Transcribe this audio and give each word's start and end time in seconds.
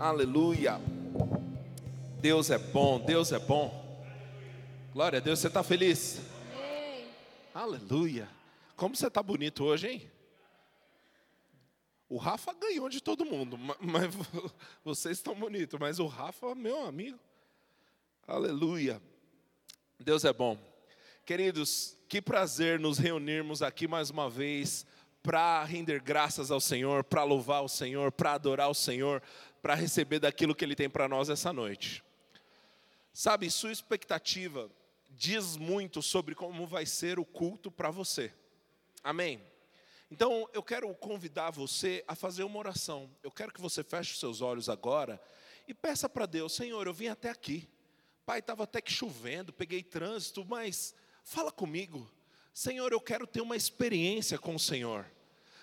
Aleluia. 0.00 0.80
Deus 2.22 2.48
é 2.48 2.56
bom, 2.56 2.98
Deus 2.98 3.32
é 3.32 3.38
bom. 3.38 4.02
Glória 4.94 5.18
a 5.18 5.20
Deus, 5.20 5.40
você 5.40 5.48
está 5.48 5.62
feliz? 5.62 6.22
Aleluia. 7.52 8.26
Como 8.76 8.96
você 8.96 9.08
está 9.08 9.22
bonito 9.22 9.62
hoje, 9.62 9.88
hein? 9.88 10.10
O 12.08 12.16
Rafa 12.16 12.54
ganhou 12.54 12.88
de 12.88 13.02
todo 13.02 13.26
mundo, 13.26 13.58
mas 13.58 14.14
vocês 14.82 15.18
estão 15.18 15.34
bonitos, 15.34 15.78
mas 15.78 15.98
o 15.98 16.06
Rafa, 16.06 16.54
meu 16.54 16.82
amigo. 16.86 17.18
Aleluia. 18.26 19.02
Deus 19.98 20.24
é 20.24 20.32
bom. 20.32 20.56
Queridos, 21.26 21.94
que 22.08 22.22
prazer 22.22 22.80
nos 22.80 22.96
reunirmos 22.96 23.60
aqui 23.60 23.86
mais 23.86 24.08
uma 24.08 24.30
vez 24.30 24.86
para 25.22 25.62
render 25.64 26.00
graças 26.00 26.50
ao 26.50 26.60
Senhor, 26.60 27.04
para 27.04 27.24
louvar 27.24 27.62
o 27.62 27.68
Senhor, 27.68 28.10
para 28.10 28.32
adorar 28.32 28.70
o 28.70 28.74
Senhor, 28.74 29.22
para 29.62 29.74
receber 29.74 30.18
daquilo 30.18 30.54
que 30.54 30.64
Ele 30.64 30.76
tem 30.76 30.88
para 30.88 31.08
nós 31.08 31.28
essa 31.28 31.52
noite. 31.52 32.02
Sabe, 33.12 33.50
sua 33.50 33.72
expectativa 33.72 34.70
diz 35.10 35.56
muito 35.56 36.00
sobre 36.00 36.34
como 36.34 36.66
vai 36.66 36.86
ser 36.86 37.18
o 37.18 37.24
culto 37.24 37.70
para 37.70 37.90
você. 37.90 38.32
Amém? 39.02 39.42
Então, 40.10 40.48
eu 40.52 40.62
quero 40.62 40.92
convidar 40.94 41.50
você 41.50 42.04
a 42.06 42.14
fazer 42.14 42.42
uma 42.42 42.58
oração. 42.58 43.10
Eu 43.22 43.30
quero 43.30 43.52
que 43.52 43.60
você 43.60 43.84
feche 43.84 44.12
os 44.12 44.20
seus 44.20 44.40
olhos 44.40 44.68
agora 44.68 45.20
e 45.68 45.74
peça 45.74 46.08
para 46.08 46.26
Deus: 46.26 46.52
Senhor, 46.52 46.86
eu 46.86 46.94
vim 46.94 47.08
até 47.08 47.30
aqui. 47.30 47.68
Pai, 48.26 48.40
estava 48.40 48.64
até 48.64 48.80
que 48.80 48.92
chovendo, 48.92 49.52
peguei 49.52 49.82
trânsito, 49.82 50.44
mas 50.44 50.94
fala 51.24 51.50
comigo. 51.50 52.10
Senhor, 52.52 52.92
eu 52.92 53.00
quero 53.00 53.26
ter 53.26 53.40
uma 53.40 53.56
experiência 53.56 54.38
com 54.38 54.54
o 54.54 54.60
Senhor. 54.60 55.06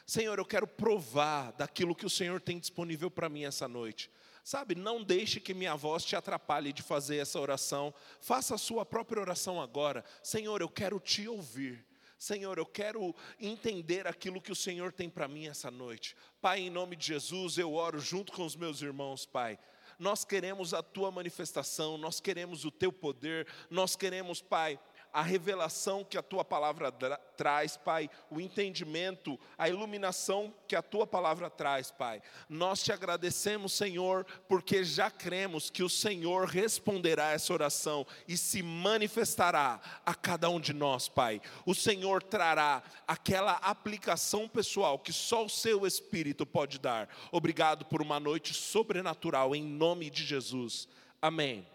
Senhor, 0.08 0.40
eu 0.40 0.46
quero 0.46 0.66
provar 0.66 1.52
daquilo 1.52 1.94
que 1.94 2.06
o 2.06 2.10
Senhor 2.10 2.40
tem 2.40 2.58
disponível 2.58 3.12
para 3.12 3.28
mim 3.28 3.44
essa 3.44 3.68
noite. 3.68 4.10
Sabe, 4.42 4.74
não 4.74 5.04
deixe 5.04 5.42
que 5.42 5.54
minha 5.54 5.76
voz 5.76 6.06
te 6.06 6.16
atrapalhe 6.16 6.72
de 6.72 6.82
fazer 6.82 7.18
essa 7.18 7.38
oração. 7.38 7.94
Faça 8.22 8.56
a 8.56 8.58
sua 8.58 8.86
própria 8.86 9.20
oração 9.20 9.62
agora. 9.62 10.06
Senhor, 10.24 10.62
eu 10.62 10.70
quero 10.70 10.98
te 11.02 11.28
ouvir. 11.28 11.86
Senhor, 12.18 12.58
eu 12.58 12.66
quero 12.66 13.14
entender 13.38 14.08
aquilo 14.08 14.42
que 14.42 14.52
o 14.52 14.56
Senhor 14.56 14.94
tem 14.94 15.10
para 15.10 15.28
mim 15.28 15.48
essa 15.48 15.70
noite. 15.70 16.16
Pai, 16.40 16.62
em 16.62 16.70
nome 16.70 16.96
de 16.96 17.08
Jesus, 17.08 17.58
eu 17.58 17.74
oro 17.74 18.00
junto 18.00 18.32
com 18.32 18.46
os 18.46 18.56
meus 18.56 18.82
irmãos, 18.82 19.26
Pai. 19.26 19.60
Nós 20.00 20.24
queremos 20.24 20.74
a 20.74 20.82
tua 20.82 21.12
manifestação, 21.12 21.98
nós 21.98 22.22
queremos 22.22 22.64
o 22.64 22.72
teu 22.72 22.94
poder, 22.94 23.46
nós 23.70 23.98
queremos, 23.98 24.42
Pai, 24.42 24.80
a 25.12 25.22
revelação 25.22 26.04
que 26.04 26.18
a 26.18 26.22
tua 26.22 26.46
palavra 26.46 26.92
traz, 27.36 27.76
Pai, 27.78 28.10
o 28.30 28.40
entendimento, 28.40 29.40
a 29.58 29.68
iluminação 29.68 30.54
que 30.68 30.76
a 30.76 30.82
tua 30.82 31.08
palavra 31.08 31.50
traz, 31.50 31.92
Pai. 31.92 32.22
Nós 32.48 32.84
te 32.84 32.92
agradecemos, 32.92 33.74
Senhor, 33.74 34.26
porque 34.48 34.84
já 34.84 35.10
cremos 35.10 35.70
que 35.70 35.84
o 35.84 35.90
Senhor 35.90 36.48
responderá 36.48 37.32
essa 37.32 37.54
oração 37.54 38.06
e 38.28 38.38
se 38.38 38.62
manifestará 38.62 39.80
a 40.06 40.14
cada 40.14 40.50
um 40.50 40.60
de 40.60 40.74
nós, 40.74 41.10
Pai. 41.10 41.42
O 41.66 41.74
Senhor 41.74 42.22
trará 42.22 42.84
aquela 43.08 43.54
aplicação 43.54 44.48
pessoal 44.48 45.00
que 45.00 45.12
só 45.12 45.46
o 45.46 45.50
seu 45.50 45.86
Espírito 45.86 46.46
pode 46.46 46.80
dar. 46.80 47.10
Obrigado 47.32 47.86
por 47.86 48.02
uma 48.02 48.20
noite 48.20 48.54
sobrenatural, 48.54 49.56
em 49.56 49.64
nome 49.64 50.10
de 50.10 50.24
Jesus. 50.24 50.88
Amém. 51.22 51.68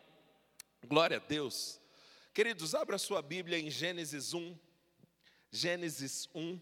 Glória 0.86 1.16
a 1.16 1.20
Deus. 1.20 1.81
Queridos, 2.34 2.74
abra 2.74 2.96
sua 2.96 3.20
Bíblia 3.20 3.58
em 3.58 3.70
Gênesis 3.70 4.32
1, 4.32 4.58
Gênesis 5.50 6.26
1, 6.34 6.58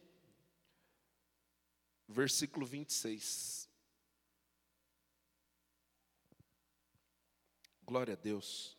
versículo 2.08 2.66
26. 2.66 3.68
Glória 7.84 8.14
a 8.14 8.16
Deus. 8.16 8.76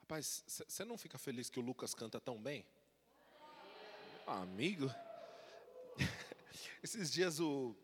Rapaz, 0.00 0.44
você 0.46 0.84
não 0.84 0.98
fica 0.98 1.16
feliz 1.16 1.48
que 1.48 1.58
o 1.58 1.62
Lucas 1.62 1.94
canta 1.94 2.20
tão 2.20 2.38
bem? 2.38 2.66
Ah, 4.26 4.42
amigo. 4.42 4.94
Esses 6.84 7.10
dias 7.10 7.40
o, 7.40 7.74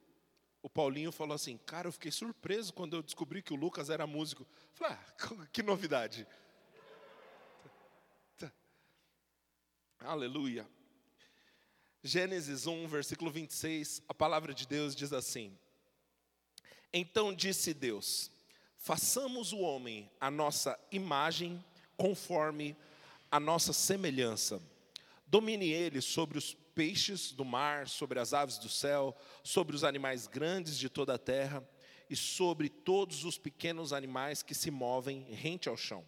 o 0.62 0.68
Paulinho 0.68 1.10
falou 1.12 1.34
assim, 1.34 1.56
cara, 1.56 1.88
eu 1.88 1.92
fiquei 1.92 2.12
surpreso 2.12 2.74
quando 2.74 2.94
eu 2.94 3.02
descobri 3.02 3.42
que 3.42 3.54
o 3.54 3.56
Lucas 3.56 3.88
era 3.88 4.06
músico. 4.06 4.46
Falei, 4.74 4.98
ah, 4.98 5.46
que 5.50 5.62
novidade. 5.62 6.26
Aleluia. 10.04 10.68
Gênesis 12.02 12.66
1, 12.66 12.88
versículo 12.88 13.30
26, 13.30 14.02
a 14.08 14.12
palavra 14.14 14.52
de 14.52 14.66
Deus 14.66 14.96
diz 14.96 15.12
assim: 15.12 15.56
Então 16.92 17.32
disse 17.32 17.72
Deus: 17.72 18.30
Façamos 18.76 19.52
o 19.52 19.58
homem 19.60 20.10
a 20.20 20.28
nossa 20.28 20.78
imagem, 20.90 21.64
conforme 21.96 22.76
a 23.30 23.38
nossa 23.38 23.72
semelhança. 23.72 24.60
Domine 25.26 25.68
ele 25.68 26.00
sobre 26.00 26.36
os 26.36 26.52
peixes 26.74 27.30
do 27.30 27.44
mar, 27.44 27.86
sobre 27.86 28.18
as 28.18 28.34
aves 28.34 28.58
do 28.58 28.68
céu, 28.68 29.16
sobre 29.44 29.76
os 29.76 29.84
animais 29.84 30.26
grandes 30.26 30.76
de 30.76 30.88
toda 30.88 31.14
a 31.14 31.18
terra 31.18 31.66
e 32.10 32.16
sobre 32.16 32.68
todos 32.68 33.24
os 33.24 33.38
pequenos 33.38 33.92
animais 33.92 34.42
que 34.42 34.54
se 34.54 34.70
movem 34.70 35.22
rente 35.32 35.68
ao 35.68 35.76
chão. 35.76 36.04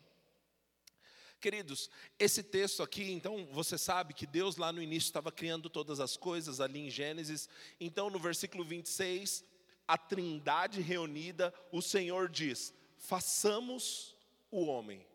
Queridos, 1.45 1.91
esse 2.19 2.43
texto 2.43 2.83
aqui, 2.83 3.13
então, 3.13 3.47
você 3.53 3.77
sabe 3.77 4.15
que 4.15 4.27
Deus 4.27 4.57
lá 4.57 4.73
no 4.73 4.81
início 4.81 5.09
estava 5.09 5.31
criando 5.31 5.69
todas 5.69 6.01
as 6.01 6.17
coisas 6.17 6.59
ali 6.59 6.79
em 6.87 6.89
Gênesis. 6.89 7.51
Então, 7.79 8.09
no 8.09 8.19
versículo 8.19 8.65
26, 8.65 9.45
a 9.87 9.99
Trindade 9.99 10.81
reunida, 10.81 11.53
o 11.71 11.83
Senhor 11.83 12.31
diz: 12.31 12.73
façamos 12.97 14.17
o 14.51 14.65
homem. 14.65 15.07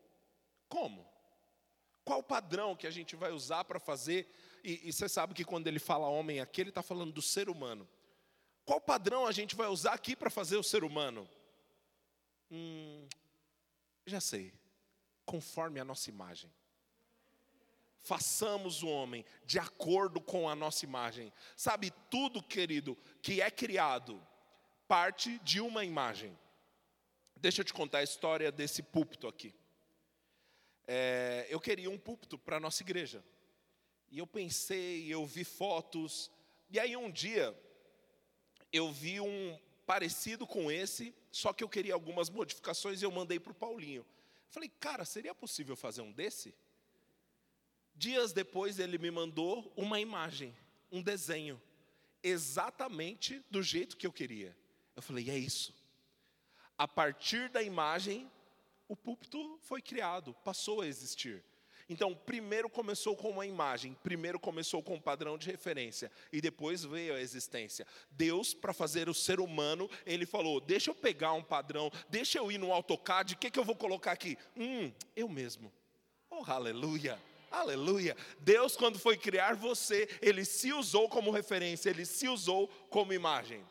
Como? 0.68 1.04
Qual 2.06 2.20
o 2.20 2.24
padrão 2.24 2.76
que 2.76 2.86
a 2.86 2.92
gente 2.92 3.16
vai 3.16 3.32
usar 3.32 3.64
para 3.64 3.80
fazer? 3.80 4.32
E, 4.64 4.88
e, 4.88 4.94
você 4.94 5.10
sabe 5.10 5.34
que 5.34 5.44
quando 5.44 5.66
ele 5.66 5.80
fala 5.80 6.06
homem 6.06 6.40
aqui, 6.40 6.62
ele 6.62 6.70
está 6.70 6.84
falando 6.84 7.12
do 7.12 7.24
ser 7.24 7.50
humano. 7.50 7.90
Qual 8.66 8.80
padrão 8.80 9.26
a 9.26 9.32
gente 9.32 9.56
vai 9.56 9.68
usar 9.68 9.94
aqui 9.94 10.16
para 10.16 10.30
fazer 10.30 10.58
o 10.58 10.64
ser 10.64 10.84
humano? 10.84 11.28
Hum, 12.52 13.08
já 14.06 14.22
sei 14.22 14.59
conforme 15.30 15.80
a 15.80 15.86
nossa 15.86 16.10
imagem. 16.10 16.52
Façamos 18.00 18.82
o 18.82 18.88
homem 18.88 19.24
de 19.46 19.60
acordo 19.60 20.20
com 20.20 20.50
a 20.50 20.56
nossa 20.56 20.84
imagem. 20.86 21.32
Sabe, 21.56 21.94
tudo, 22.10 22.42
querido, 22.42 22.98
que 23.22 23.40
é 23.40 23.52
criado, 23.52 24.20
parte 24.88 25.38
de 25.44 25.62
uma 25.62 25.86
imagem. 25.86 26.36
Deixa 27.36 27.62
eu 27.62 27.66
te 27.66 27.72
contar 27.72 28.00
a 28.00 28.04
história 28.04 28.52
desse 28.52 28.82
púlpito 28.82 29.28
aqui. 29.28 29.54
É, 30.88 31.46
eu 31.48 31.60
queria 31.60 31.92
um 31.92 32.00
púlpito 32.00 32.36
para 32.36 32.58
a 32.58 32.60
nossa 32.60 32.82
igreja. 32.82 33.24
E 34.10 34.18
eu 34.18 34.26
pensei, 34.26 35.14
eu 35.14 35.28
vi 35.28 35.44
fotos. 35.44 36.32
E 36.72 36.80
aí 36.80 36.98
um 36.98 37.12
dia, 37.12 37.56
eu 38.74 38.92
vi 38.92 39.22
um 39.22 39.60
parecido 39.86 40.48
com 40.48 40.72
esse, 40.72 41.14
só 41.32 41.54
que 41.54 41.64
eu 41.64 41.70
queria 41.70 41.94
algumas 41.94 42.32
modificações 42.32 43.00
e 43.00 43.06
eu 43.06 43.12
mandei 43.12 43.40
para 43.40 43.52
o 43.52 43.56
Paulinho. 43.56 44.04
Falei, 44.50 44.70
cara, 44.80 45.06
seria 45.06 45.36
possível 45.36 45.76
fazer 45.76 46.02
um 46.02 46.12
desse? 46.12 46.54
Dias 47.96 48.34
depois 48.34 48.80
ele 48.80 48.98
me 48.98 49.12
mandou 49.12 49.72
uma 49.76 50.00
imagem, 50.00 50.56
um 50.92 51.02
desenho, 51.02 51.62
exatamente 52.24 53.44
do 53.52 53.62
jeito 53.62 53.98
que 53.98 54.08
eu 54.08 54.12
queria. 54.12 54.58
Eu 54.96 55.02
falei, 55.02 55.30
é 55.30 55.38
isso. 55.38 55.74
A 56.78 56.88
partir 56.88 57.50
da 57.50 57.62
imagem, 57.62 58.32
o 58.88 58.96
púlpito 58.96 59.60
foi 59.62 59.82
criado, 59.82 60.34
passou 60.44 60.82
a 60.82 60.88
existir. 60.88 61.44
Então, 61.90 62.14
primeiro 62.14 62.70
começou 62.70 63.16
com 63.16 63.32
uma 63.32 63.48
imagem, 63.48 63.98
primeiro 64.04 64.40
começou 64.40 64.84
com 64.84 64.94
um 64.94 65.02
padrão 65.02 65.40
de 65.40 65.50
referência, 65.50 66.12
e 66.32 66.40
depois 66.40 66.84
veio 66.84 67.16
a 67.16 67.20
existência. 67.20 67.86
Deus, 68.12 68.54
para 68.54 68.72
fazer 68.72 69.10
o 69.10 69.14
ser 69.14 69.40
humano, 69.40 69.90
ele 70.06 70.28
falou: 70.28 70.62
deixa 70.62 70.92
eu 70.92 70.96
pegar 70.96 71.34
um 71.34 71.44
padrão, 71.44 71.92
deixa 72.08 72.38
eu 72.38 72.52
ir 72.52 72.60
no 72.60 72.72
AutoCAD, 72.72 73.34
o 73.34 73.38
que, 73.38 73.50
que 73.50 73.58
eu 73.58 73.66
vou 73.66 73.76
colocar 73.76 74.12
aqui? 74.12 74.38
Hum, 74.56 74.92
eu 75.16 75.28
mesmo. 75.28 75.72
Oh, 76.30 76.44
aleluia! 76.46 77.20
Aleluia. 77.52 78.16
Deus, 78.40 78.76
quando 78.76 79.00
foi 79.00 79.18
criar 79.18 79.56
você, 79.56 80.08
Ele 80.22 80.46
se 80.46 80.72
usou 80.72 81.10
como 81.10 81.32
referência, 81.32 81.90
Ele 81.90 82.06
se 82.06 82.28
usou 82.28 82.68
como 82.92 83.12
imagem. 83.12 83.66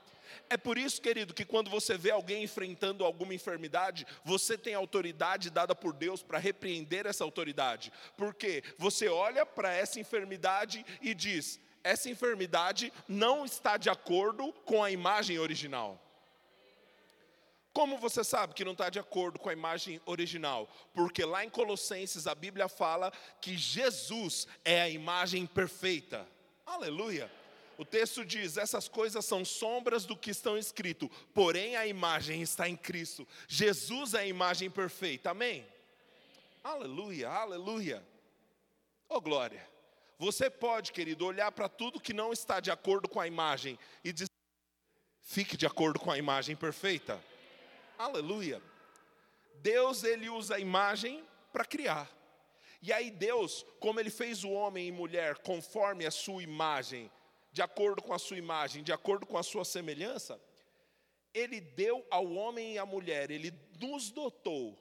É 0.49 0.57
por 0.57 0.79
isso, 0.79 1.01
querido, 1.01 1.35
que 1.35 1.45
quando 1.45 1.71
você 1.71 1.97
vê 1.97 2.11
alguém 2.11 2.43
enfrentando 2.43 3.05
alguma 3.05 3.35
enfermidade, 3.35 4.07
você 4.25 4.57
tem 4.57 4.75
autoridade 4.75 5.51
dada 5.51 5.75
por 5.75 5.93
Deus 5.93 6.23
para 6.23 6.39
repreender 6.39 7.07
essa 7.07 7.25
autoridade. 7.25 7.93
Porque 8.17 8.63
você 8.79 9.09
olha 9.09 9.45
para 9.45 9.73
essa 9.73 10.01
enfermidade 10.01 10.85
e 11.01 11.15
diz: 11.15 11.61
essa 11.83 12.11
enfermidade 12.11 12.93
não 13.07 13.45
está 13.45 13.77
de 13.77 13.89
acordo 13.89 14.53
com 14.65 14.83
a 14.83 14.91
imagem 14.91 15.39
original. 15.39 16.01
Como 17.73 17.97
você 17.97 18.25
sabe 18.25 18.55
que 18.55 18.65
não 18.65 18.73
está 18.73 18.91
de 18.91 18.99
acordo 18.99 19.39
com 19.39 19.49
a 19.49 19.53
imagem 19.53 20.01
original? 20.05 20.69
Porque 20.93 21.25
lá 21.25 21.45
em 21.45 21.51
Colossenses 21.51 22.27
a 22.27 22.35
Bíblia 22.35 22.69
fala 22.69 23.13
que 23.41 23.57
Jesus 23.57 24.49
é 24.65 24.83
a 24.83 24.89
imagem 24.89 25.47
perfeita. 25.47 26.27
Aleluia! 26.67 27.31
O 27.79 27.85
texto 27.85 28.25
diz: 28.25 28.57
essas 28.57 28.89
coisas 28.89 29.25
são 29.25 29.45
sombras 29.45 30.05
do 30.05 30.17
que 30.17 30.33
estão 30.33 30.59
escrito, 30.59 31.09
porém 31.33 31.77
a 31.77 31.87
imagem 31.87 32.43
está 32.43 32.69
em 32.69 32.77
Cristo. 32.77 33.27
Jesus 33.47 34.15
é 34.15 34.21
a 34.21 34.27
imagem 34.27 34.69
perfeita. 34.69 35.31
Amém? 35.31 35.65
Aleluia, 36.63 37.31
aleluia. 37.31 38.05
Oh 39.09 39.21
glória. 39.21 39.65
Você 40.19 40.51
pode, 40.51 40.91
querido, 40.91 41.25
olhar 41.25 41.53
para 41.53 41.69
tudo 41.69 42.01
que 42.01 42.13
não 42.13 42.33
está 42.33 42.59
de 42.59 42.73
acordo 42.73 43.09
com 43.09 43.21
a 43.21 43.27
imagem 43.29 43.79
e 44.03 44.13
dizer: 44.13 44.29
fique 45.23 45.57
de 45.57 45.65
acordo 45.65 46.01
com 46.01 46.11
a 46.11 46.19
imagem 46.19 46.57
perfeita. 46.57 47.23
Aleluia. 47.97 48.61
Deus 49.63 50.03
ele 50.03 50.29
usa 50.29 50.57
a 50.57 50.61
imagem 50.61 51.25
para 51.53 51.65
criar. 51.65 52.11
E 52.83 52.93
aí 52.93 53.11
Deus, 53.11 53.65
como 53.79 54.01
ele 54.01 54.11
fez 54.11 54.43
o 54.43 54.51
homem 54.51 54.89
e 54.89 54.93
mulher 54.93 55.39
conforme 55.39 56.05
a 56.07 56.11
sua 56.11 56.43
imagem, 56.43 57.11
de 57.59 57.63
acordo 57.63 58.01
com 58.01 58.15
a 58.15 58.21
sua 58.21 58.39
imagem, 58.39 58.85
de 58.85 58.93
acordo 58.93 59.27
com 59.27 59.37
a 59.37 59.43
sua 59.43 59.65
semelhança, 59.65 60.41
ele 61.35 61.61
deu 61.61 62.07
ao 62.09 62.33
homem 62.35 62.75
e 62.75 62.79
à 62.79 62.87
mulher, 62.87 63.33
ele 63.33 63.53
nos 63.81 64.13
dotou 64.13 64.79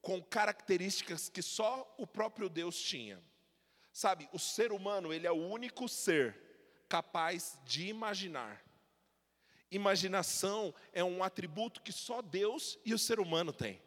com 0.00 0.22
características 0.22 1.28
que 1.28 1.42
só 1.42 1.94
o 1.98 2.06
próprio 2.06 2.48
Deus 2.48 2.80
tinha. 2.80 3.22
Sabe, 3.92 4.26
o 4.32 4.38
ser 4.38 4.72
humano, 4.72 5.12
ele 5.12 5.26
é 5.26 5.30
o 5.30 5.34
único 5.34 5.86
ser 5.86 6.34
capaz 6.88 7.58
de 7.62 7.88
imaginar. 7.88 8.64
Imaginação 9.70 10.74
é 10.94 11.04
um 11.04 11.22
atributo 11.22 11.82
que 11.82 11.92
só 11.92 12.22
Deus 12.22 12.78
e 12.86 12.94
o 12.94 12.98
ser 12.98 13.20
humano 13.20 13.52
têm. 13.52 13.82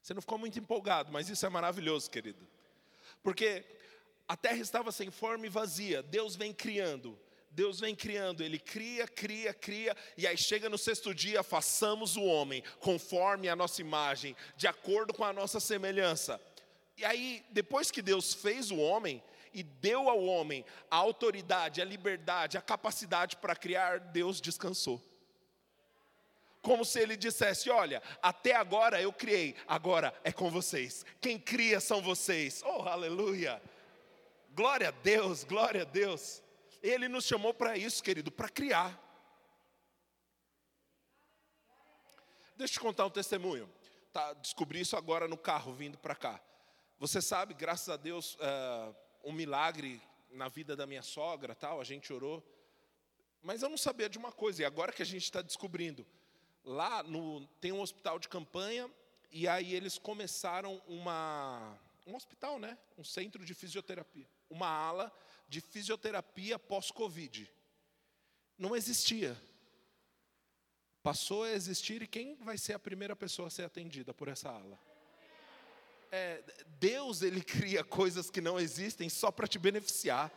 Você 0.00 0.14
não 0.14 0.22
ficou 0.22 0.38
muito 0.38 0.58
empolgado, 0.58 1.12
mas 1.12 1.28
isso 1.28 1.44
é 1.44 1.48
maravilhoso, 1.50 2.10
querido. 2.10 2.48
Porque 3.22 3.66
a 4.30 4.36
terra 4.36 4.58
estava 4.58 4.92
sem 4.92 5.10
forma 5.10 5.44
e 5.44 5.48
vazia, 5.48 6.04
Deus 6.04 6.36
vem 6.36 6.52
criando. 6.52 7.18
Deus 7.50 7.80
vem 7.80 7.96
criando, 7.96 8.44
Ele 8.44 8.60
cria, 8.60 9.08
cria, 9.08 9.52
cria, 9.52 9.96
e 10.16 10.24
aí 10.24 10.36
chega 10.36 10.68
no 10.68 10.78
sexto 10.78 11.12
dia, 11.12 11.42
façamos 11.42 12.16
o 12.16 12.22
homem 12.22 12.62
conforme 12.78 13.48
a 13.48 13.56
nossa 13.56 13.80
imagem, 13.80 14.36
de 14.56 14.68
acordo 14.68 15.12
com 15.12 15.24
a 15.24 15.32
nossa 15.32 15.58
semelhança. 15.58 16.40
E 16.96 17.04
aí, 17.04 17.44
depois 17.50 17.90
que 17.90 18.00
Deus 18.00 18.32
fez 18.32 18.70
o 18.70 18.76
homem 18.76 19.20
e 19.52 19.64
deu 19.64 20.08
ao 20.08 20.22
homem 20.22 20.64
a 20.88 20.94
autoridade, 20.94 21.82
a 21.82 21.84
liberdade, 21.84 22.56
a 22.56 22.62
capacidade 22.62 23.36
para 23.36 23.56
criar, 23.56 23.98
Deus 23.98 24.40
descansou 24.40 25.02
como 26.62 26.84
se 26.84 27.00
ele 27.00 27.16
dissesse: 27.16 27.68
Olha, 27.68 28.00
até 28.22 28.54
agora 28.54 29.02
eu 29.02 29.12
criei, 29.12 29.56
agora 29.66 30.14
é 30.22 30.30
com 30.30 30.48
vocês. 30.50 31.04
Quem 31.20 31.36
cria 31.36 31.80
são 31.80 32.00
vocês. 32.00 32.62
Oh, 32.64 32.82
aleluia! 32.82 33.60
Glória 34.60 34.88
a 34.88 34.90
Deus, 34.90 35.42
glória 35.42 35.80
a 35.80 35.84
Deus. 35.86 36.42
Ele 36.82 37.08
nos 37.08 37.24
chamou 37.24 37.54
para 37.54 37.78
isso, 37.78 38.02
querido, 38.02 38.30
para 38.30 38.46
criar. 38.46 38.92
Deixa 42.58 42.74
eu 42.74 42.74
te 42.74 42.80
contar 42.80 43.06
um 43.06 43.10
testemunho. 43.10 43.72
Tá, 44.12 44.34
descobri 44.34 44.82
isso 44.82 44.98
agora 44.98 45.26
no 45.26 45.38
carro 45.38 45.72
vindo 45.72 45.96
para 45.96 46.14
cá. 46.14 46.38
Você 46.98 47.22
sabe, 47.22 47.54
graças 47.54 47.88
a 47.88 47.96
Deus, 47.96 48.34
uh, 48.34 48.94
um 49.24 49.32
milagre 49.32 49.98
na 50.30 50.48
vida 50.48 50.76
da 50.76 50.86
minha 50.86 51.02
sogra, 51.02 51.54
tal. 51.54 51.80
A 51.80 51.84
gente 51.84 52.12
orou, 52.12 52.46
mas 53.40 53.62
eu 53.62 53.70
não 53.70 53.78
sabia 53.78 54.10
de 54.10 54.18
uma 54.18 54.30
coisa. 54.30 54.60
E 54.60 54.66
agora 54.66 54.92
que 54.92 55.00
a 55.00 55.06
gente 55.06 55.24
está 55.24 55.40
descobrindo, 55.40 56.06
lá 56.62 57.02
no, 57.02 57.46
tem 57.62 57.72
um 57.72 57.80
hospital 57.80 58.18
de 58.18 58.28
campanha 58.28 58.90
e 59.32 59.48
aí 59.48 59.74
eles 59.74 59.96
começaram 59.96 60.82
uma 60.86 61.78
um 62.06 62.14
hospital, 62.14 62.58
né? 62.58 62.76
Um 62.96 63.04
centro 63.04 63.44
de 63.44 63.54
fisioterapia, 63.54 64.28
uma 64.48 64.68
ala 64.68 65.12
de 65.48 65.60
fisioterapia 65.60 66.58
pós-Covid. 66.58 67.50
Não 68.58 68.76
existia. 68.76 69.36
Passou 71.02 71.44
a 71.44 71.50
existir 71.50 72.02
e 72.02 72.06
quem 72.06 72.36
vai 72.36 72.58
ser 72.58 72.74
a 72.74 72.78
primeira 72.78 73.16
pessoa 73.16 73.48
a 73.48 73.50
ser 73.50 73.64
atendida 73.64 74.12
por 74.12 74.28
essa 74.28 74.50
ala? 74.50 74.78
É, 76.12 76.42
Deus 76.78 77.22
ele 77.22 77.40
cria 77.40 77.82
coisas 77.84 78.30
que 78.30 78.40
não 78.40 78.58
existem 78.58 79.08
só 79.08 79.30
para 79.30 79.46
te 79.46 79.58
beneficiar. 79.58 80.30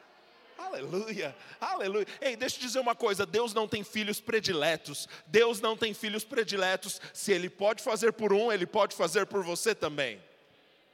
Aleluia, 0.58 1.36
aleluia. 1.60 2.08
Ei, 2.22 2.36
deixa 2.36 2.58
eu 2.58 2.62
dizer 2.62 2.80
uma 2.80 2.96
coisa: 2.96 3.26
Deus 3.26 3.54
não 3.54 3.68
tem 3.68 3.84
filhos 3.84 4.22
prediletos. 4.22 5.10
Deus 5.28 5.60
não 5.60 5.76
tem 5.76 5.94
filhos 5.94 6.24
prediletos. 6.24 7.02
Se 7.14 7.32
Ele 7.32 7.50
pode 7.50 7.84
fazer 7.84 8.14
por 8.14 8.32
um, 8.32 8.52
Ele 8.52 8.66
pode 8.66 8.96
fazer 8.96 9.26
por 9.26 9.44
você 9.44 9.74
também. 9.76 10.22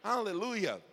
Aleluia. 0.03 0.83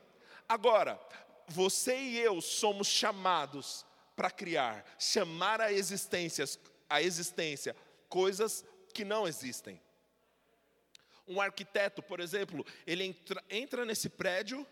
Agora, 0.48 1.00
você 1.48 1.96
e 1.96 2.18
eu 2.18 2.40
somos 2.40 2.88
chamados 2.88 3.84
para 4.14 4.30
criar, 4.30 4.84
chamar 4.98 5.60
a 5.60 5.72
existência, 5.72 6.44
a 6.88 7.02
existência 7.02 7.76
coisas 8.08 8.64
que 8.92 9.04
não 9.04 9.26
existem. 9.26 9.80
Um 11.28 11.40
arquiteto, 11.40 12.02
por 12.02 12.20
exemplo, 12.20 12.64
ele 12.86 13.04
entra, 13.04 13.44
entra 13.50 13.84
nesse 13.84 14.08
prédio 14.08 14.66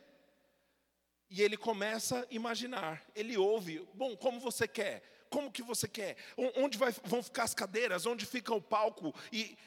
e 1.29 1.43
ele 1.43 1.57
começa 1.57 2.21
a 2.21 2.27
imaginar. 2.31 3.05
Ele 3.15 3.37
ouve, 3.37 3.87
bom, 3.95 4.17
como 4.17 4.41
você 4.41 4.67
quer? 4.67 5.03
Como 5.29 5.51
que 5.51 5.63
você 5.63 5.89
quer? 5.89 6.17
Onde 6.57 6.79
vai, 6.79 6.93
vão 7.05 7.23
ficar 7.23 7.43
as 7.43 7.55
cadeiras? 7.55 8.07
Onde 8.07 8.25
fica 8.25 8.55
o 8.55 8.63
palco? 8.63 9.13
E 9.33 9.59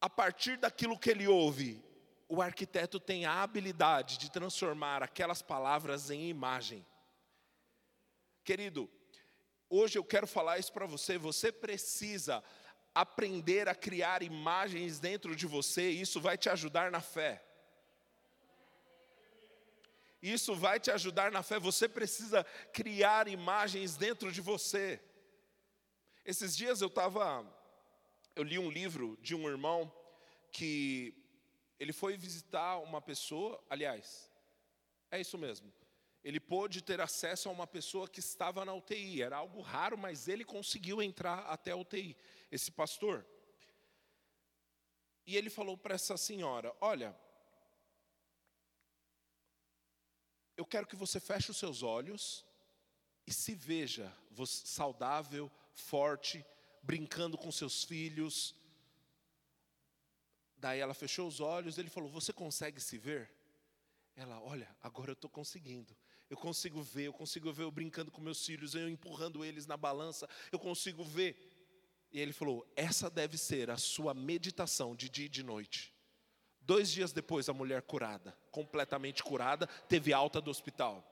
a 0.00 0.08
partir 0.08 0.56
daquilo 0.56 0.98
que 0.98 1.10
ele 1.10 1.26
ouve, 1.26 1.82
o 2.28 2.40
arquiteto 2.40 2.98
tem 2.98 3.26
a 3.26 3.42
habilidade 3.42 4.18
de 4.18 4.30
transformar 4.30 5.02
aquelas 5.02 5.42
palavras 5.42 6.10
em 6.10 6.28
imagem. 6.28 6.84
Querido, 8.42 8.90
hoje 9.68 9.98
eu 9.98 10.04
quero 10.04 10.26
falar 10.26 10.58
isso 10.58 10.72
para 10.72 10.86
você. 10.86 11.18
Você 11.18 11.52
precisa 11.52 12.42
aprender 12.94 13.68
a 13.68 13.74
criar 13.74 14.22
imagens 14.22 15.00
dentro 15.00 15.34
de 15.34 15.46
você, 15.46 15.90
e 15.90 16.00
isso 16.00 16.20
vai 16.20 16.38
te 16.38 16.48
ajudar 16.48 16.90
na 16.90 17.00
fé. 17.00 17.44
Isso 20.22 20.54
vai 20.54 20.80
te 20.80 20.90
ajudar 20.90 21.30
na 21.30 21.42
fé. 21.42 21.58
Você 21.58 21.86
precisa 21.86 22.44
criar 22.72 23.28
imagens 23.28 23.96
dentro 23.96 24.32
de 24.32 24.40
você. 24.40 24.98
Esses 26.24 26.56
dias 26.56 26.80
eu 26.80 26.88
estava, 26.88 27.44
eu 28.34 28.42
li 28.42 28.58
um 28.58 28.70
livro 28.70 29.18
de 29.20 29.34
um 29.34 29.46
irmão 29.46 29.92
que 30.50 31.23
ele 31.78 31.92
foi 31.92 32.16
visitar 32.16 32.78
uma 32.78 33.00
pessoa, 33.00 33.62
aliás, 33.68 34.30
é 35.10 35.20
isso 35.20 35.36
mesmo. 35.36 35.72
Ele 36.22 36.40
pôde 36.40 36.82
ter 36.82 37.00
acesso 37.00 37.48
a 37.48 37.52
uma 37.52 37.66
pessoa 37.66 38.08
que 38.08 38.20
estava 38.20 38.64
na 38.64 38.72
UTI. 38.72 39.22
Era 39.22 39.36
algo 39.36 39.60
raro, 39.60 39.98
mas 39.98 40.26
ele 40.26 40.44
conseguiu 40.44 41.02
entrar 41.02 41.40
até 41.40 41.72
a 41.72 41.76
UTI, 41.76 42.16
esse 42.50 42.70
pastor. 42.70 43.26
E 45.26 45.36
ele 45.36 45.50
falou 45.50 45.76
para 45.76 45.94
essa 45.94 46.16
senhora: 46.16 46.74
Olha, 46.80 47.14
eu 50.56 50.64
quero 50.64 50.86
que 50.86 50.96
você 50.96 51.20
feche 51.20 51.50
os 51.50 51.58
seus 51.58 51.82
olhos 51.82 52.44
e 53.26 53.32
se 53.32 53.54
veja 53.54 54.12
saudável, 54.46 55.50
forte, 55.74 56.44
brincando 56.82 57.36
com 57.36 57.50
seus 57.52 57.84
filhos. 57.84 58.54
Daí 60.64 60.80
ela 60.80 60.94
fechou 60.94 61.28
os 61.28 61.40
olhos, 61.40 61.76
ele 61.76 61.90
falou: 61.90 62.08
Você 62.08 62.32
consegue 62.32 62.80
se 62.80 62.96
ver? 62.96 63.30
Ela, 64.16 64.40
olha, 64.40 64.66
agora 64.82 65.10
eu 65.10 65.12
estou 65.12 65.28
conseguindo. 65.28 65.94
Eu 66.30 66.38
consigo 66.38 66.80
ver, 66.80 67.08
eu 67.08 67.12
consigo 67.12 67.52
ver 67.52 67.64
eu 67.64 67.70
brincando 67.70 68.10
com 68.10 68.22
meus 68.22 68.46
filhos, 68.46 68.74
eu 68.74 68.88
empurrando 68.88 69.44
eles 69.44 69.66
na 69.66 69.76
balança, 69.76 70.26
eu 70.50 70.58
consigo 70.58 71.04
ver. 71.04 71.36
E 72.10 72.18
ele 72.18 72.32
falou: 72.32 72.66
Essa 72.74 73.10
deve 73.10 73.36
ser 73.36 73.68
a 73.70 73.76
sua 73.76 74.14
meditação 74.14 74.96
de 74.96 75.10
dia 75.10 75.26
e 75.26 75.28
de 75.28 75.42
noite. 75.42 75.92
Dois 76.62 76.90
dias 76.90 77.12
depois, 77.12 77.46
a 77.50 77.52
mulher 77.52 77.82
curada, 77.82 78.34
completamente 78.50 79.22
curada, 79.22 79.66
teve 79.86 80.14
alta 80.14 80.40
do 80.40 80.50
hospital. 80.50 81.04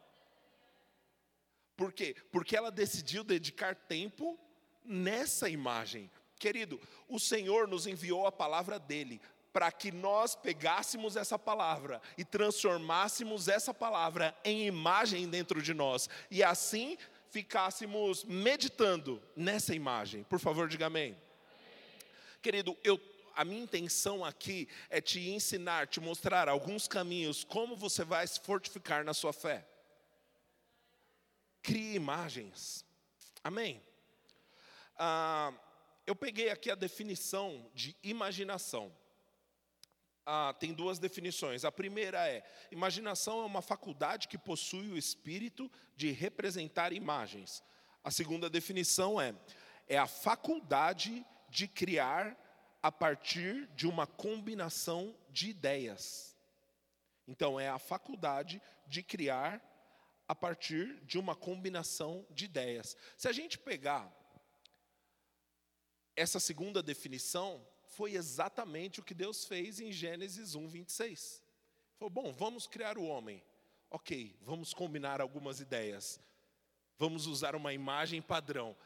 Por 1.76 1.92
quê? 1.92 2.16
Porque 2.32 2.56
ela 2.56 2.70
decidiu 2.70 3.22
dedicar 3.22 3.74
tempo 3.74 4.40
nessa 4.82 5.46
imagem. 5.50 6.10
Querido, 6.38 6.80
o 7.06 7.20
Senhor 7.20 7.68
nos 7.68 7.86
enviou 7.86 8.26
a 8.26 8.32
palavra 8.32 8.78
dele 8.78 9.20
para 9.52 9.70
que 9.70 9.92
nós 9.92 10.34
pegássemos 10.34 11.16
essa 11.16 11.38
palavra 11.38 12.00
e 12.16 12.24
transformássemos 12.24 13.48
essa 13.48 13.74
palavra 13.74 14.36
em 14.44 14.66
imagem 14.66 15.28
dentro 15.28 15.60
de 15.62 15.74
nós 15.74 16.08
e 16.30 16.42
assim 16.42 16.96
ficássemos 17.30 18.24
meditando 18.24 19.22
nessa 19.36 19.74
imagem. 19.74 20.22
Por 20.24 20.38
favor, 20.38 20.68
diga 20.68 20.86
amém. 20.86 21.16
Querido, 22.40 22.76
eu 22.82 23.00
a 23.34 23.44
minha 23.44 23.62
intenção 23.62 24.22
aqui 24.24 24.68
é 24.90 25.00
te 25.00 25.30
ensinar, 25.30 25.86
te 25.86 26.00
mostrar 26.00 26.48
alguns 26.48 26.86
caminhos 26.86 27.44
como 27.44 27.74
você 27.74 28.04
vai 28.04 28.26
se 28.26 28.38
fortificar 28.38 29.04
na 29.04 29.14
sua 29.14 29.32
fé. 29.32 29.66
Crie 31.62 31.94
imagens. 31.94 32.84
Amém? 33.42 33.82
Ah, 34.98 35.52
eu 36.06 36.14
peguei 36.14 36.50
aqui 36.50 36.70
a 36.70 36.74
definição 36.74 37.70
de 37.74 37.96
imaginação. 38.02 38.92
Ah, 40.24 40.54
tem 40.58 40.72
duas 40.72 40.98
definições. 40.98 41.64
A 41.64 41.72
primeira 41.72 42.28
é: 42.28 42.44
imaginação 42.70 43.42
é 43.42 43.44
uma 43.44 43.62
faculdade 43.62 44.28
que 44.28 44.38
possui 44.38 44.88
o 44.88 44.96
espírito 44.96 45.70
de 45.96 46.10
representar 46.12 46.92
imagens. 46.92 47.62
A 48.04 48.10
segunda 48.10 48.48
definição 48.48 49.20
é: 49.20 49.34
é 49.88 49.98
a 49.98 50.06
faculdade 50.06 51.24
de 51.48 51.66
criar 51.68 52.36
a 52.82 52.90
partir 52.90 53.68
de 53.74 53.86
uma 53.86 54.06
combinação 54.06 55.14
de 55.30 55.50
ideias. 55.50 56.36
Então, 57.26 57.58
é 57.58 57.68
a 57.68 57.78
faculdade 57.78 58.60
de 58.86 59.02
criar 59.02 59.62
a 60.26 60.34
partir 60.34 61.00
de 61.04 61.18
uma 61.18 61.36
combinação 61.36 62.26
de 62.30 62.46
ideias. 62.46 62.96
Se 63.16 63.28
a 63.28 63.32
gente 63.32 63.58
pegar 63.58 64.10
essa 66.16 66.40
segunda 66.40 66.82
definição, 66.82 67.66
foi 67.96 68.14
exatamente 68.14 69.00
o 69.00 69.02
que 69.02 69.14
Deus 69.14 69.44
fez 69.44 69.80
em 69.80 69.92
Gênesis 69.92 70.54
1, 70.54 70.68
26. 70.68 71.42
Falou: 71.96 72.10
bom, 72.10 72.32
vamos 72.32 72.66
criar 72.66 72.98
o 72.98 73.04
homem. 73.04 73.42
Ok, 73.90 74.36
vamos 74.42 74.72
combinar 74.72 75.20
algumas 75.20 75.60
ideias. 75.60 76.20
Vamos 76.98 77.26
usar 77.26 77.54
uma 77.54 77.72
imagem 77.72 78.22
padrão. 78.22 78.76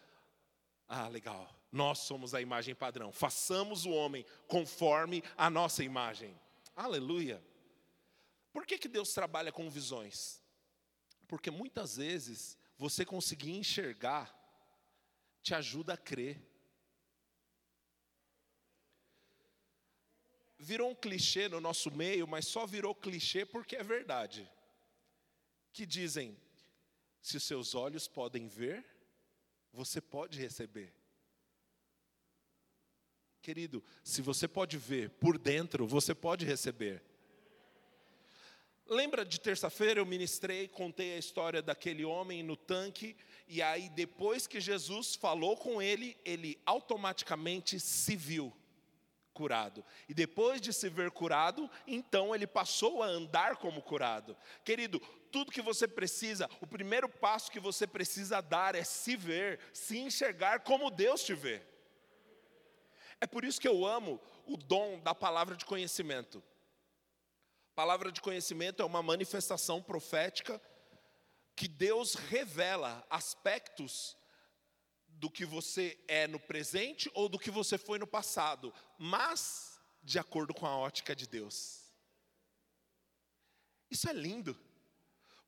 Ah, 0.89 1.09
legal. 1.09 1.49
Nós 1.71 1.99
somos 2.01 2.35
a 2.35 2.41
imagem 2.41 2.75
padrão. 2.75 3.13
Façamos 3.13 3.85
o 3.85 3.91
homem 3.91 4.25
conforme 4.47 5.23
a 5.37 5.51
nossa 5.51 5.85
imagem. 5.85 6.35
Aleluia. 6.75 7.43
Por 8.53 8.67
que, 8.67 8.79
que 8.79 8.89
Deus 8.89 9.13
trabalha 9.13 9.53
com 9.53 9.69
visões? 9.69 10.43
Porque 11.29 11.51
muitas 11.51 11.97
vezes 11.97 12.59
você 12.79 13.05
conseguir 13.05 13.53
enxergar 13.53 14.35
te 15.47 15.55
ajuda 15.55 15.95
a 15.95 15.97
crer. 15.97 16.43
Virou 20.67 20.91
um 20.91 20.95
clichê 20.97 21.49
no 21.49 21.61
nosso 21.61 21.93
meio, 21.93 22.27
mas 22.27 22.45
só 22.45 22.67
virou 22.67 22.93
clichê 22.93 23.47
porque 23.47 23.77
é 23.77 23.85
verdade. 23.85 24.51
Que 25.73 25.87
dizem: 25.87 26.37
se 27.23 27.37
os 27.37 27.45
seus 27.45 27.77
olhos 27.77 28.09
podem 28.09 28.49
ver, 28.49 28.85
você 29.73 30.01
pode 30.01 30.41
receber. 30.41 30.93
Querido, 33.41 33.83
se 34.03 34.21
você 34.21 34.49
pode 34.49 34.77
ver 34.77 35.11
por 35.11 35.39
dentro, 35.39 35.87
você 35.87 36.13
pode 36.13 36.45
receber. 36.45 37.01
Lembra 38.89 39.25
de 39.25 39.39
terça-feira 39.39 40.01
eu 40.01 40.07
ministrei, 40.07 40.67
contei 40.67 41.15
a 41.15 41.19
história 41.19 41.63
daquele 41.63 42.05
homem 42.05 42.43
no 42.43 42.57
tanque, 42.57 43.17
e 43.47 43.63
aí 43.63 43.89
depois 43.91 44.49
que 44.49 44.61
Jesus 44.61 45.15
falou 45.15 45.57
com 45.57 45.81
ele, 45.81 46.17
ele 46.25 46.59
automaticamente 46.67 47.79
se 47.79 48.17
viu 48.17 48.53
curado. 49.37 49.85
E 50.09 50.15
depois 50.15 50.63
de 50.63 50.73
se 50.73 50.89
ver 50.89 51.11
curado, 51.11 51.71
então 51.87 52.35
ele 52.35 52.47
passou 52.47 53.03
a 53.03 53.07
andar 53.07 53.57
como 53.57 53.83
curado. 53.83 54.35
Querido, 54.65 54.99
tudo 55.31 55.53
que 55.53 55.61
você 55.61 55.87
precisa, 55.87 56.49
o 56.59 56.67
primeiro 56.67 57.07
passo 57.07 57.51
que 57.51 57.61
você 57.61 57.87
precisa 57.87 58.41
dar 58.41 58.75
é 58.75 58.83
se 58.83 59.15
ver, 59.15 59.61
se 59.75 59.99
enxergar 59.99 60.61
como 60.61 60.91
Deus 60.91 61.23
te 61.23 61.35
vê. 61.35 61.61
É 63.21 63.27
por 63.27 63.45
isso 63.45 63.61
que 63.61 63.69
eu 63.69 63.85
amo 63.85 64.19
o 64.47 64.57
dom 64.57 64.99
da 65.01 65.15
palavra 65.15 65.55
de 65.55 65.67
conhecimento. 65.67 66.43
Palavra 67.75 68.11
de 68.11 68.23
conhecimento 68.23 68.83
é 68.83 68.87
uma 68.87 69.03
manifestação 69.03 69.83
profética 69.83 70.59
que 71.55 71.69
Deus 71.69 72.15
revela 72.15 73.07
aspectos 73.11 74.17
do 75.17 75.31
que 75.31 75.45
você 75.45 75.99
é 76.07 76.27
no 76.27 76.39
presente 76.39 77.11
ou 77.15 77.29
do 77.29 77.39
que 77.39 77.51
você 77.51 77.77
foi 77.79 77.99
no 77.99 78.07
passado, 78.07 78.73
mas 78.99 79.81
de 80.03 80.19
acordo 80.19 80.55
com 80.55 80.67
a 80.67 80.77
ótica 80.77 81.15
de 81.15 81.27
Deus. 81.27 81.81
Isso 83.91 84.09
é 84.09 84.13
lindo. 84.13 84.59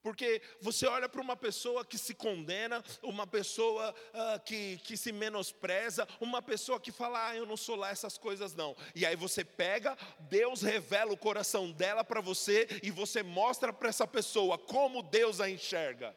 Porque 0.02 0.40
você 0.60 0.86
olha 0.86 1.08
para 1.08 1.20
uma 1.20 1.36
pessoa 1.36 1.84
que 1.84 1.98
se 1.98 2.14
condena, 2.14 2.82
uma 3.02 3.26
pessoa 3.26 3.92
uh, 3.92 4.40
que, 4.44 4.78
que 4.78 4.96
se 4.96 5.12
menospreza, 5.12 6.06
uma 6.20 6.40
pessoa 6.40 6.80
que 6.80 6.92
fala, 6.92 7.28
ah, 7.28 7.36
eu 7.36 7.44
não 7.44 7.56
sou 7.56 7.74
lá 7.74 7.90
essas 7.90 8.16
coisas 8.16 8.54
não. 8.54 8.76
E 8.94 9.04
aí 9.04 9.16
você 9.16 9.44
pega, 9.44 9.98
Deus 10.20 10.62
revela 10.62 11.12
o 11.12 11.16
coração 11.16 11.70
dela 11.72 12.04
para 12.04 12.20
você 12.20 12.68
e 12.82 12.90
você 12.90 13.22
mostra 13.22 13.72
para 13.72 13.88
essa 13.88 14.06
pessoa 14.06 14.56
como 14.56 15.02
Deus 15.02 15.40
a 15.40 15.50
enxerga. 15.50 16.16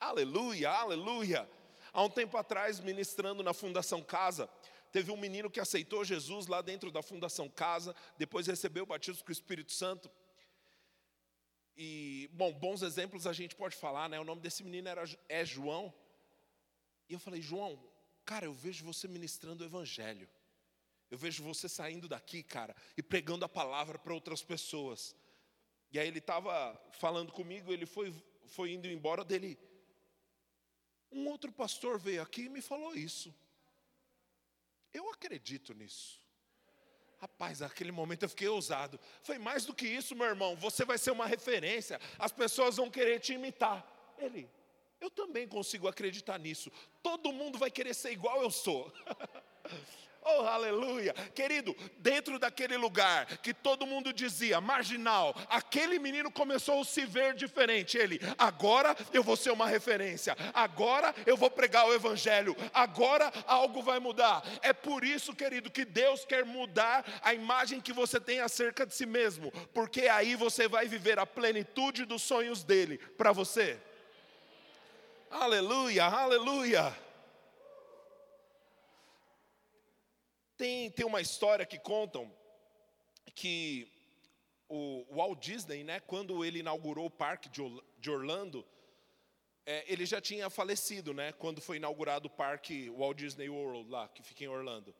Aleluia, 0.00 0.70
aleluia. 0.70 1.46
Há 1.92 2.02
um 2.02 2.08
tempo 2.08 2.34
atrás, 2.38 2.80
ministrando 2.80 3.42
na 3.42 3.52
Fundação 3.52 4.02
Casa, 4.02 4.48
teve 4.90 5.10
um 5.10 5.16
menino 5.16 5.50
que 5.50 5.60
aceitou 5.60 6.06
Jesus 6.06 6.46
lá 6.46 6.62
dentro 6.62 6.90
da 6.90 7.02
Fundação 7.02 7.50
Casa, 7.50 7.94
depois 8.16 8.46
recebeu 8.46 8.84
o 8.84 8.86
batismo 8.86 9.22
com 9.22 9.28
o 9.28 9.32
Espírito 9.32 9.72
Santo. 9.72 10.10
E, 11.76 12.30
bom, 12.32 12.50
bons 12.50 12.80
exemplos 12.80 13.26
a 13.26 13.34
gente 13.34 13.54
pode 13.54 13.76
falar, 13.76 14.08
né? 14.08 14.18
O 14.18 14.24
nome 14.24 14.40
desse 14.40 14.64
menino 14.64 14.88
era, 14.88 15.04
é 15.28 15.44
João. 15.44 15.92
E 17.06 17.12
eu 17.12 17.18
falei, 17.18 17.42
João, 17.42 17.78
cara, 18.24 18.46
eu 18.46 18.54
vejo 18.54 18.82
você 18.86 19.06
ministrando 19.06 19.62
o 19.62 19.66
Evangelho. 19.66 20.26
Eu 21.10 21.18
vejo 21.18 21.44
você 21.44 21.68
saindo 21.68 22.08
daqui, 22.08 22.42
cara, 22.42 22.74
e 22.96 23.02
pregando 23.02 23.44
a 23.44 23.48
palavra 23.48 23.98
para 23.98 24.14
outras 24.14 24.42
pessoas. 24.42 25.14
E 25.92 25.98
aí 25.98 26.08
ele 26.08 26.20
estava 26.20 26.80
falando 26.92 27.32
comigo, 27.32 27.70
ele 27.70 27.84
foi, 27.84 28.14
foi 28.46 28.72
indo 28.72 28.88
embora 28.88 29.22
dele. 29.22 29.58
Um 31.12 31.28
outro 31.28 31.50
pastor 31.52 31.98
veio 31.98 32.22
aqui 32.22 32.42
e 32.42 32.48
me 32.48 32.62
falou 32.62 32.94
isso. 32.94 33.34
Eu 34.92 35.08
acredito 35.10 35.74
nisso. 35.74 36.20
Rapaz, 37.18 37.60
naquele 37.60 37.92
momento 37.92 38.22
eu 38.22 38.28
fiquei 38.28 38.48
ousado. 38.48 38.98
Foi 39.22 39.38
mais 39.38 39.66
do 39.66 39.74
que 39.74 39.86
isso, 39.86 40.16
meu 40.16 40.26
irmão. 40.26 40.56
Você 40.56 40.84
vai 40.84 40.96
ser 40.96 41.10
uma 41.10 41.26
referência. 41.26 42.00
As 42.18 42.32
pessoas 42.32 42.76
vão 42.76 42.90
querer 42.90 43.20
te 43.20 43.34
imitar. 43.34 43.86
Ele, 44.18 44.48
eu 45.00 45.10
também 45.10 45.46
consigo 45.46 45.86
acreditar 45.86 46.38
nisso. 46.38 46.70
Todo 47.02 47.32
mundo 47.32 47.58
vai 47.58 47.70
querer 47.70 47.94
ser 47.94 48.12
igual 48.12 48.42
eu 48.42 48.50
sou. 48.50 48.92
Oh, 50.22 50.42
aleluia. 50.42 51.14
Querido, 51.34 51.74
dentro 51.98 52.38
daquele 52.38 52.76
lugar 52.76 53.26
que 53.38 53.54
todo 53.54 53.86
mundo 53.86 54.12
dizia 54.12 54.60
marginal, 54.60 55.34
aquele 55.48 55.98
menino 55.98 56.30
começou 56.30 56.82
a 56.82 56.84
se 56.84 57.06
ver 57.06 57.34
diferente. 57.34 57.96
Ele, 57.96 58.20
agora 58.36 58.94
eu 59.14 59.22
vou 59.22 59.34
ser 59.34 59.50
uma 59.50 59.66
referência, 59.66 60.36
agora 60.52 61.14
eu 61.24 61.38
vou 61.38 61.50
pregar 61.50 61.86
o 61.86 61.94
evangelho, 61.94 62.54
agora 62.74 63.32
algo 63.46 63.82
vai 63.82 63.98
mudar. 63.98 64.42
É 64.60 64.74
por 64.74 65.04
isso, 65.04 65.34
querido, 65.34 65.70
que 65.70 65.86
Deus 65.86 66.24
quer 66.26 66.44
mudar 66.44 67.02
a 67.22 67.32
imagem 67.32 67.80
que 67.80 67.92
você 67.92 68.20
tem 68.20 68.40
acerca 68.40 68.84
de 68.84 68.94
si 68.94 69.06
mesmo, 69.06 69.50
porque 69.72 70.02
aí 70.02 70.34
você 70.34 70.68
vai 70.68 70.86
viver 70.86 71.18
a 71.18 71.24
plenitude 71.24 72.04
dos 72.04 72.20
sonhos 72.20 72.62
dele 72.62 72.98
para 73.16 73.32
você. 73.32 73.78
Aleluia, 75.30 76.04
aleluia. 76.04 77.09
Tem, 80.60 80.90
tem 80.90 81.06
uma 81.06 81.22
história 81.22 81.64
que 81.64 81.78
contam 81.78 82.30
que 83.34 83.90
o 84.68 85.06
Walt 85.10 85.40
Disney, 85.42 85.82
né, 85.82 86.00
quando 86.00 86.44
ele 86.44 86.58
inaugurou 86.58 87.06
o 87.06 87.10
parque 87.10 87.48
de 87.48 88.10
Orlando, 88.10 88.62
é, 89.64 89.90
ele 89.90 90.04
já 90.04 90.20
tinha 90.20 90.50
falecido, 90.50 91.14
né, 91.14 91.32
quando 91.32 91.62
foi 91.62 91.78
inaugurado 91.78 92.26
o 92.26 92.30
parque 92.30 92.90
Walt 92.90 93.16
Disney 93.16 93.48
World 93.48 93.88
lá, 93.88 94.06
que 94.08 94.22
fica 94.22 94.44
em 94.44 94.48
Orlando. 94.48 94.94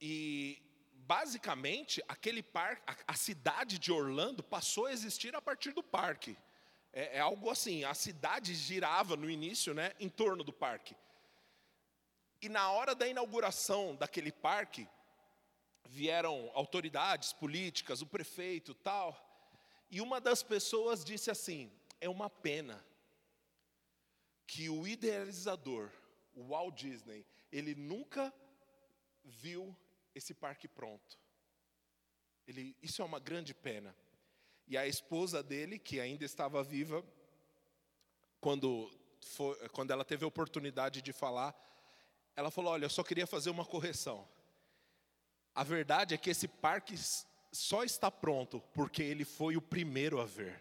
E 0.00 0.60
basicamente 0.94 2.02
aquele 2.08 2.42
parque, 2.42 2.82
a, 2.88 3.12
a 3.12 3.14
cidade 3.14 3.78
de 3.78 3.92
Orlando 3.92 4.42
passou 4.42 4.86
a 4.86 4.92
existir 4.92 5.32
a 5.36 5.40
partir 5.40 5.70
do 5.70 5.80
parque. 5.80 6.36
É, 6.92 7.18
é 7.18 7.20
algo 7.20 7.48
assim, 7.50 7.84
a 7.84 7.94
cidade 7.94 8.52
girava 8.52 9.14
no 9.14 9.30
início, 9.30 9.72
né, 9.72 9.92
em 10.00 10.08
torno 10.08 10.42
do 10.42 10.52
parque. 10.52 10.96
E 12.44 12.48
na 12.50 12.70
hora 12.70 12.94
da 12.94 13.08
inauguração 13.08 13.96
daquele 13.96 14.30
parque, 14.30 14.86
vieram 15.86 16.50
autoridades 16.52 17.32
políticas, 17.32 18.02
o 18.02 18.06
prefeito, 18.06 18.74
tal. 18.74 19.18
E 19.90 19.98
uma 19.98 20.20
das 20.20 20.42
pessoas 20.42 21.02
disse 21.02 21.30
assim: 21.30 21.72
"É 22.02 22.06
uma 22.06 22.28
pena 22.28 22.84
que 24.46 24.68
o 24.68 24.86
idealizador, 24.86 25.90
o 26.34 26.48
Walt 26.48 26.74
Disney, 26.74 27.24
ele 27.50 27.74
nunca 27.74 28.30
viu 29.24 29.74
esse 30.14 30.34
parque 30.34 30.68
pronto. 30.68 31.18
Ele, 32.46 32.76
isso 32.82 33.00
é 33.00 33.04
uma 33.06 33.18
grande 33.18 33.54
pena. 33.54 33.96
E 34.66 34.76
a 34.76 34.86
esposa 34.86 35.42
dele, 35.42 35.78
que 35.78 35.98
ainda 35.98 36.26
estava 36.26 36.62
viva, 36.62 37.02
quando, 38.38 38.90
foi, 39.22 39.66
quando 39.70 39.92
ela 39.92 40.04
teve 40.04 40.26
a 40.26 40.28
oportunidade 40.28 41.00
de 41.00 41.10
falar, 41.10 41.58
ela 42.36 42.50
falou: 42.50 42.72
Olha, 42.72 42.84
eu 42.84 42.90
só 42.90 43.02
queria 43.02 43.26
fazer 43.26 43.50
uma 43.50 43.64
correção. 43.64 44.26
A 45.54 45.62
verdade 45.62 46.14
é 46.14 46.18
que 46.18 46.30
esse 46.30 46.48
parque 46.48 46.94
só 47.52 47.84
está 47.84 48.10
pronto 48.10 48.60
porque 48.74 49.02
ele 49.02 49.24
foi 49.24 49.56
o 49.56 49.62
primeiro 49.62 50.20
a 50.20 50.24
ver. 50.24 50.60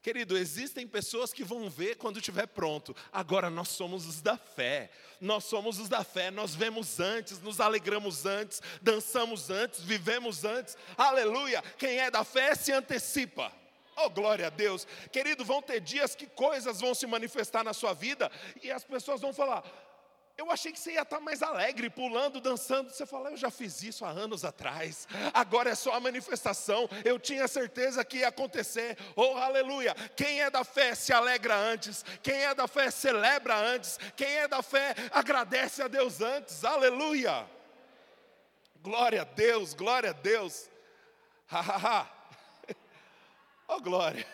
Querido, 0.00 0.38
existem 0.38 0.86
pessoas 0.86 1.32
que 1.32 1.42
vão 1.42 1.68
ver 1.68 1.96
quando 1.96 2.18
estiver 2.18 2.46
pronto. 2.46 2.94
Agora 3.12 3.50
nós 3.50 3.68
somos 3.68 4.06
os 4.06 4.22
da 4.22 4.36
fé. 4.36 4.90
Nós 5.20 5.44
somos 5.44 5.78
os 5.78 5.88
da 5.88 6.04
fé. 6.04 6.30
Nós 6.30 6.54
vemos 6.54 7.00
antes, 7.00 7.40
nos 7.40 7.60
alegramos 7.60 8.24
antes, 8.24 8.62
dançamos 8.80 9.50
antes, 9.50 9.80
vivemos 9.80 10.44
antes. 10.44 10.76
Aleluia! 10.96 11.62
Quem 11.76 11.98
é 11.98 12.10
da 12.10 12.24
fé 12.24 12.54
se 12.54 12.72
antecipa. 12.72 13.52
Oh, 14.00 14.08
glória 14.08 14.46
a 14.46 14.50
Deus. 14.50 14.86
Querido, 15.10 15.44
vão 15.44 15.60
ter 15.60 15.80
dias 15.80 16.14
que 16.14 16.26
coisas 16.26 16.80
vão 16.80 16.94
se 16.94 17.06
manifestar 17.06 17.64
na 17.64 17.72
sua 17.72 17.92
vida 17.92 18.30
e 18.62 18.70
as 18.70 18.84
pessoas 18.84 19.20
vão 19.20 19.32
falar: 19.32 19.64
eu 20.38 20.52
achei 20.52 20.70
que 20.70 20.78
você 20.78 20.92
ia 20.92 21.02
estar 21.02 21.18
mais 21.18 21.42
alegre, 21.42 21.90
pulando, 21.90 22.40
dançando. 22.40 22.90
Você 22.90 23.04
fala, 23.04 23.30
eu 23.32 23.36
já 23.36 23.50
fiz 23.50 23.82
isso 23.82 24.04
há 24.04 24.10
anos 24.10 24.44
atrás, 24.44 25.08
agora 25.34 25.70
é 25.70 25.74
só 25.74 25.94
a 25.94 26.00
manifestação. 26.00 26.88
Eu 27.04 27.18
tinha 27.18 27.48
certeza 27.48 28.04
que 28.04 28.18
ia 28.18 28.28
acontecer. 28.28 28.96
Oh, 29.16 29.36
aleluia! 29.36 29.96
Quem 30.14 30.40
é 30.40 30.48
da 30.48 30.62
fé 30.62 30.94
se 30.94 31.12
alegra 31.12 31.56
antes, 31.56 32.04
quem 32.22 32.36
é 32.36 32.54
da 32.54 32.68
fé 32.68 32.88
celebra 32.88 33.56
antes, 33.56 33.98
quem 34.16 34.28
é 34.28 34.46
da 34.46 34.62
fé 34.62 34.94
agradece 35.10 35.82
a 35.82 35.88
Deus 35.88 36.20
antes. 36.20 36.64
Aleluia! 36.64 37.44
Glória 38.80 39.22
a 39.22 39.24
Deus, 39.24 39.74
glória 39.74 40.10
a 40.10 40.12
Deus. 40.12 40.70
Ha, 41.50 41.58
ha, 41.58 41.76
ha. 41.76 42.17
Oh, 43.70 43.80
glória. 43.80 44.26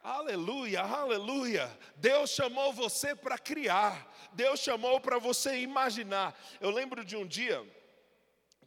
Aleluia, 0.00 0.82
aleluia. 0.82 1.78
Deus 1.96 2.30
chamou 2.30 2.72
você 2.72 3.14
para 3.14 3.36
criar, 3.36 4.08
Deus 4.32 4.60
chamou 4.60 5.00
para 5.00 5.18
você 5.18 5.58
imaginar. 5.58 6.38
Eu 6.60 6.70
lembro 6.70 7.04
de 7.04 7.16
um 7.16 7.26
dia 7.26 7.60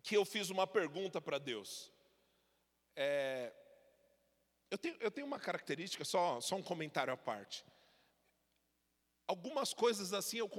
que 0.03 0.15
eu 0.15 0.25
fiz 0.25 0.49
uma 0.49 0.67
pergunta 0.67 1.21
para 1.21 1.37
Deus. 1.37 1.89
É, 2.95 3.53
eu, 4.69 4.77
tenho, 4.77 4.97
eu 4.99 5.09
tenho 5.09 5.25
uma 5.25 5.39
característica, 5.39 6.03
só, 6.03 6.41
só 6.41 6.57
um 6.57 6.61
comentário 6.61 7.13
à 7.13 7.17
parte. 7.17 7.65
Algumas 9.25 9.73
coisas 9.73 10.13
assim, 10.13 10.39
eu, 10.39 10.49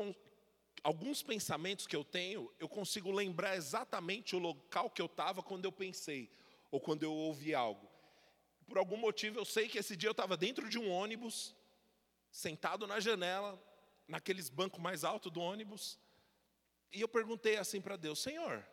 alguns 0.82 1.22
pensamentos 1.22 1.86
que 1.86 1.96
eu 1.96 2.04
tenho, 2.04 2.52
eu 2.58 2.68
consigo 2.68 3.10
lembrar 3.10 3.56
exatamente 3.56 4.34
o 4.34 4.38
local 4.38 4.90
que 4.90 5.00
eu 5.00 5.06
estava 5.06 5.42
quando 5.42 5.64
eu 5.64 5.72
pensei, 5.72 6.30
ou 6.70 6.80
quando 6.80 7.02
eu 7.02 7.12
ouvi 7.12 7.54
algo 7.54 7.92
por 8.72 8.78
algum 8.78 8.96
motivo 8.96 9.38
eu 9.38 9.44
sei 9.44 9.68
que 9.68 9.76
esse 9.76 9.94
dia 9.94 10.08
eu 10.08 10.12
estava 10.12 10.34
dentro 10.34 10.66
de 10.66 10.78
um 10.78 10.90
ônibus, 10.90 11.54
sentado 12.30 12.86
na 12.86 13.00
janela, 13.00 13.62
naqueles 14.08 14.48
bancos 14.48 14.80
mais 14.80 15.04
altos 15.04 15.30
do 15.30 15.42
ônibus, 15.42 15.98
e 16.90 16.98
eu 17.02 17.06
perguntei 17.06 17.58
assim 17.58 17.82
para 17.82 17.96
Deus: 17.96 18.18
Senhor, 18.18 18.66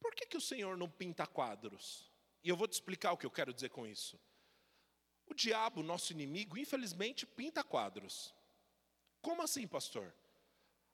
por 0.00 0.14
que, 0.14 0.24
que 0.24 0.36
o 0.38 0.40
Senhor 0.40 0.78
não 0.78 0.88
pinta 0.88 1.26
quadros? 1.26 2.10
E 2.42 2.48
eu 2.48 2.56
vou 2.56 2.66
te 2.66 2.72
explicar 2.72 3.12
o 3.12 3.18
que 3.18 3.26
eu 3.26 3.30
quero 3.30 3.52
dizer 3.52 3.68
com 3.68 3.86
isso. 3.86 4.18
O 5.26 5.34
diabo, 5.34 5.82
nosso 5.82 6.14
inimigo, 6.14 6.56
infelizmente 6.56 7.26
pinta 7.26 7.62
quadros. 7.62 8.34
Como 9.20 9.42
assim, 9.42 9.68
pastor? 9.68 10.10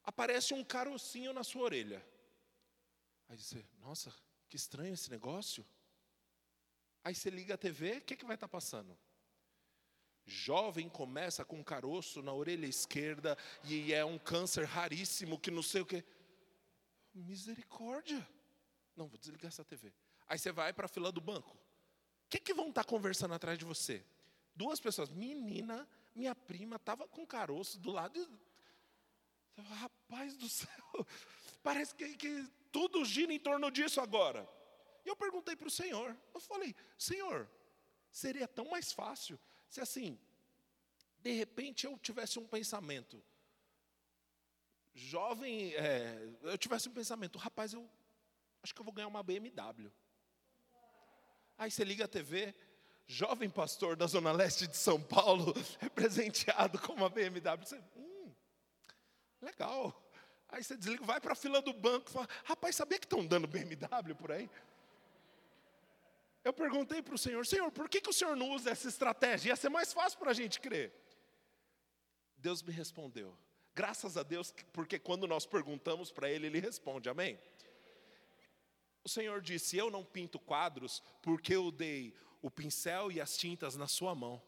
Aparece 0.06 0.54
um 0.54 0.64
carocinho 0.64 1.32
na 1.32 1.42
sua 1.42 1.62
orelha. 1.62 2.02
Aí 3.28 3.36
você, 3.36 3.66
nossa, 3.80 4.14
que 4.48 4.56
estranho 4.56 4.94
esse 4.94 5.10
negócio. 5.10 5.66
Aí 7.02 7.14
você 7.14 7.28
liga 7.28 7.54
a 7.54 7.58
TV, 7.58 7.98
o 7.98 8.02
que, 8.02 8.16
que 8.16 8.24
vai 8.24 8.36
estar 8.36 8.46
tá 8.46 8.52
passando? 8.52 8.96
Jovem 10.24 10.88
começa 10.88 11.44
com 11.44 11.56
um 11.56 11.64
caroço 11.64 12.22
na 12.22 12.32
orelha 12.32 12.66
esquerda 12.66 13.36
e 13.64 13.92
é 13.92 14.04
um 14.04 14.18
câncer 14.18 14.64
raríssimo 14.64 15.38
que 15.38 15.50
não 15.50 15.62
sei 15.62 15.82
o 15.82 15.86
que. 15.86 16.04
Misericórdia. 17.14 18.26
Não, 18.96 19.08
vou 19.08 19.18
desligar 19.18 19.48
essa 19.48 19.64
TV. 19.64 19.92
Aí 20.28 20.38
você 20.38 20.50
vai 20.50 20.72
para 20.72 20.86
a 20.86 20.88
fila 20.88 21.12
do 21.12 21.20
banco. 21.20 21.56
O 22.26 22.28
que, 22.28 22.40
que 22.40 22.54
vão 22.54 22.68
estar 22.68 22.82
tá 22.82 22.88
conversando 22.88 23.34
atrás 23.34 23.58
de 23.58 23.64
você? 23.64 24.04
Duas 24.54 24.80
pessoas. 24.80 25.10
Menina, 25.10 25.88
minha 26.14 26.34
prima 26.34 26.76
estava 26.76 27.06
com 27.06 27.24
caroço 27.26 27.78
do 27.78 27.92
lado. 27.92 28.28
Rapaz 29.56 30.36
do 30.36 30.48
céu, 30.48 31.06
parece 31.62 31.94
que, 31.94 32.16
que 32.16 32.48
tudo 32.70 33.04
gira 33.04 33.32
em 33.32 33.38
torno 33.38 33.70
disso 33.70 34.00
agora. 34.00 34.48
E 35.04 35.08
eu 35.08 35.16
perguntei 35.16 35.56
para 35.56 35.68
o 35.68 35.70
Senhor, 35.70 36.16
eu 36.34 36.40
falei, 36.40 36.74
Senhor, 36.98 37.48
seria 38.10 38.46
tão 38.46 38.68
mais 38.68 38.92
fácil 38.92 39.38
se 39.68 39.80
assim, 39.80 40.18
de 41.20 41.32
repente 41.32 41.86
eu 41.86 41.98
tivesse 41.98 42.38
um 42.38 42.46
pensamento, 42.46 43.22
jovem, 44.94 45.74
é, 45.74 46.28
eu 46.42 46.56
tivesse 46.56 46.88
um 46.88 46.92
pensamento, 46.92 47.38
rapaz, 47.38 47.72
eu 47.72 47.88
acho 48.62 48.74
que 48.74 48.80
eu 48.80 48.84
vou 48.84 48.92
ganhar 48.92 49.08
uma 49.08 49.22
BMW. 49.22 49.90
Aí 51.58 51.70
você 51.70 51.84
liga 51.84 52.04
a 52.04 52.08
TV, 52.08 52.54
jovem 53.06 53.48
pastor 53.48 53.96
da 53.96 54.06
Zona 54.06 54.32
Leste 54.32 54.66
de 54.66 54.76
São 54.76 55.00
Paulo 55.00 55.54
é 55.80 55.88
presenteado 55.88 56.78
com 56.78 56.92
uma 56.92 57.08
BMW. 57.08 57.64
Você, 57.64 57.82
legal. 59.40 60.02
Aí 60.48 60.62
você 60.62 60.76
desliga, 60.76 61.04
vai 61.04 61.20
para 61.20 61.32
a 61.32 61.36
fila 61.36 61.60
do 61.60 61.72
banco 61.72 62.08
e 62.08 62.12
fala, 62.12 62.28
rapaz, 62.44 62.76
sabia 62.76 62.98
que 62.98 63.06
estão 63.06 63.26
dando 63.26 63.46
BMW 63.46 64.14
por 64.16 64.30
aí? 64.30 64.48
Eu 66.44 66.52
perguntei 66.52 67.02
para 67.02 67.14
o 67.14 67.18
Senhor, 67.18 67.44
Senhor, 67.44 67.70
por 67.72 67.88
que, 67.88 68.00
que 68.00 68.10
o 68.10 68.12
Senhor 68.12 68.36
não 68.36 68.50
usa 68.50 68.70
essa 68.70 68.88
estratégia? 68.88 69.48
Ia 69.48 69.56
ser 69.56 69.68
mais 69.68 69.92
fácil 69.92 70.18
para 70.18 70.30
a 70.30 70.34
gente 70.34 70.60
crer. 70.60 70.92
Deus 72.36 72.62
me 72.62 72.72
respondeu. 72.72 73.36
Graças 73.74 74.16
a 74.16 74.22
Deus, 74.22 74.54
porque 74.72 74.98
quando 74.98 75.26
nós 75.26 75.44
perguntamos 75.44 76.12
para 76.12 76.30
Ele, 76.30 76.46
Ele 76.46 76.60
responde, 76.60 77.08
amém? 77.08 77.38
O 79.02 79.08
Senhor 79.08 79.40
disse: 79.40 79.76
Eu 79.76 79.90
não 79.90 80.04
pinto 80.04 80.38
quadros 80.38 81.02
porque 81.20 81.54
eu 81.54 81.70
dei 81.70 82.14
o 82.40 82.50
pincel 82.50 83.10
e 83.10 83.20
as 83.20 83.36
tintas 83.36 83.76
na 83.76 83.86
sua 83.86 84.14
mão. 84.14 84.40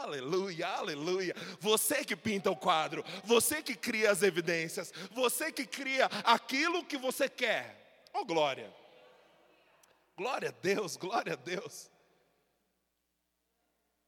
Aleluia, 0.00 0.66
aleluia. 0.66 1.34
Você 1.60 2.02
que 2.04 2.16
pinta 2.16 2.50
o 2.50 2.56
quadro, 2.56 3.04
você 3.22 3.62
que 3.62 3.74
cria 3.74 4.10
as 4.10 4.22
evidências, 4.22 4.92
você 5.10 5.52
que 5.52 5.66
cria 5.66 6.06
aquilo 6.24 6.84
que 6.84 6.96
você 6.96 7.28
quer. 7.28 8.08
Oh, 8.14 8.24
glória. 8.24 8.74
Glória 10.16 10.48
a 10.48 10.52
Deus, 10.52 10.96
glória 10.96 11.34
a 11.34 11.36
Deus. 11.36 11.90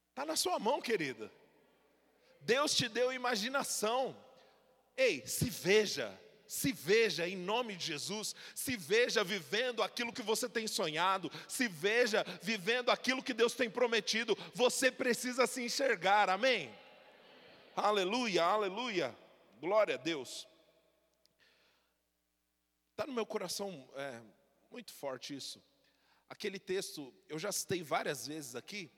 Está 0.09 0.25
na 0.25 0.35
sua 0.35 0.57
mão, 0.57 0.81
querida. 0.81 1.31
Deus 2.41 2.75
te 2.75 2.89
deu 2.89 3.13
imaginação. 3.13 4.15
Ei, 4.97 5.25
se 5.27 5.49
veja, 5.49 6.19
se 6.53 6.71
veja 6.71 7.27
em 7.27 7.35
nome 7.35 7.75
de 7.75 7.87
Jesus, 7.87 8.35
se 8.53 8.77
veja 8.77 9.23
vivendo 9.23 9.81
aquilo 9.81 10.13
que 10.13 10.21
você 10.21 10.47
tem 10.47 10.67
sonhado, 10.67 11.31
se 11.47 11.67
veja 11.67 12.23
vivendo 12.43 12.91
aquilo 12.91 13.23
que 13.23 13.33
Deus 13.33 13.55
tem 13.55 13.71
prometido. 13.71 14.37
Você 14.53 14.91
precisa 14.91 15.47
se 15.47 15.63
enxergar, 15.63 16.29
amém? 16.29 16.71
Aleluia, 17.75 18.43
aleluia, 18.43 19.17
glória 19.59 19.95
a 19.95 19.97
Deus. 19.97 20.47
Está 22.91 23.07
no 23.07 23.13
meu 23.13 23.25
coração 23.25 23.89
é, 23.95 24.21
muito 24.69 24.93
forte 24.93 25.35
isso. 25.35 25.59
Aquele 26.29 26.59
texto, 26.59 27.11
eu 27.27 27.39
já 27.39 27.51
citei 27.51 27.81
várias 27.81 28.27
vezes 28.27 28.55
aqui, 28.55 28.91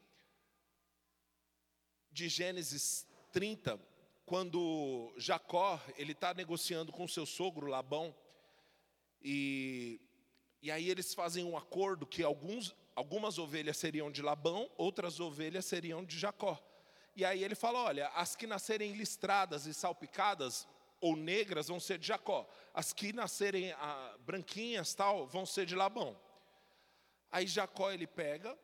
de 2.11 2.27
Gênesis 2.27 3.07
30, 3.31 3.79
quando 4.25 5.13
Jacó, 5.17 5.79
ele 5.97 6.13
está 6.13 6.33
negociando 6.33 6.91
com 6.91 7.07
seu 7.07 7.25
sogro 7.25 7.67
Labão, 7.67 8.15
e, 9.21 10.01
e 10.61 10.71
aí 10.71 10.89
eles 10.89 11.13
fazem 11.13 11.43
um 11.43 11.57
acordo 11.57 12.05
que 12.05 12.23
alguns, 12.23 12.75
algumas 12.95 13.37
ovelhas 13.37 13.77
seriam 13.77 14.11
de 14.11 14.21
Labão, 14.21 14.69
outras 14.77 15.19
ovelhas 15.19 15.65
seriam 15.65 16.03
de 16.03 16.17
Jacó. 16.17 16.59
E 17.15 17.23
aí 17.23 17.43
ele 17.43 17.55
fala: 17.55 17.83
olha, 17.83 18.07
as 18.09 18.35
que 18.35 18.45
nascerem 18.45 18.93
listradas 18.93 19.65
e 19.65 19.73
salpicadas 19.73 20.67
ou 20.99 21.15
negras 21.15 21.67
vão 21.67 21.79
ser 21.79 21.97
de 21.97 22.07
Jacó, 22.07 22.47
as 22.73 22.93
que 22.93 23.13
nascerem 23.13 23.71
ah, 23.73 24.15
branquinhas 24.19 24.93
tal 24.93 25.27
vão 25.27 25.45
ser 25.45 25.65
de 25.65 25.75
Labão. 25.75 26.19
Aí 27.31 27.45
Jacó 27.47 27.91
ele 27.91 28.07
pega 28.07 28.57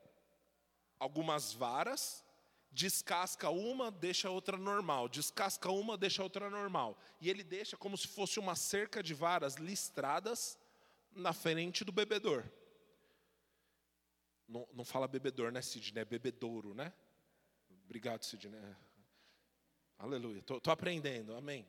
algumas 1.00 1.54
varas, 1.54 2.24
descasca 2.72 3.50
uma, 3.50 3.92
deixa 3.92 4.30
a 4.30 4.32
outra 4.32 4.58
normal, 4.58 5.10
descasca 5.10 5.70
uma, 5.70 5.98
deixa 5.98 6.22
a 6.22 6.26
outra 6.26 6.50
normal. 6.50 6.98
E 7.20 7.30
ele 7.30 7.44
deixa 7.44 7.76
como 7.76 7.98
se 7.98 8.08
fosse 8.08 8.40
uma 8.40 8.56
cerca 8.56 9.04
de 9.04 9.14
varas 9.14 9.56
listradas 9.56 10.58
na 11.12 11.34
frente 11.34 11.84
do 11.84 11.92
bebedor. 11.92 12.50
Não, 14.48 14.68
não 14.74 14.86
fala 14.86 15.08
bebedor, 15.08 15.52
né, 15.52 15.62
Sidney? 15.62 16.02
É 16.02 16.06
bebedouro, 16.06 16.74
né? 16.74 16.94
Obrigado, 17.86 18.24
Sidney. 18.24 18.60
Aleluia. 19.98 20.40
Estou 20.40 20.72
aprendendo, 20.72 21.36
amém. 21.36 21.68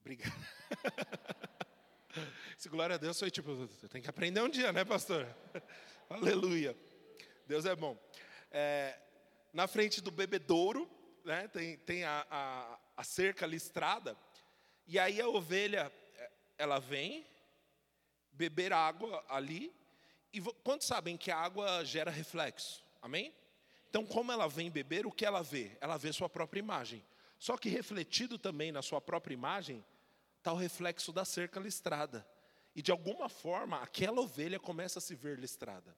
Obrigado. 0.00 0.32
Se 2.56 2.68
glória 2.68 2.94
a 2.94 2.98
Deus 2.98 3.18
foi 3.18 3.30
tipo, 3.30 3.68
tem 3.90 4.00
que 4.00 4.08
aprender 4.08 4.40
um 4.40 4.48
dia, 4.48 4.72
né, 4.72 4.84
pastor? 4.84 5.26
Aleluia. 6.08 6.76
Deus 7.46 7.66
é 7.66 7.76
bom. 7.76 7.98
É, 8.50 8.98
na 9.56 9.66
frente 9.66 10.02
do 10.02 10.10
bebedouro, 10.10 10.86
né, 11.24 11.48
tem, 11.48 11.78
tem 11.78 12.04
a, 12.04 12.26
a, 12.30 12.78
a 12.98 13.02
cerca 13.02 13.46
listrada, 13.46 14.14
e 14.86 14.98
aí 14.98 15.18
a 15.18 15.26
ovelha, 15.26 15.90
ela 16.58 16.78
vem 16.78 17.26
beber 18.32 18.70
água 18.74 19.24
ali, 19.30 19.74
E 20.30 20.42
quantos 20.62 20.86
sabem 20.86 21.16
que 21.16 21.30
a 21.30 21.38
água 21.38 21.82
gera 21.86 22.10
reflexo? 22.10 22.84
Amém? 23.00 23.34
Então, 23.88 24.04
como 24.04 24.30
ela 24.30 24.46
vem 24.46 24.70
beber, 24.70 25.06
o 25.06 25.10
que 25.10 25.24
ela 25.24 25.42
vê? 25.42 25.74
Ela 25.80 25.96
vê 25.96 26.12
sua 26.12 26.28
própria 26.28 26.60
imagem. 26.60 27.02
Só 27.38 27.56
que 27.56 27.70
refletido 27.70 28.36
também 28.36 28.70
na 28.70 28.82
sua 28.82 29.00
própria 29.00 29.32
imagem, 29.32 29.82
está 30.36 30.52
o 30.52 30.56
reflexo 30.56 31.14
da 31.14 31.24
cerca 31.24 31.58
listrada. 31.58 32.28
E 32.74 32.82
de 32.82 32.90
alguma 32.92 33.30
forma, 33.30 33.80
aquela 33.80 34.20
ovelha 34.20 34.60
começa 34.60 34.98
a 34.98 35.02
se 35.02 35.14
ver 35.14 35.38
listrada. 35.38 35.96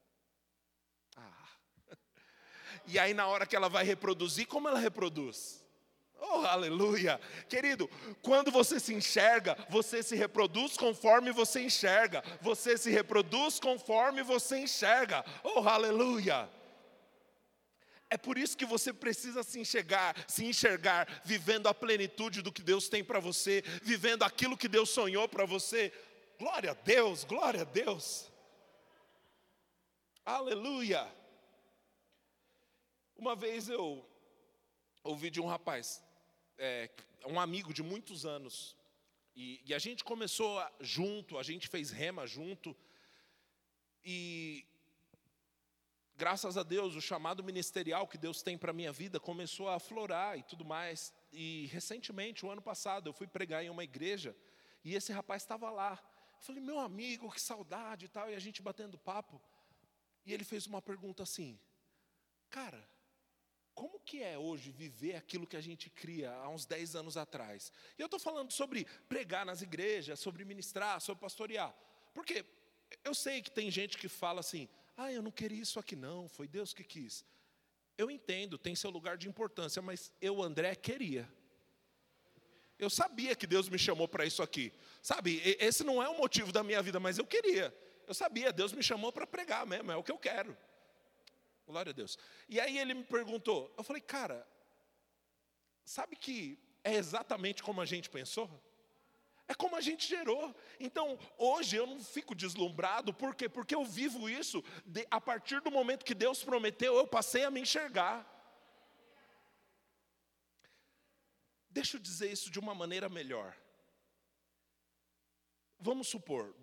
E 2.88 2.98
aí, 2.98 3.12
na 3.12 3.26
hora 3.26 3.46
que 3.46 3.54
ela 3.54 3.68
vai 3.68 3.84
reproduzir, 3.84 4.46
como 4.46 4.68
ela 4.68 4.78
reproduz? 4.78 5.62
Oh, 6.20 6.44
aleluia! 6.46 7.20
Querido, 7.48 7.88
quando 8.22 8.50
você 8.50 8.80
se 8.80 8.92
enxerga, 8.92 9.56
você 9.68 10.02
se 10.02 10.16
reproduz 10.16 10.76
conforme 10.76 11.30
você 11.30 11.60
enxerga. 11.60 12.24
Você 12.40 12.76
se 12.76 12.90
reproduz 12.90 13.60
conforme 13.60 14.22
você 14.22 14.58
enxerga. 14.58 15.24
Oh, 15.44 15.60
aleluia! 15.60 16.48
É 18.10 18.16
por 18.16 18.38
isso 18.38 18.56
que 18.56 18.64
você 18.64 18.90
precisa 18.90 19.42
se 19.42 19.60
enxergar, 19.60 20.16
se 20.26 20.44
enxergar 20.44 21.06
vivendo 21.24 21.66
a 21.68 21.74
plenitude 21.74 22.40
do 22.40 22.50
que 22.50 22.62
Deus 22.62 22.88
tem 22.88 23.04
para 23.04 23.20
você, 23.20 23.62
vivendo 23.82 24.22
aquilo 24.22 24.56
que 24.56 24.66
Deus 24.66 24.88
sonhou 24.88 25.28
para 25.28 25.44
você. 25.44 25.92
Glória 26.38 26.70
a 26.70 26.74
Deus, 26.74 27.24
glória 27.24 27.60
a 27.60 27.64
Deus. 27.64 28.30
Aleluia. 30.24 31.17
Uma 33.18 33.34
vez 33.34 33.68
eu 33.68 34.08
ouvi 35.02 35.28
de 35.28 35.40
um 35.40 35.46
rapaz, 35.46 36.00
é, 36.56 36.88
um 37.26 37.40
amigo 37.40 37.74
de 37.74 37.82
muitos 37.82 38.24
anos. 38.24 38.76
E, 39.34 39.60
e, 39.66 39.74
a 39.74 39.78
gente 39.80 40.04
começou 40.04 40.64
junto, 40.78 41.36
a 41.36 41.42
gente 41.42 41.66
fez 41.66 41.90
rema 41.90 42.28
junto. 42.28 42.76
E 44.04 44.64
graças 46.16 46.56
a 46.56 46.62
Deus, 46.62 46.94
o 46.94 47.00
chamado 47.00 47.42
ministerial 47.42 48.06
que 48.06 48.16
Deus 48.16 48.40
tem 48.40 48.56
para 48.56 48.70
a 48.70 48.74
minha 48.74 48.92
vida 48.92 49.18
começou 49.18 49.68
a 49.68 49.74
aflorar 49.74 50.38
e 50.38 50.44
tudo 50.44 50.64
mais. 50.64 51.12
E 51.32 51.66
recentemente, 51.72 52.46
o 52.46 52.50
ano 52.52 52.62
passado, 52.62 53.08
eu 53.08 53.12
fui 53.12 53.26
pregar 53.26 53.64
em 53.64 53.68
uma 53.68 53.82
igreja 53.82 54.36
e 54.84 54.94
esse 54.94 55.12
rapaz 55.12 55.42
estava 55.42 55.70
lá. 55.70 56.00
Eu 56.36 56.42
falei, 56.42 56.62
meu 56.62 56.78
amigo, 56.78 57.32
que 57.32 57.40
saudade 57.40 58.04
e 58.04 58.08
tal, 58.08 58.30
e 58.30 58.36
a 58.36 58.38
gente 58.38 58.62
batendo 58.62 58.96
papo. 58.96 59.42
E 60.24 60.32
ele 60.32 60.44
fez 60.44 60.68
uma 60.68 60.80
pergunta 60.80 61.24
assim: 61.24 61.58
Cara, 62.48 62.88
como 63.78 64.00
que 64.00 64.20
é 64.20 64.36
hoje 64.36 64.72
viver 64.72 65.14
aquilo 65.14 65.46
que 65.46 65.56
a 65.56 65.60
gente 65.60 65.88
cria 65.88 66.32
há 66.32 66.48
uns 66.48 66.66
10 66.66 66.96
anos 66.96 67.16
atrás? 67.16 67.72
E 67.96 68.02
eu 68.02 68.06
estou 68.06 68.18
falando 68.18 68.50
sobre 68.50 68.84
pregar 69.08 69.46
nas 69.46 69.62
igrejas, 69.62 70.18
sobre 70.18 70.44
ministrar, 70.44 71.00
sobre 71.00 71.20
pastorear. 71.20 71.72
Porque 72.12 72.44
eu 73.04 73.14
sei 73.14 73.40
que 73.40 73.52
tem 73.52 73.70
gente 73.70 73.96
que 73.96 74.08
fala 74.08 74.40
assim, 74.40 74.68
ah, 74.96 75.12
eu 75.12 75.22
não 75.22 75.30
queria 75.30 75.62
isso 75.62 75.78
aqui 75.78 75.94
não, 75.94 76.28
foi 76.28 76.48
Deus 76.48 76.74
que 76.74 76.82
quis. 76.82 77.24
Eu 77.96 78.10
entendo, 78.10 78.58
tem 78.58 78.74
seu 78.74 78.90
lugar 78.90 79.16
de 79.16 79.28
importância, 79.28 79.80
mas 79.80 80.10
eu, 80.20 80.42
André, 80.42 80.74
queria. 80.74 81.32
Eu 82.80 82.90
sabia 82.90 83.36
que 83.36 83.46
Deus 83.46 83.68
me 83.68 83.78
chamou 83.78 84.08
para 84.08 84.26
isso 84.26 84.42
aqui. 84.42 84.72
Sabe, 85.00 85.40
esse 85.60 85.84
não 85.84 86.02
é 86.02 86.08
o 86.08 86.18
motivo 86.18 86.50
da 86.50 86.64
minha 86.64 86.82
vida, 86.82 86.98
mas 86.98 87.16
eu 87.16 87.24
queria. 87.24 87.72
Eu 88.08 88.14
sabia, 88.14 88.52
Deus 88.52 88.72
me 88.72 88.82
chamou 88.82 89.12
para 89.12 89.24
pregar 89.24 89.64
mesmo, 89.64 89.92
é 89.92 89.96
o 89.96 90.02
que 90.02 90.10
eu 90.10 90.18
quero. 90.18 90.58
Glória 91.68 91.90
a 91.90 91.92
Deus. 91.92 92.18
E 92.48 92.58
aí 92.58 92.78
ele 92.78 92.94
me 92.94 93.04
perguntou, 93.04 93.70
eu 93.76 93.84
falei, 93.84 94.00
cara, 94.00 94.48
sabe 95.84 96.16
que 96.16 96.58
é 96.82 96.94
exatamente 96.94 97.62
como 97.62 97.82
a 97.82 97.84
gente 97.84 98.08
pensou? 98.08 98.48
É 99.46 99.54
como 99.54 99.76
a 99.76 99.80
gente 99.82 100.08
gerou. 100.08 100.54
Então, 100.80 101.18
hoje 101.36 101.76
eu 101.76 101.86
não 101.86 102.00
fico 102.00 102.34
deslumbrado, 102.34 103.12
por 103.12 103.34
quê? 103.34 103.50
Porque 103.50 103.74
eu 103.74 103.84
vivo 103.84 104.30
isso, 104.30 104.64
de, 104.86 105.06
a 105.10 105.20
partir 105.20 105.60
do 105.60 105.70
momento 105.70 106.06
que 106.06 106.14
Deus 106.14 106.42
prometeu, 106.42 106.96
eu 106.96 107.06
passei 107.06 107.44
a 107.44 107.50
me 107.50 107.60
enxergar. 107.60 108.26
Deixa 111.68 111.98
eu 111.98 112.00
dizer 112.00 112.32
isso 112.32 112.50
de 112.50 112.58
uma 112.58 112.74
maneira 112.74 113.10
melhor. 113.10 113.54
Vamos 115.78 116.08
supor, 116.08 116.54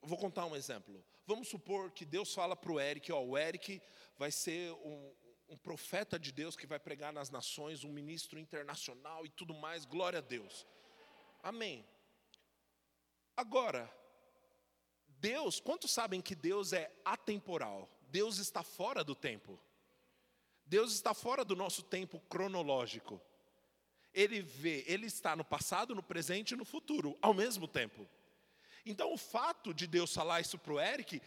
vou 0.00 0.16
contar 0.16 0.46
um 0.46 0.56
exemplo. 0.56 1.04
Vamos 1.26 1.48
supor 1.48 1.90
que 1.90 2.04
Deus 2.04 2.34
fala 2.34 2.54
para 2.54 2.72
o 2.72 2.78
Eric, 2.78 3.10
ó, 3.10 3.20
o 3.20 3.36
Eric 3.38 3.80
vai 4.18 4.30
ser 4.30 4.72
um, 4.72 5.14
um 5.48 5.56
profeta 5.56 6.18
de 6.18 6.30
Deus 6.30 6.54
que 6.56 6.66
vai 6.66 6.78
pregar 6.78 7.12
nas 7.12 7.30
nações, 7.30 7.82
um 7.82 7.92
ministro 7.92 8.38
internacional 8.38 9.24
e 9.24 9.30
tudo 9.30 9.54
mais, 9.54 9.84
glória 9.84 10.18
a 10.18 10.22
Deus. 10.22 10.66
Amém. 11.42 11.86
Agora, 13.36 13.90
Deus, 15.08 15.60
quantos 15.60 15.90
sabem 15.90 16.20
que 16.20 16.34
Deus 16.34 16.72
é 16.72 16.92
atemporal? 17.04 17.88
Deus 18.10 18.38
está 18.38 18.62
fora 18.62 19.02
do 19.02 19.14
tempo. 19.14 19.58
Deus 20.66 20.92
está 20.92 21.14
fora 21.14 21.44
do 21.44 21.56
nosso 21.56 21.82
tempo 21.82 22.20
cronológico. 22.28 23.20
Ele 24.12 24.40
vê, 24.40 24.84
ele 24.86 25.06
está 25.06 25.34
no 25.34 25.44
passado, 25.44 25.94
no 25.94 26.02
presente 26.02 26.52
e 26.52 26.56
no 26.56 26.64
futuro, 26.64 27.18
ao 27.20 27.34
mesmo 27.34 27.66
tempo. 27.66 28.08
Então, 28.84 29.12
o 29.12 29.16
fato 29.16 29.72
de 29.72 29.86
Deus 29.86 30.12
falar 30.12 30.40
isso 30.40 30.58
para 30.58 30.72
o 30.72 30.80
Eric 30.80 31.22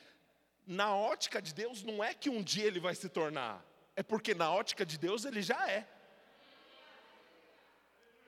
na 0.65 0.93
ótica 0.93 1.41
de 1.41 1.54
Deus, 1.54 1.82
não 1.82 2.04
é 2.04 2.13
que 2.13 2.30
um 2.30 2.43
dia 2.43 2.65
ele 2.65 2.80
vai 2.80 2.93
se 2.93 3.08
tornar, 3.08 3.65
é 3.96 4.04
porque 4.04 4.36
na 4.36 4.52
ótica 4.52 4.86
de 4.86 4.98
Deus 4.98 5.24
ele 5.24 5.41
já 5.41 5.67
é. 5.70 5.88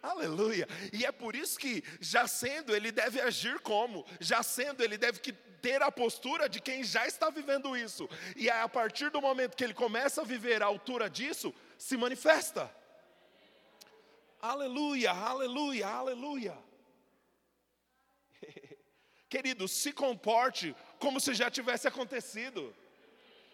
Aleluia. 0.02 0.65
E 0.94 1.06
é 1.06 1.12
por 1.12 1.36
isso 1.36 1.60
que, 1.60 1.84
já 2.00 2.26
sendo, 2.26 2.74
ele 2.74 2.89
deve 2.89 3.20
agir 3.20 3.60
como? 3.60 4.06
Já 4.22 4.42
sendo, 4.42 4.82
ele 4.82 4.98
deve 4.98 5.20
ter 5.62 5.82
a 5.82 5.92
postura 5.92 6.48
de 6.48 6.62
quem 6.62 6.86
já 6.86 7.06
está 7.06 7.30
vivendo 7.30 7.76
isso. 7.76 8.10
E 8.38 8.50
a 8.50 8.68
partir 8.70 9.12
do 9.12 9.22
momento 9.22 9.58
que 9.58 9.63
ele 9.63 9.74
começa 9.74 10.22
a 10.22 10.26
viver 10.26 10.63
a 10.63 10.68
altura 10.68 11.10
disso, 11.10 11.54
se 11.78 11.98
manifesta. 11.98 12.74
Aleluia, 14.42 15.12
aleluia, 15.12 15.88
aleluia. 15.88 16.68
Querido, 19.30 19.68
se 19.68 19.94
comporte 19.94 20.76
como 21.00 21.20
se 21.20 21.34
já 21.34 21.52
tivesse 21.52 21.88
acontecido. 21.88 22.76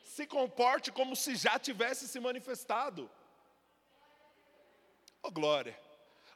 Se 0.06 0.26
comporte 0.26 0.92
como 0.92 1.16
se 1.16 1.36
já 1.36 1.60
tivesse 1.60 2.08
se 2.08 2.20
manifestado. 2.20 3.12
Oh 5.22 5.30
glória. 5.30 5.78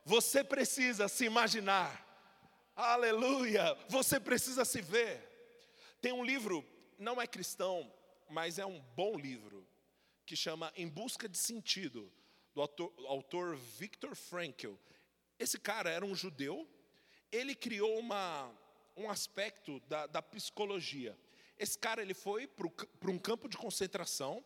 Você 0.04 0.44
precisa 0.44 1.08
se 1.08 1.24
imaginar. 1.24 2.06
Aleluia. 2.76 3.78
Você 3.88 4.20
precisa 4.20 4.66
se 4.66 4.82
ver. 4.82 5.26
Tem 6.02 6.12
um 6.12 6.24
livro, 6.24 6.66
não 6.98 7.22
é 7.22 7.28
cristão, 7.28 7.90
mas 8.30 8.60
é 8.60 8.66
um 8.66 8.80
bom 8.96 9.18
livro, 9.18 9.68
que 10.26 10.36
chama 10.36 10.72
Em 10.76 10.88
Busca 10.88 11.28
de 11.28 11.38
Sentido, 11.38 12.12
do 12.54 12.62
autor, 12.62 12.94
autor 13.08 13.56
Viktor 13.56 14.16
Frankl. 14.16 14.74
Esse 15.38 15.60
cara 15.60 15.90
era 15.90 16.06
um 16.06 16.16
judeu, 16.16 16.68
ele 17.32 17.56
criou 17.56 17.98
uma 18.00 18.52
um 19.00 19.10
aspecto 19.10 19.80
da, 19.88 20.06
da 20.08 20.22
psicologia. 20.22 21.18
Esse 21.58 21.78
cara 21.78 22.02
ele 22.02 22.14
foi 22.14 22.48
para 22.48 23.10
um 23.10 23.18
campo 23.18 23.48
de 23.48 23.58
concentração. 23.58 24.44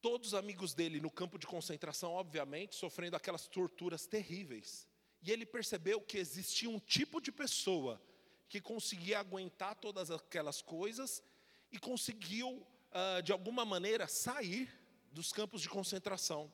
Todos 0.00 0.28
os 0.28 0.34
amigos 0.34 0.72
dele 0.72 1.00
no 1.00 1.10
campo 1.10 1.38
de 1.38 1.46
concentração, 1.46 2.12
obviamente, 2.12 2.76
sofrendo 2.76 3.16
aquelas 3.16 3.46
torturas 3.48 4.06
terríveis. 4.06 4.88
E 5.22 5.30
ele 5.30 5.44
percebeu 5.44 6.00
que 6.00 6.18
existia 6.18 6.70
um 6.70 6.78
tipo 6.78 7.20
de 7.20 7.30
pessoa 7.30 8.00
que 8.48 8.60
conseguia 8.60 9.18
aguentar 9.18 9.74
todas 9.74 10.10
aquelas 10.10 10.62
coisas 10.62 11.22
e 11.70 11.78
conseguiu, 11.78 12.48
uh, 12.48 13.22
de 13.22 13.32
alguma 13.32 13.64
maneira, 13.64 14.08
sair 14.08 14.72
dos 15.12 15.32
campos 15.32 15.60
de 15.60 15.68
concentração. 15.68 16.52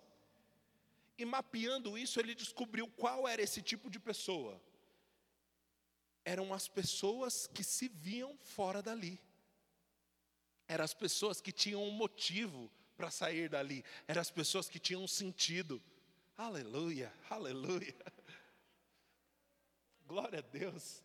E 1.18 1.24
mapeando 1.24 1.96
isso, 1.96 2.18
ele 2.18 2.34
descobriu 2.34 2.88
qual 2.88 3.28
era 3.28 3.40
esse 3.40 3.62
tipo 3.62 3.88
de 3.88 4.00
pessoa 4.00 4.60
eram 6.26 6.52
as 6.52 6.66
pessoas 6.66 7.46
que 7.46 7.62
se 7.62 7.86
viam 7.86 8.36
fora 8.36 8.82
dali. 8.82 9.18
Eram 10.66 10.84
as 10.84 10.92
pessoas 10.92 11.40
que 11.40 11.52
tinham 11.52 11.84
um 11.84 11.92
motivo 11.92 12.68
para 12.96 13.12
sair 13.12 13.48
dali. 13.48 13.84
Eram 14.08 14.20
as 14.20 14.30
pessoas 14.30 14.68
que 14.68 14.80
tinham 14.80 15.04
um 15.04 15.08
sentido. 15.08 15.80
Aleluia, 16.36 17.12
aleluia. 17.30 17.94
Glória 20.04 20.40
a 20.40 20.42
Deus. 20.42 21.00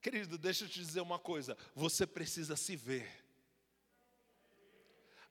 Querido, 0.00 0.38
deixa 0.38 0.64
eu 0.64 0.68
te 0.68 0.78
dizer 0.78 1.00
uma 1.00 1.18
coisa. 1.18 1.58
Você 1.74 2.06
precisa 2.06 2.54
se 2.54 2.76
ver. 2.76 3.24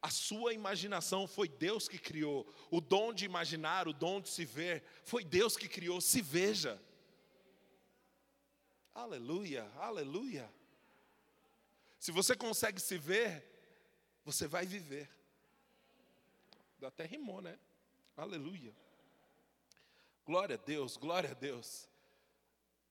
A 0.02 0.10
sua 0.10 0.54
imaginação 0.54 1.26
foi 1.30 1.48
Deus 1.48 1.88
que 1.88 1.98
criou. 1.98 2.46
O 2.70 2.82
dom 2.82 3.14
de 3.14 3.24
imaginar, 3.24 3.88
o 3.88 3.94
dom 3.94 4.20
de 4.20 4.28
se 4.28 4.44
ver, 4.44 4.84
foi 5.06 5.24
Deus 5.24 5.56
que 5.56 5.70
criou. 5.70 6.02
Se 6.02 6.22
veja. 6.22 6.78
Aleluia, 8.94 9.70
aleluia. 9.78 10.48
Se 12.00 12.12
você 12.12 12.36
consegue 12.36 12.80
se 12.80 12.96
ver, 12.98 13.44
você 14.24 14.48
vai 14.48 14.68
viver. 14.68 15.10
Até 16.82 17.06
rimou, 17.06 17.42
né? 17.42 17.58
Aleluia. 18.16 18.72
Glória 20.26 20.56
a 20.56 20.58
Deus, 20.58 20.96
glória 20.96 21.32
a 21.32 21.34
Deus. 21.34 21.90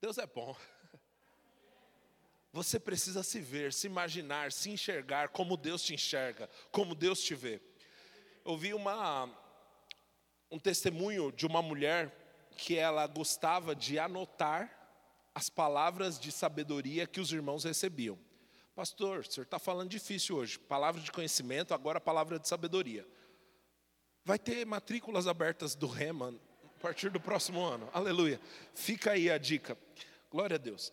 Deus 0.01 0.17
é 0.17 0.27
bom. 0.27 0.55
Você 2.51 2.79
precisa 2.79 3.23
se 3.23 3.39
ver, 3.39 3.71
se 3.71 3.87
imaginar, 3.87 4.51
se 4.51 4.69
enxergar 4.69 5.29
como 5.29 5.55
Deus 5.55 5.81
te 5.81 5.93
enxerga, 5.93 6.49
como 6.71 6.93
Deus 6.93 7.23
te 7.23 7.33
vê. 7.33 7.61
Eu 8.43 8.57
vi 8.57 8.73
uma, 8.73 9.27
um 10.51 10.59
testemunho 10.59 11.31
de 11.31 11.47
uma 11.47 11.61
mulher 11.61 12.13
que 12.57 12.77
ela 12.77 13.07
gostava 13.07 13.73
de 13.73 13.97
anotar 13.97 14.82
as 15.35 15.49
palavras 15.49 16.19
de 16.19 16.31
sabedoria 16.31 17.07
que 17.07 17.19
os 17.19 17.31
irmãos 17.31 17.63
recebiam. 17.63 18.17
Pastor, 18.75 19.19
o 19.19 19.31
senhor 19.31 19.43
está 19.43 19.59
falando 19.59 19.89
difícil 19.89 20.37
hoje. 20.37 20.57
Palavra 20.57 21.01
de 21.01 21.11
conhecimento, 21.11 21.73
agora 21.73 21.99
palavra 22.01 22.39
de 22.39 22.47
sabedoria. 22.47 23.07
Vai 24.25 24.39
ter 24.39 24.65
matrículas 24.65 25.27
abertas 25.27 25.75
do 25.75 25.87
Rema 25.87 26.33
a 26.63 26.79
partir 26.81 27.09
do 27.09 27.19
próximo 27.19 27.61
ano. 27.61 27.89
Aleluia. 27.93 28.39
Fica 28.73 29.11
aí 29.11 29.29
a 29.29 29.37
dica. 29.37 29.77
Glória 30.31 30.55
a 30.55 30.59
Deus. 30.59 30.91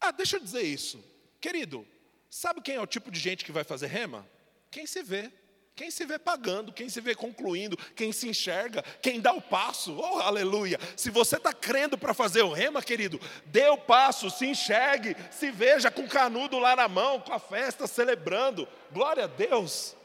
Ah, 0.00 0.12
deixa 0.12 0.36
eu 0.36 0.40
dizer 0.40 0.62
isso. 0.62 1.02
Querido, 1.40 1.86
sabe 2.30 2.62
quem 2.62 2.76
é 2.76 2.80
o 2.80 2.86
tipo 2.86 3.10
de 3.10 3.18
gente 3.18 3.44
que 3.44 3.52
vai 3.52 3.64
fazer 3.64 3.86
Rema? 3.88 4.26
Quem 4.70 4.86
se 4.86 5.02
vê. 5.02 5.32
Quem 5.76 5.90
se 5.90 6.06
vê 6.06 6.20
pagando, 6.20 6.72
quem 6.72 6.88
se 6.88 7.00
vê 7.00 7.16
concluindo, 7.16 7.76
quem 7.94 8.12
se 8.12 8.28
enxerga, 8.28 8.80
quem 9.02 9.20
dá 9.20 9.32
o 9.32 9.42
passo, 9.42 9.96
oh 9.96 10.20
aleluia. 10.20 10.78
Se 10.96 11.10
você 11.10 11.36
está 11.36 11.52
crendo 11.52 11.98
para 11.98 12.14
fazer 12.14 12.42
o 12.42 12.52
rema, 12.52 12.80
querido, 12.80 13.20
dê 13.46 13.66
o 13.68 13.76
passo, 13.76 14.30
se 14.30 14.46
enxergue, 14.46 15.16
se 15.32 15.50
veja 15.50 15.90
com 15.90 16.02
o 16.02 16.08
canudo 16.08 16.60
lá 16.60 16.76
na 16.76 16.86
mão, 16.86 17.20
com 17.20 17.32
a 17.32 17.40
festa, 17.40 17.88
celebrando, 17.88 18.68
glória 18.92 19.24
a 19.24 19.26
Deus. 19.26 19.96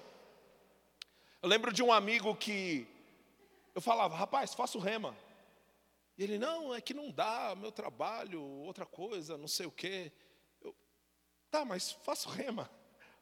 Eu 1.40 1.48
lembro 1.48 1.72
de 1.72 1.84
um 1.84 1.94
amigo 1.94 2.36
que 2.36 2.88
eu 3.76 3.82
falava, 3.82 4.16
rapaz, 4.16 4.56
faça 4.56 4.76
o 4.76 4.82
rema. 4.82 5.16
E 6.18 6.24
ele, 6.24 6.40
não, 6.40 6.74
é 6.74 6.82
que 6.82 6.96
não 6.96 7.12
dá, 7.12 7.56
meu 7.56 7.72
trabalho, 7.72 8.42
outra 8.42 8.88
coisa, 8.88 9.38
não 9.38 9.48
sei 9.48 9.68
o 9.68 9.72
quê. 9.72 10.12
Eu, 10.60 10.76
tá, 11.52 11.64
mas 11.64 11.92
faça 11.92 12.28
o 12.28 12.32
rema. 12.32 12.70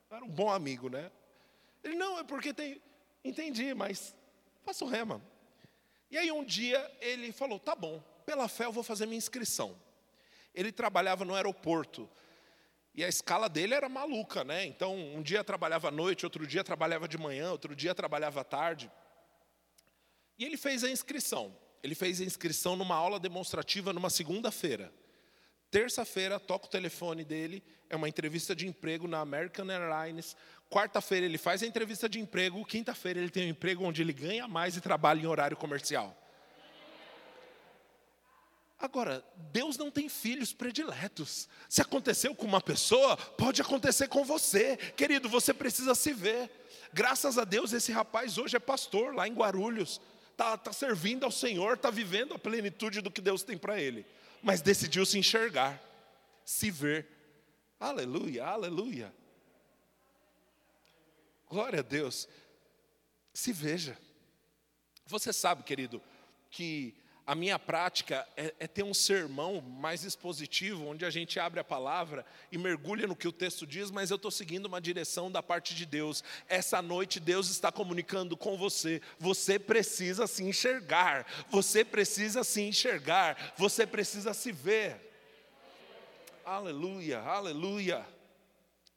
Era 0.09 0.23
um 0.23 0.29
bom 0.29 0.49
amigo, 0.49 0.89
né? 0.89 1.11
Ele, 1.87 1.95
não, 1.95 2.19
é 2.19 2.23
porque 2.23 2.53
tem. 2.53 2.81
Entendi, 3.23 3.73
mas 3.73 4.15
faça 4.63 4.83
o 4.83 4.87
rema. 4.87 5.21
E 6.11 6.17
aí 6.17 6.31
um 6.31 6.43
dia 6.43 6.79
ele 6.99 7.31
falou: 7.31 7.59
tá 7.59 7.75
bom, 7.75 8.03
pela 8.25 8.47
fé 8.47 8.65
eu 8.65 8.71
vou 8.71 8.83
fazer 8.83 9.05
minha 9.05 9.17
inscrição. 9.17 9.75
Ele 10.53 10.71
trabalhava 10.71 11.23
no 11.23 11.33
aeroporto. 11.33 12.09
E 12.93 13.03
a 13.03 13.07
escala 13.07 13.47
dele 13.47 13.75
era 13.75 13.87
maluca, 13.87 14.43
né? 14.43 14.65
Então, 14.65 14.97
um 14.97 15.21
dia 15.21 15.43
trabalhava 15.43 15.89
à 15.89 15.91
noite, 15.91 16.25
outro 16.25 16.47
dia 16.47 16.63
trabalhava 16.63 17.07
de 17.07 17.15
manhã, 17.15 17.51
outro 17.51 17.75
dia 17.75 17.93
trabalhava 17.93 18.41
à 18.41 18.43
tarde. 18.43 18.91
E 20.37 20.43
ele 20.43 20.57
fez 20.57 20.83
a 20.83 20.89
inscrição. 20.89 21.55
Ele 21.83 21.93
fez 21.93 22.19
a 22.19 22.23
inscrição 22.23 22.75
numa 22.75 22.95
aula 22.95 23.19
demonstrativa 23.19 23.93
numa 23.93 24.09
segunda-feira. 24.09 24.91
Terça-feira, 25.69 26.39
toca 26.39 26.65
o 26.65 26.69
telefone 26.69 27.23
dele, 27.23 27.63
é 27.89 27.95
uma 27.95 28.09
entrevista 28.09 28.55
de 28.55 28.65
emprego 28.65 29.07
na 29.07 29.19
American 29.19 29.69
Airlines. 29.69 30.35
Quarta-feira 30.69 31.25
ele 31.25 31.37
faz 31.37 31.63
a 31.63 31.65
entrevista 31.65 32.09
de 32.09 32.19
emprego, 32.19 32.65
quinta-feira 32.65 33.19
ele 33.19 33.29
tem 33.29 33.47
um 33.47 33.49
emprego 33.51 33.85
onde 33.85 34.01
ele 34.01 34.11
ganha 34.11 34.47
mais 34.47 34.75
e 34.75 34.81
trabalha 34.81 35.21
em 35.21 35.25
horário 35.25 35.55
comercial. 35.55 36.15
Agora, 38.79 39.25
Deus 39.51 39.75
não 39.77 39.89
tem 39.89 40.07
filhos 40.07 40.53
prediletos. 40.53 41.49
Se 41.67 41.81
aconteceu 41.81 42.35
com 42.35 42.45
uma 42.45 42.61
pessoa, 42.61 43.17
pode 43.17 43.59
acontecer 43.59 44.07
com 44.07 44.23
você. 44.23 44.77
Querido, 44.95 45.27
você 45.27 45.51
precisa 45.53 45.95
se 45.95 46.13
ver. 46.13 46.51
Graças 46.93 47.37
a 47.37 47.43
Deus, 47.43 47.73
esse 47.73 47.91
rapaz 47.91 48.37
hoje 48.37 48.55
é 48.55 48.59
pastor 48.59 49.15
lá 49.15 49.27
em 49.27 49.33
Guarulhos. 49.33 49.99
Está 50.31 50.55
tá 50.55 50.71
servindo 50.71 51.23
ao 51.23 51.31
Senhor, 51.31 51.73
está 51.73 51.89
vivendo 51.89 52.35
a 52.35 52.39
plenitude 52.39 53.01
do 53.01 53.09
que 53.09 53.19
Deus 53.19 53.41
tem 53.41 53.57
para 53.57 53.81
ele. 53.81 54.05
Mas 54.43 54.61
decidiu 54.61 55.03
se 55.05 55.17
enxergar, 55.17 55.81
se 56.45 56.69
ver. 56.69 57.07
Aleluia, 57.79 58.45
aleluia. 58.45 59.11
Glória 61.49 61.79
a 61.79 61.83
Deus. 61.83 62.27
Se 63.33 63.53
veja. 63.53 63.97
Você 65.05 65.31
sabe, 65.31 65.63
querido, 65.63 66.01
que 66.49 66.93
a 67.27 67.35
minha 67.35 67.59
prática 67.59 68.25
é, 68.37 68.53
é, 68.57 68.67
ter 68.67 68.83
um 68.83 68.93
sermão 68.93 69.61
mais 69.61 70.05
expositivo, 70.05 70.87
onde 70.87 71.03
a 71.03 71.09
gente 71.09 71.37
abre 71.39 71.59
a 71.59 71.63
palavra 71.63 72.25
e 72.49 72.57
mergulha 72.57 73.05
no 73.05 73.17
que 73.17 73.27
o 73.27 73.33
texto 73.33 73.67
diz, 73.67 73.91
mas 73.91 74.09
eu 74.09 74.15
estou 74.15 74.31
seguindo 74.31 74.65
uma 74.65 74.79
direção 74.79 75.29
da 75.29 75.43
parte 75.43 75.75
de 75.75 75.85
Deus. 75.85 76.23
Essa 76.47 76.81
noite 76.81 77.19
Deus 77.19 77.49
está 77.49 77.69
comunicando 77.69 78.37
com 78.37 78.57
você. 78.57 79.01
Você 79.19 79.59
precisa 79.59 80.25
se 80.25 80.41
enxergar, 80.41 81.27
você 81.49 81.83
precisa 81.83 82.45
se 82.45 82.61
enxergar, 82.61 83.53
você 83.57 83.85
precisa 83.85 84.33
se 84.33 84.53
ver. 84.53 84.95
Aleluia, 86.45 87.19
aleluia, 87.19 88.07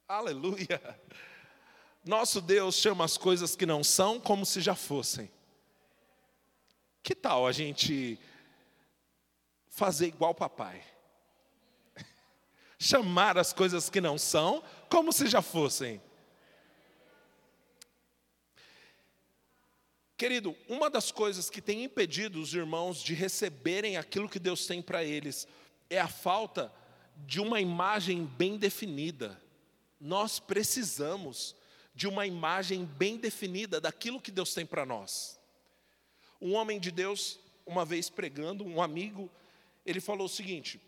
aleluia. 0.07 0.81
Nosso 2.05 2.41
Deus 2.41 2.77
chama 2.77 3.05
as 3.05 3.17
coisas 3.19 3.55
que 3.55 3.67
não 3.67 3.85
são 3.85 4.19
como 4.19 4.47
se 4.47 4.61
já 4.61 4.75
fossem. 4.75 5.31
Que 7.03 7.15
tal 7.15 7.47
a 7.47 7.53
gente 7.53 8.19
fazer 9.69 10.07
igual 10.07 10.35
papai? 10.35 10.83
Chamar 12.79 13.37
as 13.37 13.53
coisas 13.53 13.91
que 13.91 14.01
não 14.01 14.17
são 14.17 14.63
como 14.89 15.13
se 15.13 15.27
já 15.27 15.43
fossem. 15.43 16.01
Querido, 20.17 20.55
uma 20.69 20.91
das 20.91 21.11
coisas 21.11 21.49
que 21.49 21.63
tem 21.63 21.85
impedido 21.85 22.41
os 22.41 22.53
irmãos 22.53 23.03
de 23.03 23.15
receberem 23.15 23.97
aquilo 23.97 24.29
que 24.29 24.39
Deus 24.39 24.67
tem 24.67 24.83
para 24.83 25.03
eles 25.03 25.49
é 25.89 25.99
a 25.99 26.09
falta 26.09 26.73
de 27.27 27.41
uma 27.41 27.61
imagem 27.61 28.25
bem 28.25 28.57
definida. 28.57 29.41
Nós 29.99 30.39
precisamos 30.39 31.55
de 32.01 32.09
uma 32.09 32.27
imagem 32.27 32.87
bem 32.87 33.19
definida 33.19 33.79
daquilo 33.79 34.23
que 34.23 34.31
Deus 34.31 34.55
tem 34.55 34.65
para 34.65 34.87
nós. 34.87 35.39
Um 36.41 36.55
homem 36.55 36.81
de 36.81 36.91
Deus, 36.91 37.39
uma 37.67 37.85
vez 37.85 38.09
pregando, 38.09 38.65
um 38.65 38.81
amigo, 38.81 39.31
ele 39.85 40.01
falou 40.01 40.25
o 40.25 40.29
seguinte: 40.31 40.81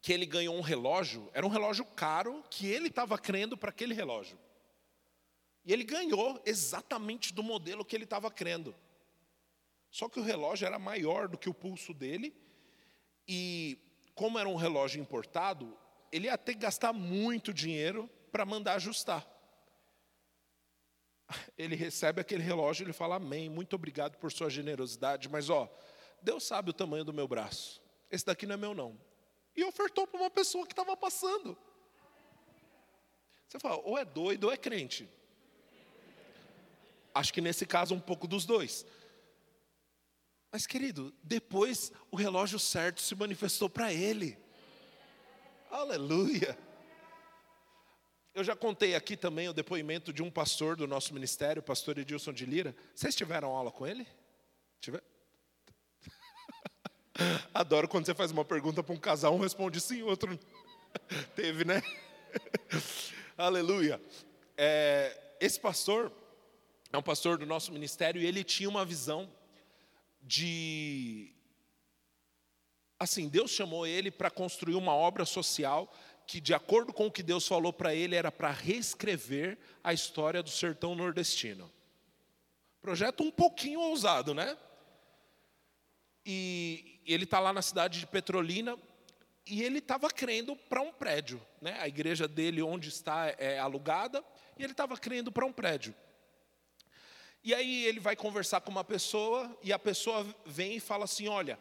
que 0.00 0.12
ele 0.12 0.24
ganhou 0.24 0.54
um 0.54 0.60
relógio, 0.60 1.28
era 1.34 1.44
um 1.44 1.48
relógio 1.48 1.84
caro, 1.84 2.44
que 2.48 2.68
ele 2.68 2.86
estava 2.86 3.18
crendo 3.18 3.56
para 3.56 3.70
aquele 3.70 3.92
relógio. 3.92 4.38
E 5.64 5.72
ele 5.72 5.82
ganhou 5.82 6.40
exatamente 6.46 7.34
do 7.34 7.42
modelo 7.42 7.84
que 7.84 7.96
ele 7.96 8.04
estava 8.04 8.30
crendo. 8.30 8.72
Só 9.90 10.08
que 10.08 10.20
o 10.20 10.22
relógio 10.22 10.64
era 10.64 10.78
maior 10.78 11.26
do 11.26 11.36
que 11.36 11.48
o 11.48 11.54
pulso 11.54 11.92
dele, 11.92 12.32
e 13.26 13.76
como 14.14 14.38
era 14.38 14.48
um 14.48 14.54
relógio 14.54 15.02
importado, 15.02 15.76
ele 16.12 16.28
ia 16.28 16.38
ter 16.38 16.54
que 16.54 16.60
gastar 16.60 16.92
muito 16.92 17.52
dinheiro 17.52 18.08
para 18.30 18.46
mandar 18.46 18.74
ajustar 18.74 19.39
ele 21.56 21.76
recebe 21.76 22.20
aquele 22.20 22.42
relógio, 22.42 22.84
ele 22.84 22.92
fala 22.92 23.16
amém, 23.16 23.48
muito 23.48 23.74
obrigado 23.74 24.16
por 24.16 24.32
sua 24.32 24.50
generosidade, 24.50 25.28
mas 25.28 25.50
ó, 25.50 25.68
Deus 26.22 26.44
sabe 26.44 26.70
o 26.70 26.74
tamanho 26.74 27.04
do 27.04 27.12
meu 27.12 27.28
braço. 27.28 27.80
Esse 28.10 28.26
daqui 28.26 28.46
não 28.46 28.54
é 28.54 28.58
meu 28.58 28.74
não. 28.74 28.98
E 29.56 29.64
ofertou 29.64 30.06
para 30.06 30.20
uma 30.20 30.30
pessoa 30.30 30.66
que 30.66 30.72
estava 30.72 30.96
passando. 30.96 31.56
Você 33.48 33.58
fala, 33.58 33.80
ou 33.84 33.98
é 33.98 34.04
doido 34.04 34.44
ou 34.44 34.52
é 34.52 34.56
crente. 34.56 35.08
Acho 37.14 37.32
que 37.32 37.40
nesse 37.40 37.66
caso 37.66 37.94
um 37.94 38.00
pouco 38.00 38.26
dos 38.28 38.44
dois. 38.44 38.86
Mas 40.52 40.66
querido, 40.66 41.14
depois 41.22 41.92
o 42.10 42.16
relógio 42.16 42.58
certo 42.58 43.00
se 43.00 43.14
manifestou 43.14 43.68
para 43.68 43.92
ele. 43.92 44.38
Aleluia. 45.70 46.58
Eu 48.32 48.44
já 48.44 48.54
contei 48.54 48.94
aqui 48.94 49.16
também 49.16 49.48
o 49.48 49.52
depoimento 49.52 50.12
de 50.12 50.22
um 50.22 50.30
pastor 50.30 50.76
do 50.76 50.86
nosso 50.86 51.12
ministério, 51.12 51.60
o 51.60 51.64
pastor 51.64 51.98
Edilson 51.98 52.32
de 52.32 52.46
Lira. 52.46 52.76
Vocês 52.94 53.14
tiveram 53.16 53.50
aula 53.50 53.72
com 53.72 53.84
ele? 53.84 54.06
Tiver? 54.80 55.02
Adoro 57.52 57.88
quando 57.88 58.06
você 58.06 58.14
faz 58.14 58.30
uma 58.30 58.44
pergunta 58.44 58.84
para 58.84 58.94
um 58.94 58.98
casal, 58.98 59.34
um 59.34 59.40
responde 59.40 59.80
sim, 59.80 60.02
o 60.02 60.06
outro 60.06 60.38
teve, 61.34 61.64
né? 61.64 61.82
Aleluia. 63.36 64.00
É, 64.56 65.20
esse 65.40 65.58
pastor 65.58 66.12
é 66.92 66.96
um 66.96 67.02
pastor 67.02 67.36
do 67.36 67.46
nosso 67.46 67.72
ministério 67.72 68.22
e 68.22 68.26
ele 68.26 68.44
tinha 68.44 68.68
uma 68.68 68.84
visão 68.84 69.28
de. 70.22 71.34
Assim, 72.96 73.28
Deus 73.28 73.50
chamou 73.50 73.86
ele 73.86 74.10
para 74.10 74.30
construir 74.30 74.76
uma 74.76 74.94
obra 74.94 75.24
social 75.24 75.92
que, 76.30 76.40
de 76.40 76.54
acordo 76.54 76.92
com 76.92 77.08
o 77.08 77.10
que 77.10 77.24
Deus 77.24 77.44
falou 77.44 77.72
para 77.72 77.92
ele, 77.92 78.14
era 78.14 78.30
para 78.30 78.52
reescrever 78.52 79.58
a 79.82 79.92
história 79.92 80.40
do 80.44 80.48
sertão 80.48 80.94
nordestino. 80.94 81.68
Projeto 82.80 83.24
um 83.24 83.32
pouquinho 83.32 83.80
ousado, 83.80 84.32
né? 84.32 84.56
E 86.24 87.00
ele 87.04 87.24
está 87.24 87.40
lá 87.40 87.52
na 87.52 87.60
cidade 87.60 87.98
de 87.98 88.06
Petrolina 88.06 88.78
e 89.44 89.60
ele 89.64 89.78
estava 89.80 90.08
crendo 90.08 90.54
para 90.54 90.80
um 90.80 90.92
prédio, 90.92 91.44
né? 91.60 91.76
A 91.80 91.88
igreja 91.88 92.28
dele, 92.28 92.62
onde 92.62 92.90
está, 92.90 93.34
é 93.36 93.58
alugada 93.58 94.24
e 94.56 94.62
ele 94.62 94.70
estava 94.70 94.96
crendo 94.96 95.32
para 95.32 95.44
um 95.44 95.52
prédio. 95.52 95.92
E 97.42 97.52
aí 97.52 97.86
ele 97.86 97.98
vai 97.98 98.14
conversar 98.14 98.60
com 98.60 98.70
uma 98.70 98.84
pessoa 98.84 99.58
e 99.64 99.72
a 99.72 99.80
pessoa 99.80 100.24
vem 100.46 100.76
e 100.76 100.80
fala 100.80 101.06
assim: 101.06 101.26
Olha, 101.26 101.58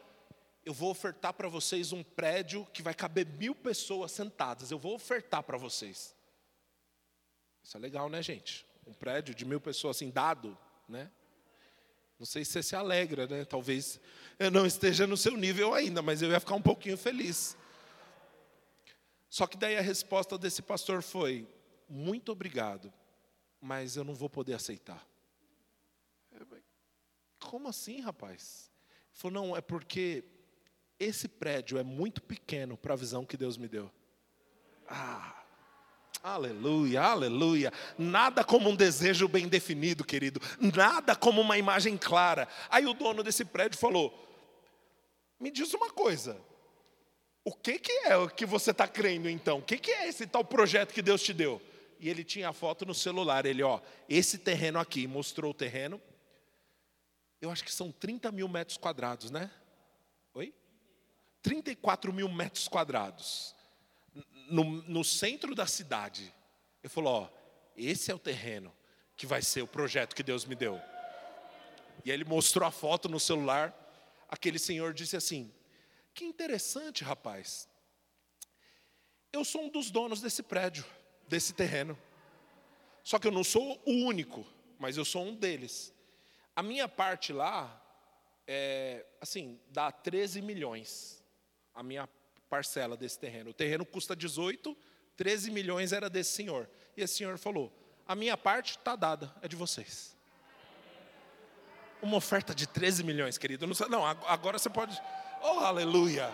eu 0.70 0.74
vou 0.74 0.92
ofertar 0.92 1.34
para 1.34 1.50
vocês 1.50 1.92
um 1.92 2.04
prédio 2.04 2.64
que 2.72 2.84
vai 2.84 2.94
caber 2.94 3.26
mil 3.26 3.56
pessoas 3.56 4.12
sentadas. 4.12 4.70
Eu 4.70 4.78
vou 4.78 4.94
ofertar 4.94 5.42
para 5.42 5.58
vocês. 5.58 6.16
Isso 7.64 7.76
é 7.76 7.80
legal, 7.80 8.08
né, 8.08 8.22
gente? 8.22 8.68
Um 8.86 8.94
prédio 8.94 9.34
de 9.34 9.46
mil 9.46 9.60
pessoas 9.60 9.98
assim, 9.98 10.12
dado, 10.12 10.56
né? 10.88 11.10
Não 12.20 12.26
sei 12.26 12.46
se 12.46 12.52
você 12.52 12.62
se 12.62 12.76
alegra, 12.76 13.26
né? 13.26 13.46
Talvez 13.46 14.00
eu 14.38 14.52
não 14.52 14.64
esteja 14.64 15.08
no 15.08 15.18
seu 15.18 15.36
nível 15.36 15.74
ainda, 15.74 16.04
mas 16.04 16.22
eu 16.22 16.30
ia 16.30 16.40
ficar 16.40 16.54
um 16.54 16.62
pouquinho 16.62 16.98
feliz. 16.98 17.58
Só 19.28 19.48
que 19.48 19.58
daí 19.58 19.76
a 19.76 19.82
resposta 19.82 20.38
desse 20.38 20.62
pastor 20.62 21.02
foi: 21.02 21.48
muito 21.90 22.32
obrigado, 22.32 22.94
mas 23.60 23.96
eu 23.96 24.04
não 24.04 24.14
vou 24.14 24.30
poder 24.30 24.54
aceitar. 24.54 25.04
Como 27.40 27.68
assim, 27.68 28.02
rapaz? 28.02 28.72
Ele 29.08 29.20
falou: 29.20 29.48
não, 29.48 29.58
é 29.58 29.62
porque 29.62 30.24
esse 31.00 31.28
prédio 31.28 31.78
é 31.78 31.84
muito 31.84 32.22
pequeno 32.22 32.76
para 32.76 32.94
a 32.94 32.98
visão 32.98 33.26
que 33.26 33.38
Deus 33.38 33.58
me 33.58 33.68
deu. 33.68 33.90
Ah, 34.88 35.40
Aleluia, 36.22 37.02
aleluia. 37.02 37.72
Nada 37.98 38.44
como 38.44 38.70
um 38.70 38.76
desejo 38.76 39.28
bem 39.28 39.48
definido, 39.48 40.04
querido. 40.04 40.42
Nada 40.60 41.16
como 41.16 41.40
uma 41.40 41.58
imagem 41.58 41.98
clara. 41.98 42.48
Aí 42.70 42.86
o 42.86 42.94
dono 42.94 43.24
desse 43.24 43.46
prédio 43.46 43.80
falou: 43.80 44.14
Me 45.40 45.50
diz 45.50 45.74
uma 45.74 45.90
coisa. 45.90 46.40
O 47.44 47.54
que, 47.54 47.80
que 47.80 47.92
é 48.06 48.18
o 48.18 48.30
que 48.30 48.46
você 48.46 48.72
está 48.72 48.88
crendo 48.88 49.30
então? 49.30 49.60
O 49.60 49.62
que, 49.62 49.78
que 49.78 49.92
é 49.92 50.10
esse 50.10 50.28
tal 50.28 50.44
projeto 50.44 50.94
que 50.94 51.02
Deus 51.02 51.24
te 51.24 51.34
deu? 51.34 51.62
E 52.00 52.10
ele 52.10 52.24
tinha 52.24 52.50
a 52.50 52.54
foto 52.54 52.86
no 52.86 52.94
celular. 52.94 53.46
Ele, 53.46 53.64
ó, 53.64 53.80
esse 54.08 54.38
terreno 54.38 54.78
aqui, 54.78 55.08
mostrou 55.08 55.52
o 55.52 55.54
terreno. 55.54 56.02
Eu 57.42 57.50
acho 57.50 57.64
que 57.64 57.72
são 57.72 57.94
30 57.94 58.30
mil 58.34 58.50
metros 58.50 58.78
quadrados, 58.78 59.32
né? 59.32 59.50
Oi? 60.34 60.54
34 61.42 62.12
mil 62.12 62.30
metros 62.30 62.68
quadrados 62.68 63.56
no, 64.50 64.64
no 64.64 65.04
centro 65.04 65.56
da 65.56 65.66
cidade. 65.66 66.34
Ele 66.84 66.90
falou: 66.90 67.24
Ó, 67.24 67.30
esse 67.76 68.12
é 68.12 68.16
o 68.16 68.20
terreno 68.20 68.74
que 69.16 69.26
vai 69.26 69.42
ser 69.42 69.62
o 69.62 69.68
projeto 69.68 70.16
que 70.16 70.24
Deus 70.24 70.46
me 70.46 70.56
deu. 70.56 70.80
E 72.04 72.12
aí 72.12 72.16
ele 72.16 72.26
mostrou 72.26 72.68
a 72.68 72.72
foto 72.72 73.08
no 73.10 73.20
celular. 73.20 73.76
Aquele 74.28 74.60
senhor 74.60 74.94
disse 74.94 75.16
assim: 75.16 75.54
Que 76.14 76.26
interessante, 76.26 77.04
rapaz. 77.04 77.68
Eu 79.32 79.46
sou 79.46 79.64
um 79.64 79.70
dos 79.70 79.92
donos 79.92 80.22
desse 80.22 80.42
prédio, 80.42 80.86
desse 81.28 81.54
terreno. 81.54 81.98
Só 83.04 83.20
que 83.20 83.28
eu 83.28 83.32
não 83.32 83.44
sou 83.44 83.82
o 83.86 83.92
único, 84.06 84.46
mas 84.78 84.98
eu 84.98 85.06
sou 85.06 85.24
um 85.24 85.36
deles. 85.36 85.94
A 86.56 86.64
minha 86.64 86.88
parte 86.88 87.32
lá, 87.32 87.82
é, 88.48 89.06
assim, 89.22 89.60
dá 89.70 89.92
13 89.92 90.42
milhões. 90.42 91.19
A 91.80 91.84
minha 91.84 92.10
parcela 92.50 92.98
desse 92.98 93.18
terreno. 93.18 93.52
O 93.52 93.54
terreno 93.54 93.86
custa 93.86 94.14
18, 94.14 94.76
13 95.16 95.50
milhões 95.50 95.94
era 95.94 96.10
desse 96.10 96.32
senhor. 96.32 96.70
E 96.98 97.02
esse 97.02 97.16
senhor 97.16 97.38
falou: 97.38 97.72
a 98.06 98.14
minha 98.16 98.36
parte 98.36 98.72
está 98.72 98.98
dada, 98.98 99.34
é 99.42 99.48
de 99.48 99.56
vocês. 99.56 100.14
Uma 102.02 102.18
oferta 102.18 102.54
de 102.54 102.68
13 102.68 103.02
milhões, 103.06 103.38
querido. 103.38 103.66
Não, 103.66 103.74
não, 103.88 104.06
agora 104.06 104.60
você 104.60 104.70
pode. 104.70 105.02
Oh, 105.42 105.60
aleluia! 105.60 106.30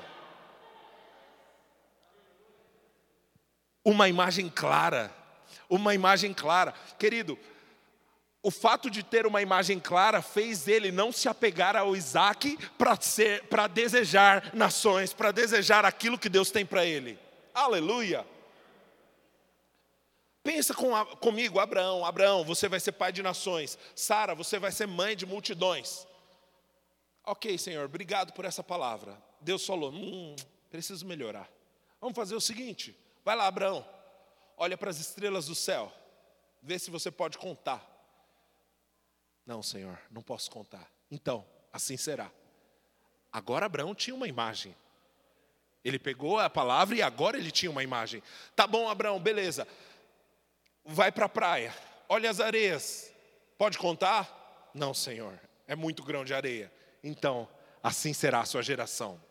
Uma 3.84 4.10
imagem 4.10 4.50
clara. 4.50 5.16
Uma 5.70 5.94
imagem 5.94 6.34
clara. 6.34 6.72
Querido, 6.98 7.38
o 8.46 8.52
fato 8.52 8.92
de 8.92 9.02
ter 9.02 9.26
uma 9.26 9.42
imagem 9.42 9.80
clara 9.80 10.22
fez 10.22 10.68
ele 10.68 10.92
não 10.92 11.12
se 11.12 11.28
apegar 11.28 11.76
ao 11.76 11.96
Isaac 11.96 12.56
para 13.50 13.66
desejar 13.66 14.54
nações, 14.54 15.12
para 15.12 15.32
desejar 15.32 15.84
aquilo 15.84 16.20
que 16.20 16.30
Deus 16.30 16.52
tem 16.52 16.64
para 16.64 16.86
ele. 16.86 17.18
Aleluia! 17.56 18.24
Pensa 20.44 20.76
com, 20.76 20.94
comigo, 21.16 21.60
Abraão, 21.60 22.06
Abraão, 22.06 22.46
você 22.46 22.70
vai 22.70 22.80
ser 22.80 22.92
pai 22.92 23.12
de 23.12 23.24
nações. 23.24 23.80
Sara, 23.96 24.36
você 24.36 24.60
vai 24.60 24.72
ser 24.72 24.86
mãe 24.86 25.16
de 25.16 25.26
multidões. 25.26 26.06
Ok, 27.24 27.58
Senhor, 27.58 27.86
obrigado 27.86 28.32
por 28.32 28.46
essa 28.46 28.64
palavra. 28.64 29.20
Deus 29.42 29.66
falou: 29.66 29.92
hum, 29.92 30.36
preciso 30.70 31.04
melhorar. 31.04 31.50
Vamos 32.00 32.16
fazer 32.16 32.36
o 32.36 32.42
seguinte: 32.42 32.96
vai 33.24 33.36
lá, 33.36 33.48
Abraão, 33.48 33.84
olha 34.56 34.78
para 34.78 34.92
as 34.92 35.00
estrelas 35.00 35.48
do 35.48 35.56
céu, 35.56 35.92
vê 36.62 36.78
se 36.78 36.92
você 36.92 37.10
pode 37.10 37.40
contar. 37.40 37.95
Não, 39.46 39.62
Senhor, 39.62 40.00
não 40.10 40.22
posso 40.22 40.50
contar. 40.50 40.90
Então, 41.12 41.46
assim 41.72 41.98
será. 41.98 42.32
Agora 43.32 43.66
Abraão 43.66 43.94
tinha 43.94 44.16
uma 44.16 44.28
imagem. 44.28 44.76
Ele 45.84 46.00
pegou 46.00 46.40
a 46.40 46.50
palavra 46.50 46.96
e 46.96 47.02
agora 47.02 47.38
ele 47.38 47.52
tinha 47.52 47.70
uma 47.70 47.84
imagem. 47.84 48.24
Tá 48.56 48.66
bom, 48.66 48.90
Abraão, 48.90 49.20
beleza. 49.20 49.68
Vai 50.84 51.12
para 51.12 51.26
a 51.26 51.30
praia. 51.30 51.74
Olha 52.10 52.30
as 52.30 52.40
areias. 52.40 53.12
Pode 53.58 53.78
contar? 53.78 54.72
Não, 54.74 54.94
Senhor. 54.94 55.40
É 55.68 55.76
muito 55.76 56.04
grão 56.04 56.26
de 56.26 56.34
areia. 56.34 56.72
Então, 57.04 57.48
assim 57.84 58.14
será 58.14 58.40
a 58.40 58.46
sua 58.46 58.64
geração. 58.64 59.22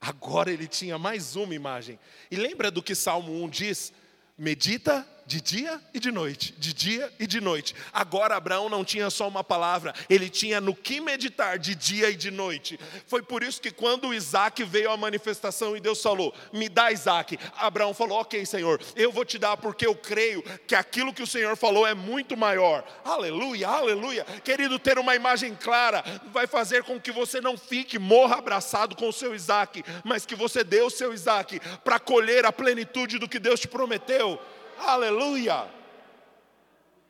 Agora 0.00 0.52
ele 0.52 0.66
tinha 0.66 0.98
mais 0.98 1.36
uma 1.36 1.54
imagem. 1.54 1.98
E 2.30 2.36
lembra 2.36 2.70
do 2.70 2.82
que 2.82 2.94
Salmo 2.94 3.44
1 3.44 3.48
diz? 3.48 3.92
Medita 4.36 5.06
de 5.26 5.40
dia 5.40 5.80
e 5.92 5.98
de 5.98 6.12
noite, 6.12 6.54
de 6.56 6.72
dia 6.72 7.12
e 7.18 7.26
de 7.26 7.40
noite. 7.40 7.74
Agora 7.92 8.36
Abraão 8.36 8.68
não 8.68 8.84
tinha 8.84 9.10
só 9.10 9.26
uma 9.26 9.42
palavra, 9.42 9.92
ele 10.08 10.30
tinha 10.30 10.60
no 10.60 10.74
que 10.74 11.00
meditar 11.00 11.58
de 11.58 11.74
dia 11.74 12.10
e 12.10 12.16
de 12.16 12.30
noite. 12.30 12.78
Foi 13.08 13.22
por 13.22 13.42
isso 13.42 13.60
que 13.60 13.72
quando 13.72 14.14
Isaac 14.14 14.62
veio 14.62 14.90
à 14.90 14.96
manifestação 14.96 15.76
e 15.76 15.80
Deus 15.80 16.00
falou: 16.00 16.32
Me 16.52 16.68
dá 16.68 16.92
Isaac, 16.92 17.38
Abraão 17.56 17.92
falou: 17.92 18.20
Ok, 18.20 18.46
Senhor, 18.46 18.80
eu 18.94 19.10
vou 19.10 19.24
te 19.24 19.36
dar 19.36 19.56
porque 19.56 19.86
eu 19.86 19.96
creio 19.96 20.42
que 20.66 20.74
aquilo 20.74 21.12
que 21.12 21.22
o 21.22 21.26
Senhor 21.26 21.56
falou 21.56 21.86
é 21.86 21.94
muito 21.94 22.36
maior. 22.36 22.84
Aleluia, 23.04 23.68
aleluia. 23.68 24.24
Querido, 24.44 24.78
ter 24.78 24.98
uma 24.98 25.16
imagem 25.16 25.54
clara 25.54 26.04
vai 26.32 26.46
fazer 26.46 26.84
com 26.84 27.00
que 27.00 27.10
você 27.10 27.40
não 27.40 27.56
fique, 27.56 27.98
morra 27.98 28.36
abraçado 28.36 28.94
com 28.94 29.08
o 29.08 29.12
seu 29.12 29.34
Isaac, 29.34 29.82
mas 30.04 30.24
que 30.24 30.36
você 30.36 30.62
dê 30.62 30.82
o 30.82 30.90
seu 30.90 31.12
Isaac 31.12 31.60
para 31.82 31.98
colher 31.98 32.44
a 32.46 32.52
plenitude 32.52 33.18
do 33.18 33.28
que 33.28 33.40
Deus 33.40 33.58
te 33.58 33.66
prometeu. 33.66 34.40
Aleluia! 34.78 35.68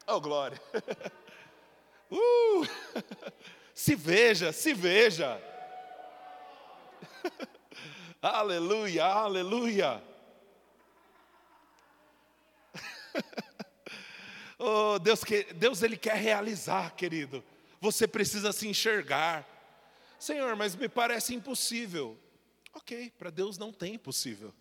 Oh, 0.06 0.20
glória! 0.20 0.60
Uh! 2.08 2.64
Se 3.74 3.94
veja, 3.94 4.52
se 4.52 4.72
veja. 4.72 5.38
aleluia, 8.22 9.04
aleluia. 9.04 10.02
oh, 14.58 14.98
Deus, 14.98 15.20
Deus 15.54 15.82
ele 15.82 15.98
quer 15.98 16.16
realizar, 16.16 16.94
querido. 16.94 17.44
Você 17.78 18.08
precisa 18.08 18.50
se 18.50 18.66
enxergar. 18.66 19.46
Senhor, 20.18 20.56
mas 20.56 20.74
me 20.74 20.88
parece 20.88 21.34
impossível. 21.34 22.18
Ok, 22.72 23.12
para 23.18 23.28
Deus 23.28 23.58
não 23.58 23.72
tem 23.72 23.94
impossível. 23.94 24.54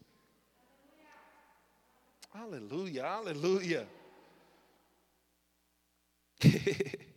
Aleluia, 2.37 3.05
aleluia. 3.05 3.87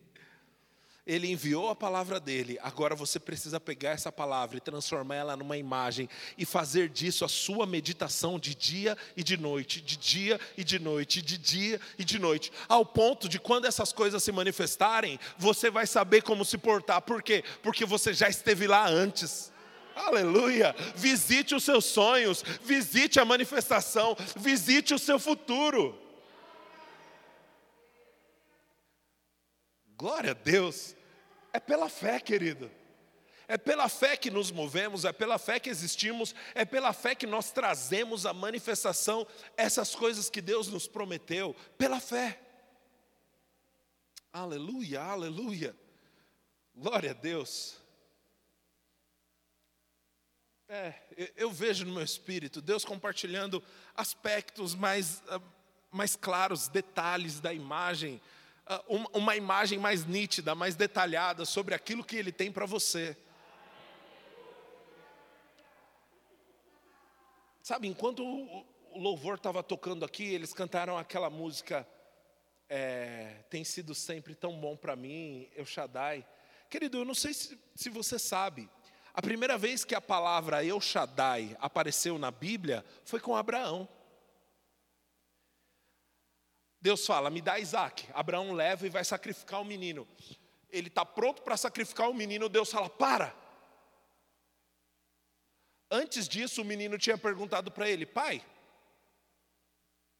Ele 1.04 1.32
enviou 1.32 1.68
a 1.70 1.74
palavra 1.74 2.20
dele, 2.20 2.56
agora 2.62 2.94
você 2.94 3.18
precisa 3.18 3.58
pegar 3.58 3.90
essa 3.90 4.12
palavra 4.12 4.58
e 4.58 4.60
transformar 4.60 5.16
ela 5.16 5.36
numa 5.36 5.56
imagem 5.56 6.08
e 6.36 6.44
fazer 6.44 6.88
disso 6.88 7.24
a 7.24 7.28
sua 7.28 7.66
meditação 7.66 8.38
de 8.38 8.54
dia 8.54 8.96
e 9.16 9.24
de 9.24 9.36
noite, 9.36 9.80
de 9.80 9.96
dia 9.96 10.38
e 10.56 10.62
de 10.62 10.78
noite, 10.78 11.20
de 11.20 11.36
dia 11.36 11.80
e 11.98 12.04
de 12.04 12.16
noite, 12.18 12.52
ao 12.68 12.86
ponto 12.86 13.28
de 13.28 13.40
quando 13.40 13.64
essas 13.64 13.92
coisas 13.92 14.22
se 14.22 14.30
manifestarem, 14.30 15.18
você 15.36 15.68
vai 15.68 15.86
saber 15.86 16.22
como 16.22 16.44
se 16.44 16.56
portar, 16.56 17.02
por 17.02 17.24
quê? 17.24 17.42
Porque 17.60 17.84
você 17.84 18.12
já 18.12 18.28
esteve 18.28 18.68
lá 18.68 18.88
antes. 18.88 19.50
Aleluia! 20.06 20.74
Visite 20.94 21.54
os 21.54 21.64
seus 21.64 21.84
sonhos, 21.84 22.42
visite 22.62 23.18
a 23.18 23.24
manifestação, 23.24 24.16
visite 24.36 24.94
o 24.94 24.98
seu 24.98 25.18
futuro. 25.18 25.98
Glória 29.96 30.30
a 30.30 30.34
Deus. 30.34 30.94
É 31.52 31.58
pela 31.58 31.88
fé, 31.88 32.20
querido. 32.20 32.70
É 33.48 33.56
pela 33.56 33.88
fé 33.88 34.16
que 34.16 34.30
nos 34.30 34.50
movemos, 34.50 35.06
é 35.06 35.12
pela 35.12 35.38
fé 35.38 35.58
que 35.58 35.70
existimos, 35.70 36.34
é 36.54 36.66
pela 36.66 36.92
fé 36.92 37.14
que 37.14 37.26
nós 37.26 37.50
trazemos 37.50 38.26
a 38.26 38.34
manifestação, 38.34 39.26
essas 39.56 39.94
coisas 39.94 40.28
que 40.28 40.42
Deus 40.42 40.68
nos 40.68 40.86
prometeu, 40.86 41.56
pela 41.78 41.98
fé. 41.98 42.38
Aleluia, 44.30 45.00
aleluia. 45.00 45.74
Glória 46.76 47.10
a 47.12 47.14
Deus. 47.14 47.77
É, 50.70 50.92
eu 51.34 51.50
vejo 51.50 51.86
no 51.86 51.94
meu 51.94 52.02
espírito 52.02 52.60
Deus 52.60 52.84
compartilhando 52.84 53.64
aspectos 53.94 54.74
mais, 54.74 55.22
ah, 55.28 55.40
mais 55.90 56.14
claros, 56.14 56.68
detalhes 56.68 57.40
da 57.40 57.54
imagem, 57.54 58.20
ah, 58.66 58.84
uma 58.86 59.34
imagem 59.34 59.78
mais 59.78 60.04
nítida, 60.04 60.54
mais 60.54 60.76
detalhada 60.76 61.46
sobre 61.46 61.74
aquilo 61.74 62.04
que 62.04 62.16
Ele 62.16 62.30
tem 62.30 62.52
para 62.52 62.66
você. 62.66 63.16
Sabe, 67.62 67.88
enquanto 67.88 68.22
o 68.22 68.66
louvor 68.94 69.36
estava 69.36 69.62
tocando 69.62 70.04
aqui, 70.04 70.24
eles 70.24 70.52
cantaram 70.52 70.98
aquela 70.98 71.30
música 71.30 71.88
é, 72.68 73.36
Tem 73.48 73.64
sido 73.64 73.94
sempre 73.94 74.34
tão 74.34 74.60
bom 74.60 74.76
para 74.76 74.94
mim, 74.94 75.48
El 75.56 75.64
Shaddai. 75.64 76.26
Querido, 76.68 76.98
eu 76.98 77.04
não 77.06 77.14
sei 77.14 77.32
se, 77.32 77.58
se 77.74 77.88
você 77.88 78.18
sabe, 78.18 78.68
a 79.14 79.22
primeira 79.22 79.58
vez 79.58 79.84
que 79.84 79.94
a 79.94 80.00
palavra 80.00 80.64
Eu 80.64 80.80
Shaddai 80.80 81.56
apareceu 81.60 82.18
na 82.18 82.30
Bíblia 82.30 82.84
foi 83.04 83.20
com 83.20 83.34
Abraão. 83.34 83.88
Deus 86.80 87.04
fala: 87.04 87.30
Me 87.30 87.40
dá 87.40 87.58
Isaac. 87.58 88.06
Abraão 88.14 88.52
leva 88.52 88.86
e 88.86 88.90
vai 88.90 89.04
sacrificar 89.04 89.60
o 89.60 89.64
menino. 89.64 90.06
Ele 90.70 90.88
está 90.88 91.04
pronto 91.04 91.42
para 91.42 91.56
sacrificar 91.56 92.08
o 92.08 92.14
menino. 92.14 92.48
Deus 92.48 92.70
fala: 92.70 92.88
Para. 92.88 93.34
Antes 95.90 96.28
disso, 96.28 96.62
o 96.62 96.64
menino 96.64 96.98
tinha 96.98 97.18
perguntado 97.18 97.70
para 97.70 97.88
ele: 97.88 98.06
Pai, 98.06 98.44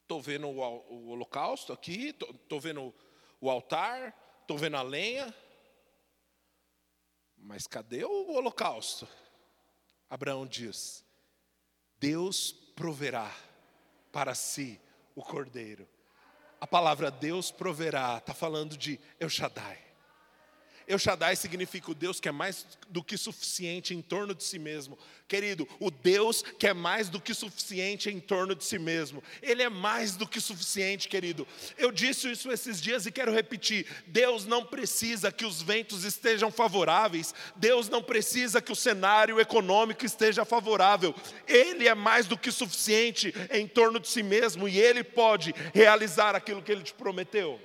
estou 0.03 0.21
vendo 0.21 0.49
o, 0.49 1.11
holocausto 1.11 1.73
aqui, 1.73 2.09
estou 2.09 2.61
vendo 2.61 2.95
o 3.41 3.51
altar, 3.51 4.17
estou 4.41 4.57
vendo 4.57 4.77
a 4.77 4.83
lenha. 4.83 5.35
Mas 7.41 7.67
cadê 7.67 8.05
o 8.05 8.33
holocausto? 8.33 9.09
Abraão 10.09 10.47
diz: 10.47 11.05
Deus 11.99 12.53
proverá 12.75 13.35
para 14.13 14.35
si 14.35 14.81
o 15.15 15.23
cordeiro. 15.23 15.89
A 16.61 16.67
palavra 16.67 17.11
Deus 17.11 17.51
proverá 17.51 18.19
está 18.19 18.35
falando 18.35 18.77
de 18.77 18.99
El 19.19 19.29
Shaddai. 19.29 19.88
El 20.89 20.99
Shaddai 20.99 21.37
significa 21.37 21.91
o 21.91 21.95
Deus 21.95 22.19
que 22.19 22.31
é 22.31 22.33
mais 22.33 22.67
do 22.89 23.05
que 23.05 23.19
suficiente 23.19 23.95
em 23.95 24.01
torno 24.01 24.35
de 24.35 24.43
si 24.43 24.59
mesmo. 24.59 24.99
Querido, 25.29 25.69
o 25.79 25.91
Deus 25.91 26.43
que 26.59 26.67
é 26.67 26.73
mais 26.73 27.11
do 27.11 27.21
que 27.21 27.35
suficiente 27.35 28.09
em 28.09 28.19
torno 28.19 28.55
de 28.55 28.65
si 28.65 28.79
mesmo. 28.79 29.23
Ele 29.43 29.63
é 29.63 29.69
mais 29.69 30.17
do 30.17 30.27
que 30.27 30.41
suficiente, 30.41 31.07
querido. 31.07 31.47
Eu 31.77 31.93
disse 31.93 32.33
isso 32.33 32.51
esses 32.51 32.81
dias 32.81 33.05
e 33.05 33.13
quero 33.13 33.31
repetir. 33.31 33.87
Deus 34.07 34.47
não 34.47 34.65
precisa 34.65 35.31
que 35.31 35.45
os 35.45 35.61
ventos 35.61 36.05
estejam 36.05 36.51
favoráveis. 36.51 37.35
Deus 37.55 37.91
não 37.91 38.03
precisa 38.03 38.63
que 38.63 38.73
o 38.73 38.77
cenário 38.77 39.39
econômico 39.39 40.07
esteja 40.07 40.47
favorável. 40.47 41.15
Ele 41.47 41.87
é 41.87 41.95
mais 41.95 42.27
do 42.27 42.39
que 42.39 42.51
suficiente 42.51 43.35
em 43.51 43.69
torno 43.69 44.01
de 44.01 44.09
si 44.09 44.23
mesmo 44.23 44.67
e 44.67 44.81
ele 44.81 45.05
pode 45.05 45.55
realizar 45.75 46.35
aquilo 46.35 46.63
que 46.63 46.73
ele 46.73 46.83
te 46.83 46.95
prometeu. 46.95 47.61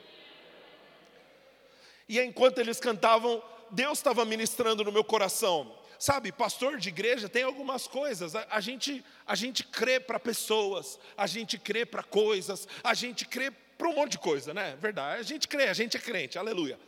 E 2.07 2.19
enquanto 2.19 2.59
eles 2.59 2.79
cantavam, 2.79 3.41
Deus 3.71 3.99
estava 3.99 4.25
ministrando 4.25 4.83
no 4.83 4.91
meu 4.91 5.03
coração. 5.03 5.75
Sabe, 5.97 6.31
pastor 6.31 6.77
de 6.77 6.89
igreja 6.89 7.29
tem 7.29 7.43
algumas 7.43 7.87
coisas. 7.87 8.35
A, 8.35 8.45
a 8.49 8.59
gente, 8.59 9.03
a 9.25 9.35
gente 9.35 9.63
crê 9.63 9.99
para 9.99 10.19
pessoas, 10.19 10.99
a 11.15 11.25
gente 11.27 11.57
crê 11.57 11.85
para 11.85 12.03
coisas, 12.03 12.67
a 12.83 12.93
gente 12.93 13.25
crê 13.25 13.51
para 13.51 13.87
um 13.87 13.95
monte 13.95 14.11
de 14.11 14.19
coisa, 14.19 14.53
né? 14.53 14.75
Verdade. 14.79 15.21
A 15.21 15.23
gente 15.23 15.47
crê, 15.47 15.69
a 15.69 15.73
gente 15.73 15.95
é 15.95 15.99
crente, 15.99 16.37
aleluia. 16.37 16.79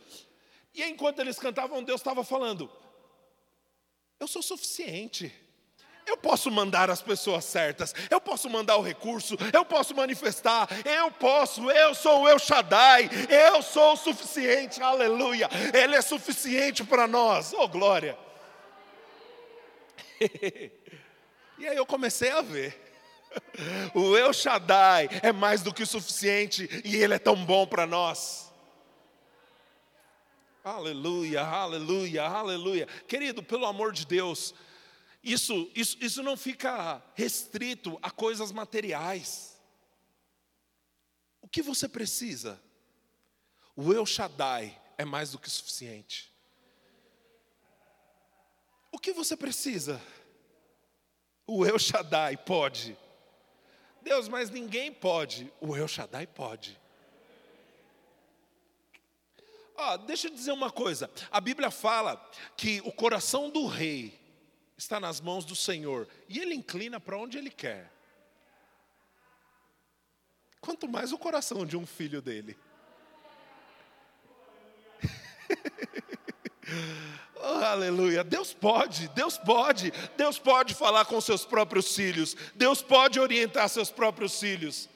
E 0.74 0.84
enquanto 0.84 1.20
eles 1.20 1.38
cantavam, 1.38 1.82
Deus 1.82 2.00
estava 2.00 2.22
falando: 2.22 2.70
Eu 4.20 4.28
sou 4.28 4.42
suficiente. 4.42 5.32
Eu 6.06 6.16
posso 6.16 6.50
mandar 6.52 6.88
as 6.88 7.02
pessoas 7.02 7.44
certas, 7.44 7.92
eu 8.08 8.20
posso 8.20 8.48
mandar 8.48 8.76
o 8.76 8.82
recurso, 8.82 9.36
eu 9.52 9.64
posso 9.64 9.92
manifestar, 9.94 10.68
eu 10.84 11.10
posso, 11.10 11.68
eu 11.68 11.94
sou 11.96 12.22
o 12.22 12.28
El 12.28 12.38
Shaddai, 12.38 13.10
eu 13.28 13.60
sou 13.60 13.94
o 13.94 13.96
suficiente, 13.96 14.80
aleluia, 14.80 15.48
Ele 15.74 15.96
é 15.96 16.00
suficiente 16.00 16.84
para 16.84 17.08
nós, 17.08 17.52
oh 17.52 17.66
glória. 17.66 18.16
e 21.58 21.66
aí 21.66 21.76
eu 21.76 21.84
comecei 21.84 22.30
a 22.30 22.40
ver, 22.40 22.80
o 23.92 24.16
El 24.16 24.32
Shaddai 24.32 25.08
é 25.22 25.32
mais 25.32 25.62
do 25.62 25.74
que 25.74 25.82
o 25.82 25.86
suficiente 25.86 26.68
e 26.84 26.96
Ele 26.96 27.14
é 27.14 27.18
tão 27.18 27.34
bom 27.44 27.66
para 27.66 27.84
nós. 27.84 28.46
Aleluia, 30.62 31.42
aleluia, 31.42 32.24
aleluia. 32.24 32.88
Querido, 33.06 33.40
pelo 33.40 33.66
amor 33.66 33.92
de 33.92 34.04
Deus, 34.04 34.52
isso, 35.26 35.68
isso, 35.74 35.96
isso 36.00 36.22
não 36.22 36.36
fica 36.36 37.02
restrito 37.16 37.98
a 38.00 38.12
coisas 38.12 38.52
materiais. 38.52 39.60
O 41.40 41.48
que 41.48 41.60
você 41.60 41.88
precisa? 41.88 42.62
O 43.74 43.92
El 43.92 44.06
Shaddai 44.06 44.80
é 44.96 45.04
mais 45.04 45.32
do 45.32 45.38
que 45.40 45.50
suficiente. 45.50 46.32
O 48.92 49.00
que 49.00 49.12
você 49.12 49.36
precisa? 49.36 50.00
O 51.44 51.66
El 51.66 51.78
Shaddai 51.80 52.36
pode. 52.36 52.96
Deus, 54.02 54.28
mas 54.28 54.48
ninguém 54.48 54.92
pode. 54.92 55.52
O 55.60 55.76
El 55.76 55.88
Shaddai 55.88 56.28
pode. 56.28 56.80
Ó, 59.74 59.96
deixa 59.96 60.28
eu 60.28 60.32
dizer 60.32 60.52
uma 60.52 60.70
coisa. 60.70 61.10
A 61.32 61.40
Bíblia 61.40 61.72
fala 61.72 62.16
que 62.56 62.80
o 62.82 62.92
coração 62.92 63.50
do 63.50 63.66
rei 63.66 64.25
está 64.76 65.00
nas 65.00 65.20
mãos 65.20 65.44
do 65.44 65.56
Senhor 65.56 66.06
e 66.28 66.38
Ele 66.38 66.54
inclina 66.54 67.00
para 67.00 67.16
onde 67.16 67.38
Ele 67.38 67.50
quer. 67.50 67.90
Quanto 70.60 70.88
mais 70.88 71.12
o 71.12 71.18
coração 71.18 71.64
de 71.64 71.76
um 71.76 71.86
filho 71.86 72.20
dele. 72.20 72.58
oh, 77.36 77.64
aleluia. 77.64 78.24
Deus 78.24 78.52
pode, 78.52 79.08
Deus 79.08 79.38
pode, 79.38 79.92
Deus 80.16 80.38
pode 80.38 80.74
falar 80.74 81.04
com 81.04 81.20
seus 81.20 81.44
próprios 81.44 81.94
filhos, 81.94 82.36
Deus 82.54 82.82
pode 82.82 83.20
orientar 83.20 83.68
seus 83.68 83.90
próprios 83.90 84.40
filhos. 84.40 84.88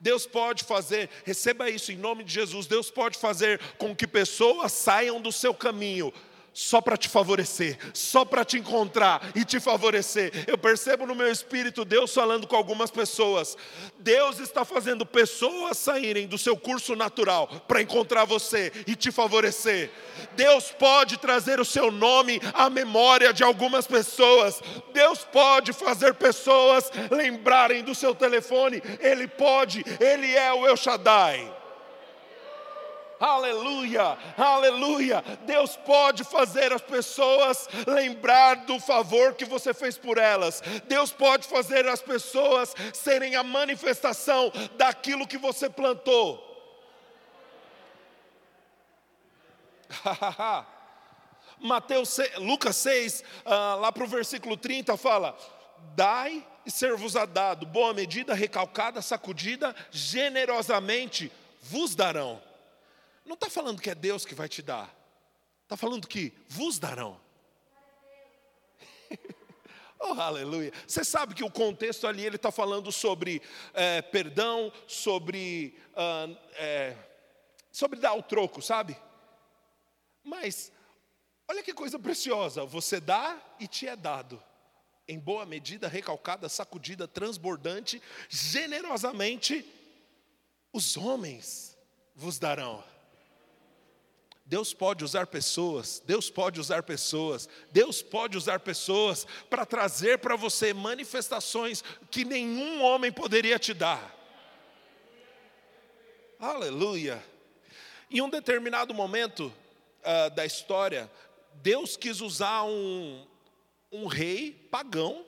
Deus 0.00 0.24
pode 0.24 0.62
fazer, 0.62 1.10
receba 1.24 1.68
isso 1.68 1.90
em 1.90 1.96
nome 1.96 2.22
de 2.22 2.32
Jesus. 2.32 2.68
Deus 2.68 2.88
pode 2.88 3.18
fazer 3.18 3.60
com 3.78 3.96
que 3.96 4.06
pessoas 4.06 4.70
saiam 4.70 5.20
do 5.20 5.32
seu 5.32 5.52
caminho 5.52 6.14
só 6.52 6.80
para 6.80 6.96
te 6.96 7.08
favorecer, 7.08 7.78
só 7.94 8.24
para 8.24 8.44
te 8.44 8.58
encontrar 8.58 9.30
e 9.34 9.44
te 9.44 9.60
favorecer. 9.60 10.32
Eu 10.46 10.58
percebo 10.58 11.06
no 11.06 11.14
meu 11.14 11.30
espírito 11.30 11.84
Deus 11.84 12.12
falando 12.12 12.46
com 12.46 12.56
algumas 12.56 12.90
pessoas. 12.90 13.56
Deus 13.98 14.38
está 14.40 14.64
fazendo 14.64 15.06
pessoas 15.06 15.78
saírem 15.78 16.26
do 16.26 16.38
seu 16.38 16.56
curso 16.56 16.96
natural 16.96 17.46
para 17.68 17.82
encontrar 17.82 18.24
você 18.24 18.72
e 18.86 18.94
te 18.94 19.12
favorecer. 19.12 19.90
Deus 20.34 20.70
pode 20.72 21.18
trazer 21.18 21.60
o 21.60 21.64
seu 21.64 21.90
nome 21.90 22.40
à 22.54 22.68
memória 22.68 23.32
de 23.32 23.44
algumas 23.44 23.86
pessoas. 23.86 24.60
Deus 24.92 25.20
pode 25.24 25.72
fazer 25.72 26.14
pessoas 26.14 26.90
lembrarem 27.10 27.82
do 27.82 27.94
seu 27.94 28.14
telefone. 28.14 28.82
Ele 29.00 29.28
pode, 29.28 29.84
ele 30.00 30.34
é 30.34 30.52
o 30.52 30.66
El 30.66 30.76
Shaddai. 30.76 31.57
Aleluia, 33.20 34.16
aleluia. 34.36 35.24
Deus 35.44 35.76
pode 35.76 36.22
fazer 36.22 36.72
as 36.72 36.80
pessoas 36.80 37.68
lembrar 37.86 38.64
do 38.66 38.78
favor 38.78 39.34
que 39.34 39.44
você 39.44 39.74
fez 39.74 39.98
por 39.98 40.18
elas. 40.18 40.62
Deus 40.86 41.10
pode 41.10 41.46
fazer 41.48 41.86
as 41.88 42.00
pessoas 42.00 42.74
serem 42.92 43.34
a 43.34 43.42
manifestação 43.42 44.52
daquilo 44.76 45.26
que 45.26 45.36
você 45.36 45.68
plantou. 45.68 46.46
Mateus, 51.58 52.18
Lucas 52.36 52.76
6, 52.76 53.24
ah, 53.44 53.74
lá 53.74 53.90
para 53.90 54.04
o 54.04 54.08
versículo 54.08 54.56
30 54.56 54.96
fala: 54.96 55.36
Dai 55.96 56.46
e 56.64 56.70
ser-vos-á 56.70 57.24
dado, 57.24 57.66
boa 57.66 57.92
medida, 57.92 58.32
recalcada, 58.32 59.02
sacudida, 59.02 59.74
generosamente 59.90 61.32
vos 61.62 61.96
darão. 61.96 62.47
Não 63.28 63.34
está 63.34 63.50
falando 63.50 63.82
que 63.82 63.90
é 63.90 63.94
Deus 63.94 64.24
que 64.24 64.34
vai 64.34 64.48
te 64.48 64.62
dar. 64.62 64.90
Está 65.64 65.76
falando 65.76 66.08
que 66.08 66.32
vos 66.48 66.78
darão. 66.78 67.20
oh, 70.00 70.14
aleluia. 70.14 70.72
Você 70.86 71.04
sabe 71.04 71.34
que 71.34 71.44
o 71.44 71.50
contexto 71.50 72.06
ali 72.06 72.24
ele 72.24 72.36
está 72.36 72.50
falando 72.50 72.90
sobre 72.90 73.42
é, 73.74 74.00
perdão, 74.00 74.72
sobre, 74.86 75.78
uh, 75.92 76.34
é, 76.54 76.96
sobre 77.70 78.00
dar 78.00 78.14
o 78.14 78.22
troco, 78.22 78.62
sabe? 78.62 78.96
Mas, 80.24 80.72
olha 81.46 81.62
que 81.62 81.74
coisa 81.74 81.98
preciosa. 81.98 82.64
Você 82.64 82.98
dá 82.98 83.38
e 83.60 83.68
te 83.68 83.86
é 83.86 83.94
dado. 83.94 84.42
Em 85.06 85.18
boa 85.18 85.44
medida, 85.44 85.86
recalcada, 85.86 86.48
sacudida, 86.48 87.06
transbordante, 87.06 88.00
generosamente, 88.30 89.70
os 90.72 90.96
homens 90.96 91.76
vos 92.14 92.38
darão. 92.38 92.82
Deus 94.48 94.72
pode 94.72 95.04
usar 95.04 95.26
pessoas, 95.26 96.02
Deus 96.06 96.30
pode 96.30 96.58
usar 96.58 96.82
pessoas, 96.82 97.46
Deus 97.70 98.00
pode 98.00 98.34
usar 98.34 98.60
pessoas 98.60 99.26
para 99.50 99.66
trazer 99.66 100.20
para 100.20 100.36
você 100.36 100.72
manifestações 100.72 101.84
que 102.10 102.24
nenhum 102.24 102.82
homem 102.82 103.12
poderia 103.12 103.58
te 103.58 103.74
dar. 103.74 104.16
Aleluia. 106.40 107.22
Em 108.10 108.22
um 108.22 108.30
determinado 108.30 108.94
momento 108.94 109.52
uh, 110.00 110.34
da 110.34 110.46
história, 110.46 111.10
Deus 111.56 111.94
quis 111.94 112.22
usar 112.22 112.62
um, 112.64 113.26
um 113.92 114.06
rei 114.06 114.52
pagão 114.70 115.26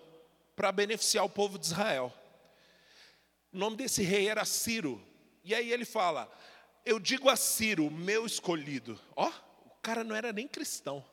para 0.57 0.73
beneficiar 0.73 1.27
o 1.27 1.29
povo 1.29 1.59
de 1.59 1.66
Israel. 1.66 2.11
O 3.53 3.59
nome 3.59 3.77
desse 3.77 4.03
rei 4.03 4.31
era 4.31 4.47
Ciro. 4.47 4.99
E 5.45 5.55
aí 5.55 5.71
ele 5.71 5.85
fala: 5.85 6.27
Eu 6.85 6.99
digo 6.99 7.28
a 7.28 7.37
Ciro, 7.37 7.91
meu 7.91 8.26
escolhido. 8.26 8.99
Ó, 9.14 9.28
o 9.66 9.70
cara 9.83 10.03
não 10.03 10.14
era 10.16 10.33
nem 10.33 10.49
cristão. 10.49 11.05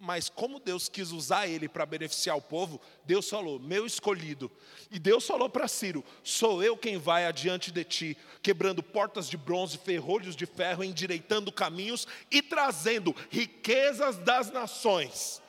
Mas 0.00 0.28
como 0.28 0.60
Deus 0.60 0.88
quis 0.88 1.10
usar 1.10 1.48
ele 1.48 1.68
para 1.68 1.84
beneficiar 1.84 2.36
o 2.36 2.42
povo, 2.42 2.80
Deus 3.04 3.28
falou: 3.28 3.58
Meu 3.58 3.84
escolhido. 3.84 4.50
E 4.92 4.98
Deus 4.98 5.26
falou 5.26 5.48
para 5.48 5.66
Ciro: 5.66 6.04
Sou 6.22 6.62
eu 6.62 6.76
quem 6.76 6.98
vai 6.98 7.26
adiante 7.26 7.72
de 7.72 7.82
ti, 7.82 8.16
quebrando 8.40 8.80
portas 8.80 9.28
de 9.28 9.36
bronze, 9.36 9.76
ferrolhos 9.76 10.36
de 10.36 10.46
ferro, 10.46 10.84
endireitando 10.84 11.50
caminhos 11.50 12.06
e 12.30 12.40
trazendo 12.40 13.14
riquezas 13.28 14.18
das 14.18 14.52
nações 14.52 15.42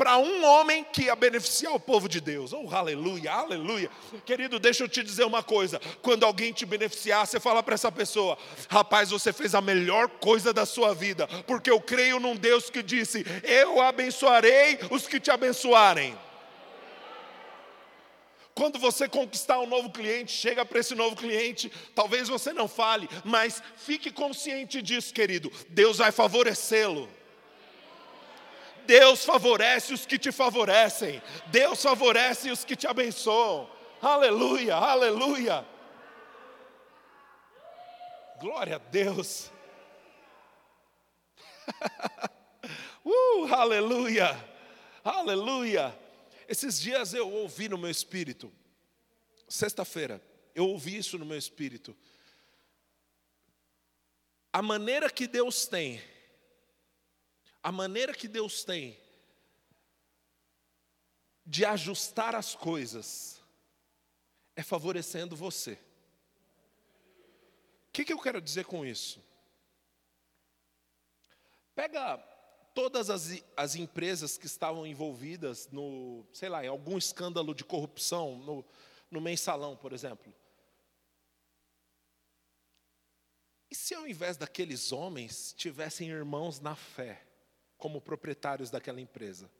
para 0.00 0.16
um 0.16 0.46
homem 0.46 0.82
que 0.82 1.02
ia 1.02 1.14
beneficiar 1.14 1.74
o 1.74 1.78
povo 1.78 2.08
de 2.08 2.22
Deus. 2.22 2.54
Oh, 2.54 2.74
aleluia, 2.74 3.32
aleluia. 3.32 3.90
Querido, 4.24 4.58
deixa 4.58 4.82
eu 4.82 4.88
te 4.88 5.02
dizer 5.02 5.24
uma 5.24 5.42
coisa: 5.42 5.78
quando 6.00 6.24
alguém 6.24 6.54
te 6.54 6.64
beneficiar, 6.64 7.26
você 7.26 7.38
fala 7.38 7.62
para 7.62 7.74
essa 7.74 7.92
pessoa, 7.92 8.38
rapaz, 8.70 9.10
você 9.10 9.30
fez 9.30 9.54
a 9.54 9.60
melhor 9.60 10.08
coisa 10.08 10.54
da 10.54 10.64
sua 10.64 10.94
vida, 10.94 11.28
porque 11.46 11.70
eu 11.70 11.78
creio 11.82 12.18
num 12.18 12.34
Deus 12.34 12.70
que 12.70 12.82
disse: 12.82 13.26
Eu 13.44 13.78
abençoarei 13.78 14.78
os 14.90 15.06
que 15.06 15.20
te 15.20 15.30
abençoarem. 15.30 16.16
Quando 18.54 18.78
você 18.78 19.06
conquistar 19.06 19.60
um 19.60 19.66
novo 19.66 19.90
cliente, 19.90 20.32
chega 20.32 20.64
para 20.64 20.80
esse 20.80 20.94
novo 20.94 21.14
cliente, 21.14 21.70
talvez 21.94 22.26
você 22.26 22.54
não 22.54 22.66
fale, 22.66 23.06
mas 23.22 23.62
fique 23.76 24.10
consciente 24.10 24.80
disso, 24.80 25.12
querido. 25.12 25.52
Deus 25.68 25.98
vai 25.98 26.10
favorecê-lo. 26.10 27.19
Deus 28.90 29.24
favorece 29.24 29.94
os 29.94 30.04
que 30.04 30.18
te 30.18 30.32
favorecem, 30.32 31.22
Deus 31.46 31.80
favorece 31.80 32.50
os 32.50 32.64
que 32.64 32.74
te 32.74 32.88
abençoam. 32.88 33.70
Aleluia, 34.02 34.74
aleluia. 34.74 35.64
Glória 38.40 38.74
a 38.74 38.78
Deus. 38.78 39.52
uh, 43.06 43.54
aleluia, 43.54 44.36
aleluia. 45.04 45.96
Esses 46.48 46.80
dias 46.80 47.14
eu 47.14 47.30
ouvi 47.30 47.68
no 47.68 47.78
meu 47.78 47.90
espírito, 47.92 48.52
sexta-feira, 49.48 50.20
eu 50.52 50.66
ouvi 50.66 50.96
isso 50.96 51.16
no 51.16 51.24
meu 51.24 51.38
espírito. 51.38 51.96
A 54.52 54.60
maneira 54.60 55.08
que 55.08 55.28
Deus 55.28 55.68
tem 55.68 56.02
a 57.62 57.70
maneira 57.70 58.14
que 58.14 58.26
Deus 58.26 58.64
tem 58.64 58.98
de 61.44 61.64
ajustar 61.64 62.34
as 62.34 62.54
coisas 62.54 63.40
é 64.54 64.62
favorecendo 64.62 65.34
você. 65.34 65.72
O 67.88 67.92
que, 67.92 68.04
que 68.04 68.12
eu 68.12 68.20
quero 68.20 68.40
dizer 68.40 68.64
com 68.64 68.84
isso? 68.84 69.22
Pega 71.74 72.16
todas 72.74 73.10
as, 73.10 73.42
as 73.56 73.74
empresas 73.74 74.38
que 74.38 74.46
estavam 74.46 74.86
envolvidas 74.86 75.68
no, 75.72 76.24
sei 76.32 76.48
lá, 76.48 76.64
em 76.64 76.68
algum 76.68 76.96
escândalo 76.96 77.54
de 77.54 77.64
corrupção, 77.64 78.38
no, 78.38 78.64
no 79.10 79.20
mensalão, 79.20 79.76
por 79.76 79.92
exemplo. 79.92 80.32
E 83.70 83.74
se 83.74 83.94
ao 83.94 84.06
invés 84.06 84.36
daqueles 84.36 84.92
homens 84.92 85.52
tivessem 85.52 86.08
irmãos 86.08 86.60
na 86.60 86.74
fé? 86.74 87.29
Como 87.80 88.00
proprietários 88.00 88.70
daquela 88.70 89.00
empresa. 89.00 89.50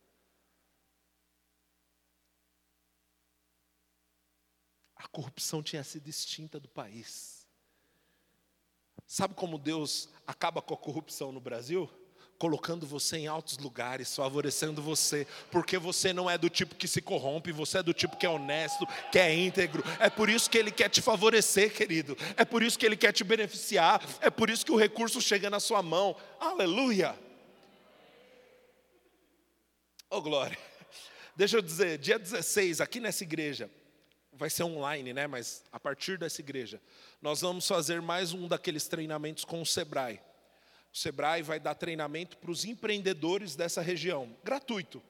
A 4.95 5.09
corrupção 5.09 5.63
tinha 5.63 5.83
sido 5.83 6.09
extinta 6.09 6.61
do 6.61 6.69
país. 6.69 7.49
Sabe 9.07 9.35
como 9.35 9.59
Deus 9.59 10.09
acaba 10.27 10.63
com 10.63 10.75
a 10.75 10.77
corrupção 10.77 11.33
no 11.33 11.41
Brasil? 11.41 11.91
colocando 12.41 12.87
você 12.87 13.19
em 13.19 13.27
altos 13.27 13.59
lugares, 13.59 14.17
favorecendo 14.17 14.81
você, 14.81 15.27
porque 15.51 15.77
você 15.77 16.11
não 16.11 16.29
é 16.29 16.39
do 16.39 16.49
tipo 16.49 16.75
que 16.75 16.89
se 16.89 17.03
corrompe, 17.03 17.53
você 17.53 17.79
é 17.79 17.83
do 17.83 17.93
tipo 17.93 18.17
que 18.17 18.25
é 18.25 18.31
honesto, 18.31 18.87
que 19.13 19.19
é 19.19 19.35
íntegro. 19.35 19.85
É 19.99 20.09
por 20.09 20.31
isso 20.31 20.49
que 20.49 20.57
ele 20.57 20.71
quer 20.71 20.89
te 20.89 21.03
favorecer, 21.03 21.71
querido. 21.71 22.17
É 22.39 22.45
por 22.47 22.63
isso 22.63 22.79
que 22.79 22.87
ele 22.87 22.97
quer 22.97 23.13
te 23.13 23.23
beneficiar. 23.23 24.03
É 24.23 24.31
por 24.31 24.49
isso 24.49 24.65
que 24.65 24.73
o 24.73 24.77
recurso 24.77 25.21
chega 25.21 25.51
na 25.51 25.61
sua 25.61 25.83
mão. 25.83 26.17
Aleluia. 26.41 27.15
Oh, 30.13 30.21
glória. 30.21 30.59
Deixa 31.37 31.57
eu 31.57 31.63
dizer, 31.63 31.97
dia 31.97 32.19
16, 32.19 32.81
aqui 32.81 32.99
nessa 32.99 33.23
igreja, 33.23 33.71
vai 34.33 34.51
ser 34.51 34.65
online, 34.65 35.13
né? 35.13 35.29
Mas 35.29 35.63
a 35.71 35.79
partir 35.79 36.19
dessa 36.19 36.41
igreja, 36.41 36.83
nós 37.23 37.43
vamos 37.43 37.65
fazer 37.69 38.03
mais 38.03 38.33
um 38.33 38.49
daqueles 38.49 38.89
treinamentos 38.89 39.45
com 39.45 39.63
o 39.63 39.67
Sebrae. 39.67 40.21
O 40.93 40.99
Sebrae 40.99 41.43
vai 41.43 41.61
dar 41.61 41.77
treinamento 41.77 42.37
para 42.39 42.51
os 42.51 42.65
empreendedores 42.65 43.55
dessa 43.55 43.81
região, 43.81 44.37
gratuito. 44.43 45.01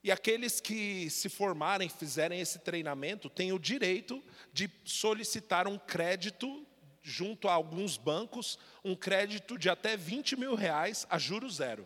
E 0.00 0.12
aqueles 0.12 0.60
que 0.60 1.10
se 1.10 1.28
formarem, 1.28 1.88
fizerem 1.88 2.40
esse 2.40 2.60
treinamento, 2.60 3.28
têm 3.28 3.52
o 3.52 3.58
direito 3.58 4.22
de 4.52 4.70
solicitar 4.84 5.66
um 5.66 5.76
crédito 5.76 6.64
junto 7.02 7.48
a 7.48 7.52
alguns 7.52 7.96
bancos, 7.96 8.60
um 8.84 8.94
crédito 8.94 9.58
de 9.58 9.68
até 9.68 9.96
20 9.96 10.36
mil 10.36 10.54
reais 10.54 11.04
a 11.10 11.18
juro 11.18 11.50
zero. 11.50 11.84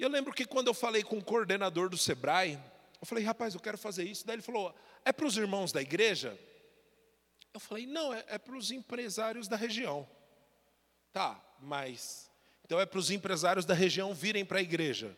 E 0.00 0.02
eu 0.02 0.08
lembro 0.08 0.32
que 0.32 0.46
quando 0.46 0.68
eu 0.68 0.72
falei 0.72 1.02
com 1.02 1.18
o 1.18 1.22
coordenador 1.22 1.90
do 1.90 1.98
Sebrae, 1.98 2.58
eu 2.98 3.06
falei, 3.06 3.22
rapaz, 3.22 3.52
eu 3.52 3.60
quero 3.60 3.76
fazer 3.76 4.02
isso. 4.04 4.26
Daí 4.26 4.36
ele 4.36 4.42
falou, 4.42 4.74
é 5.04 5.12
para 5.12 5.26
os 5.26 5.36
irmãos 5.36 5.72
da 5.72 5.82
igreja? 5.82 6.40
Eu 7.52 7.60
falei, 7.60 7.84
não, 7.84 8.14
é, 8.14 8.24
é 8.28 8.38
para 8.38 8.56
os 8.56 8.70
empresários 8.70 9.46
da 9.46 9.56
região. 9.56 10.08
Tá, 11.12 11.38
mas 11.60 12.30
então 12.64 12.80
é 12.80 12.86
para 12.86 12.98
os 12.98 13.10
empresários 13.10 13.66
da 13.66 13.74
região 13.74 14.14
virem 14.14 14.42
para 14.42 14.60
a 14.60 14.62
igreja. 14.62 15.14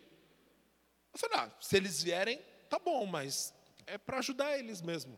Eu 1.13 1.19
falei, 1.21 1.39
ah, 1.39 1.51
se 1.61 1.77
eles 1.77 2.03
vierem, 2.03 2.41
tá 2.69 2.81
bom, 2.81 3.07
mas 3.07 3.55
é 3.87 3.97
para 3.97 4.19
ajudar 4.19 4.59
eles 4.59 4.83
mesmo. 4.83 5.17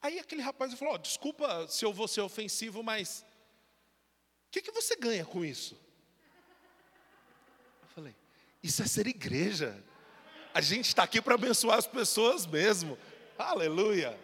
Aí 0.00 0.18
aquele 0.18 0.40
rapaz 0.40 0.72
falou, 0.72 0.94
oh, 0.94 0.98
desculpa 0.98 1.68
se 1.68 1.84
eu 1.84 1.92
vou 1.92 2.08
ser 2.08 2.22
ofensivo, 2.22 2.82
mas 2.82 3.26
o 4.46 4.50
que, 4.52 4.62
que 4.62 4.72
você 4.72 4.96
ganha 4.96 5.26
com 5.26 5.44
isso? 5.44 5.78
Eu 7.82 7.88
falei, 7.88 8.16
isso 8.62 8.82
é 8.82 8.86
ser 8.86 9.06
igreja. 9.06 9.76
A 10.52 10.60
gente 10.60 10.86
está 10.86 11.02
aqui 11.02 11.20
para 11.22 11.34
abençoar 11.34 11.78
as 11.78 11.86
pessoas 11.86 12.46
mesmo. 12.46 12.98
Aleluia. 13.38 14.18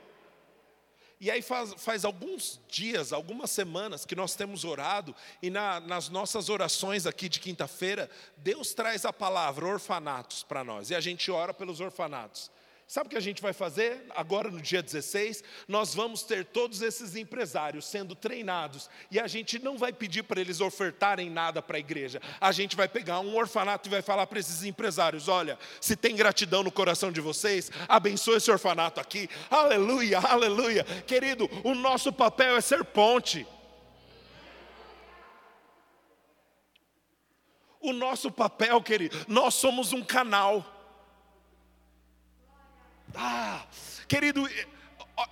E 1.18 1.30
aí 1.30 1.41
faz, 1.41 1.72
faz, 1.78 2.05
alguns 2.05 2.61
dias, 2.68 3.12
algumas 3.12 3.51
semanas 3.51 4.05
que 4.05 4.14
nós 4.14 4.34
temos 4.34 4.64
orado, 4.64 5.14
e 5.41 5.49
na, 5.49 5.80
nas 5.80 6.11
nossas 6.11 6.51
orações 6.51 7.07
aqui 7.07 7.26
de 7.26 7.41
quinta-feira, 7.41 8.11
Deus 8.37 8.74
traz 8.74 9.07
a 9.07 9.12
palavra 9.12 9.64
orfanatos 9.64 10.43
para 10.43 10.62
nós, 10.62 10.91
e 10.91 10.95
a 10.95 11.01
gente 11.01 11.30
ora 11.30 11.55
pelos 11.55 11.80
orfanatos. 11.80 12.51
Sabe 12.89 13.09
o 13.09 13.11
que 13.11 13.16
a 13.16 13.20
gente 13.20 13.43
vai 13.43 13.53
fazer 13.53 14.07
agora 14.14 14.49
no 14.49 14.61
dia 14.61 14.80
16? 14.80 15.43
Nós 15.66 15.93
vamos 15.93 16.22
ter 16.22 16.45
todos 16.45 16.82
esses 16.82 17.16
empresários 17.16 17.84
sendo 17.84 18.14
treinados 18.14 18.89
e 19.11 19.18
a 19.18 19.26
gente 19.26 19.59
não 19.59 19.76
vai 19.76 19.93
pedir 19.93 20.22
para 20.22 20.41
eles 20.41 20.61
ofertarem 20.61 21.28
nada 21.28 21.61
para 21.61 21.78
a 21.78 21.80
igreja. 21.80 22.22
A 22.41 22.53
gente 22.53 22.76
vai 22.76 22.87
pegar 22.87 23.18
um 23.18 23.34
orfanato 23.34 23.89
e 23.89 23.91
vai 23.91 24.03
falar 24.03 24.28
para 24.28 24.39
esses 24.39 24.62
empresários: 24.62 25.26
olha, 25.26 25.59
se 25.80 25.97
tem 25.97 26.14
gratidão 26.14 26.62
no 26.62 26.70
coração 26.70 27.11
de 27.11 27.20
vocês, 27.20 27.72
abençoe 27.89 28.37
esse 28.37 28.53
orfanato 28.53 29.01
aqui. 29.01 29.28
Aleluia, 29.51 30.20
aleluia. 30.20 30.84
Querido, 30.84 31.51
o 31.64 31.74
nosso 31.74 32.12
papel 32.12 32.57
é 32.57 32.61
ser 32.61 32.84
ponte. 32.84 33.45
O 37.80 37.93
nosso 37.93 38.30
papel, 38.30 38.80
querido, 38.80 39.16
nós 39.26 39.55
somos 39.55 39.93
um 39.93 40.05
canal. 40.05 40.75
Ah, 43.14 43.64
querido, 44.09 44.48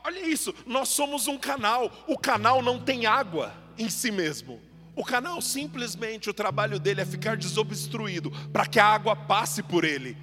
olha 0.04 0.26
isso, 0.26 0.54
nós 0.66 0.88
somos 0.88 1.28
um 1.28 1.38
canal, 1.38 1.90
o 2.06 2.18
canal 2.18 2.62
não 2.62 2.80
tem 2.80 3.06
água 3.06 3.54
em 3.76 3.90
si 3.90 4.10
mesmo. 4.10 4.60
O 4.96 5.04
canal 5.04 5.40
simplesmente 5.42 6.30
o 6.30 6.34
trabalho 6.34 6.78
dele 6.78 7.00
é 7.00 7.06
ficar 7.06 7.36
desobstruído 7.36 8.30
para 8.52 8.66
que 8.66 8.78
a 8.78 8.86
água 8.86 9.16
passe 9.16 9.62
por 9.62 9.84
ele. 9.84 10.16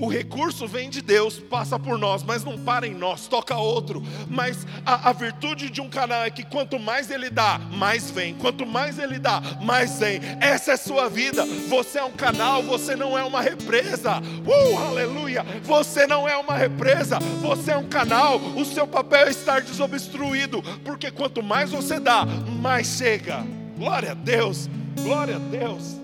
O 0.00 0.08
recurso 0.08 0.66
vem 0.66 0.88
de 0.88 1.02
Deus, 1.02 1.38
passa 1.38 1.78
por 1.78 1.98
nós, 1.98 2.22
mas 2.22 2.42
não 2.42 2.58
para 2.58 2.86
em 2.86 2.94
nós, 2.94 3.28
toca 3.28 3.54
outro. 3.54 4.02
Mas 4.30 4.66
a, 4.84 5.10
a, 5.10 5.12
virtude 5.12 5.68
de 5.68 5.82
um 5.82 5.90
canal 5.90 6.24
é 6.24 6.30
que 6.30 6.42
quanto 6.42 6.78
mais 6.78 7.10
ele 7.10 7.28
dá, 7.28 7.60
mais 7.70 8.10
vem. 8.10 8.34
Quanto 8.34 8.64
mais 8.64 8.98
ele 8.98 9.18
dá, 9.18 9.42
mais 9.60 9.98
vem. 9.98 10.18
Essa 10.40 10.72
é 10.72 10.76
sua 10.78 11.10
vida. 11.10 11.44
Você 11.68 11.98
é 11.98 12.02
um 12.02 12.12
canal, 12.12 12.62
você 12.62 12.96
não 12.96 13.18
é 13.18 13.22
uma 13.22 13.42
represa. 13.42 14.20
Uh, 14.20 14.78
aleluia! 14.78 15.44
Você 15.64 16.06
não 16.06 16.26
é 16.26 16.34
uma 16.34 16.56
represa, 16.56 17.18
você 17.42 17.72
é 17.72 17.76
um 17.76 17.86
canal. 17.86 18.38
O 18.38 18.64
seu 18.64 18.86
papel 18.86 19.26
é 19.26 19.30
estar 19.30 19.60
desobstruído, 19.60 20.62
porque 20.82 21.10
quanto 21.10 21.42
mais 21.42 21.72
você 21.72 22.00
dá, 22.00 22.24
mais 22.24 22.86
chega. 22.86 23.44
Glória 23.76 24.12
a 24.12 24.14
Deus, 24.14 24.66
glória 25.02 25.36
a 25.36 25.38
Deus. 25.38 25.99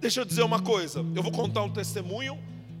Deixa 0.00 0.22
eu 0.22 0.24
dizer 0.24 0.42
uma 0.42 0.62
coisa, 0.62 1.00
eu 1.14 1.22
vou 1.22 1.30
contar 1.30 1.62
um 1.62 1.68
testemunho 1.68 2.38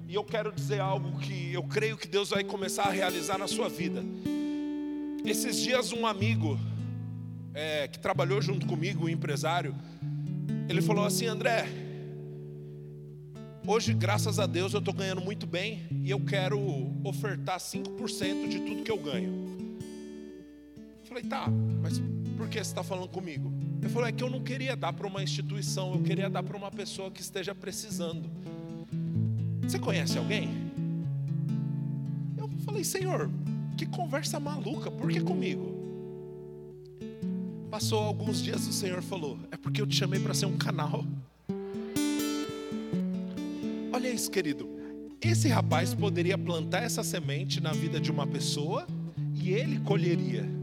E 0.08 0.14
eu 0.14 0.24
quero 0.24 0.50
dizer 0.50 0.80
algo 0.80 1.18
que 1.18 1.52
eu 1.52 1.62
creio 1.62 1.94
que 1.96 2.08
Deus 2.08 2.30
vai 2.30 2.42
começar 2.42 2.84
a 2.84 2.90
realizar 2.90 3.36
na 3.36 3.46
sua 3.46 3.68
vida. 3.68 4.02
Esses 5.24 5.56
dias, 5.60 5.92
um 5.92 6.06
amigo 6.06 6.58
é, 7.52 7.86
que 7.88 7.98
trabalhou 7.98 8.40
junto 8.40 8.66
comigo, 8.66 9.04
um 9.04 9.08
empresário, 9.08 9.76
ele 10.66 10.80
falou 10.80 11.04
assim: 11.04 11.26
André, 11.26 11.68
hoje, 13.66 13.92
graças 13.92 14.38
a 14.38 14.46
Deus, 14.46 14.72
eu 14.72 14.78
estou 14.78 14.94
ganhando 14.94 15.20
muito 15.20 15.46
bem 15.46 15.86
e 16.02 16.10
eu 16.10 16.20
quero 16.20 16.58
ofertar 17.04 17.58
5% 17.58 18.48
de 18.48 18.60
tudo 18.60 18.82
que 18.82 18.90
eu 18.90 18.98
ganho. 18.98 19.68
Eu 21.00 21.06
falei, 21.06 21.22
tá, 21.24 21.48
mas 21.82 22.00
por 22.36 22.48
que 22.48 22.56
você 22.56 22.70
está 22.70 22.82
falando 22.82 23.08
comigo? 23.08 23.52
Ele 23.80 23.88
falou: 23.88 24.06
é 24.08 24.12
que 24.12 24.22
eu 24.22 24.30
não 24.30 24.40
queria 24.42 24.76
dar 24.76 24.92
para 24.92 25.06
uma 25.06 25.22
instituição, 25.22 25.94
eu 25.94 26.02
queria 26.02 26.28
dar 26.28 26.42
para 26.42 26.56
uma 26.56 26.70
pessoa 26.70 27.10
que 27.10 27.20
esteja 27.20 27.54
precisando. 27.54 28.30
Você 29.62 29.78
conhece 29.78 30.18
alguém? 30.18 30.50
Eu 32.36 32.50
falei, 32.64 32.84
Senhor, 32.84 33.30
que 33.76 33.86
conversa 33.86 34.38
maluca, 34.38 34.90
por 34.90 35.10
que 35.10 35.20
comigo? 35.20 35.78
Passou 37.70 38.00
alguns 38.00 38.42
dias 38.42 38.66
o 38.66 38.72
Senhor 38.72 39.00
falou: 39.00 39.38
É 39.50 39.56
porque 39.56 39.80
eu 39.80 39.86
te 39.86 39.96
chamei 39.96 40.20
para 40.20 40.34
ser 40.34 40.46
um 40.46 40.58
canal. 40.58 41.04
Olha 43.92 44.08
isso, 44.08 44.30
querido. 44.30 44.68
Esse 45.20 45.48
rapaz 45.48 45.94
poderia 45.94 46.36
plantar 46.36 46.82
essa 46.82 47.02
semente 47.02 47.60
na 47.60 47.72
vida 47.72 48.00
de 48.00 48.10
uma 48.10 48.26
pessoa 48.26 48.86
e 49.34 49.50
ele 49.50 49.78
colheria. 49.80 50.59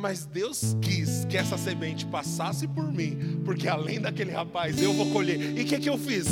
Mas 0.00 0.24
Deus 0.24 0.74
quis 0.80 1.26
que 1.26 1.36
essa 1.36 1.58
semente 1.58 2.06
passasse 2.06 2.66
por 2.66 2.90
mim, 2.90 3.42
porque 3.44 3.68
além 3.68 4.00
daquele 4.00 4.30
rapaz 4.30 4.80
eu 4.80 4.94
vou 4.94 5.10
colher. 5.10 5.38
E 5.58 5.60
o 5.60 5.66
que, 5.66 5.78
que 5.78 5.90
eu 5.90 5.98
fiz? 5.98 6.26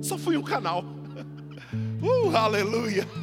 Só 0.00 0.16
fui 0.16 0.38
um 0.38 0.42
canal. 0.42 0.82
Uh, 2.02 2.36
aleluia! 2.36 3.08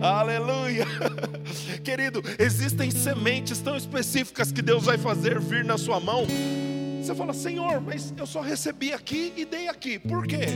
Aleluia. 0.00 0.86
Querido, 1.82 2.22
existem 2.38 2.92
sementes 2.92 3.58
tão 3.58 3.76
específicas 3.76 4.52
que 4.52 4.62
Deus 4.62 4.84
vai 4.84 4.96
fazer 4.96 5.40
vir 5.40 5.64
na 5.64 5.76
sua 5.76 5.98
mão. 5.98 6.24
Você 7.02 7.12
fala, 7.12 7.32
Senhor, 7.32 7.80
mas 7.80 8.14
eu 8.16 8.24
só 8.24 8.40
recebi 8.40 8.92
aqui 8.92 9.32
e 9.36 9.44
dei 9.44 9.66
aqui. 9.66 9.98
Por 9.98 10.28
quê? 10.28 10.46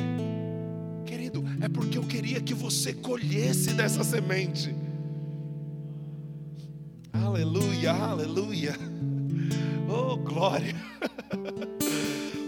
Querido, 1.05 1.45
é 1.61 1.69
porque 1.69 1.99
eu 1.99 2.05
queria 2.05 2.41
que 2.41 2.55
você 2.55 2.93
colhesse 2.93 3.73
dessa 3.73 4.05
semente. 4.05 4.73
Aleluia, 7.13 7.93
aleluia. 7.93 8.75
Oh, 9.89 10.17
glória. 10.17 10.75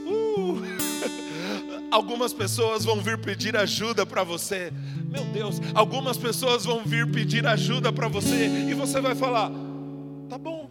Uh. 0.06 0.62
Algumas 1.90 2.32
pessoas 2.32 2.84
vão 2.84 3.00
vir 3.00 3.18
pedir 3.18 3.56
ajuda 3.56 4.06
para 4.06 4.24
você. 4.24 4.72
Meu 5.04 5.24
Deus, 5.26 5.60
algumas 5.74 6.16
pessoas 6.16 6.64
vão 6.64 6.82
vir 6.84 7.06
pedir 7.10 7.46
ajuda 7.46 7.92
para 7.92 8.08
você 8.08 8.46
e 8.68 8.74
você 8.74 9.00
vai 9.00 9.14
falar: 9.14 9.50
"Tá 10.28 10.38
bom". 10.38 10.70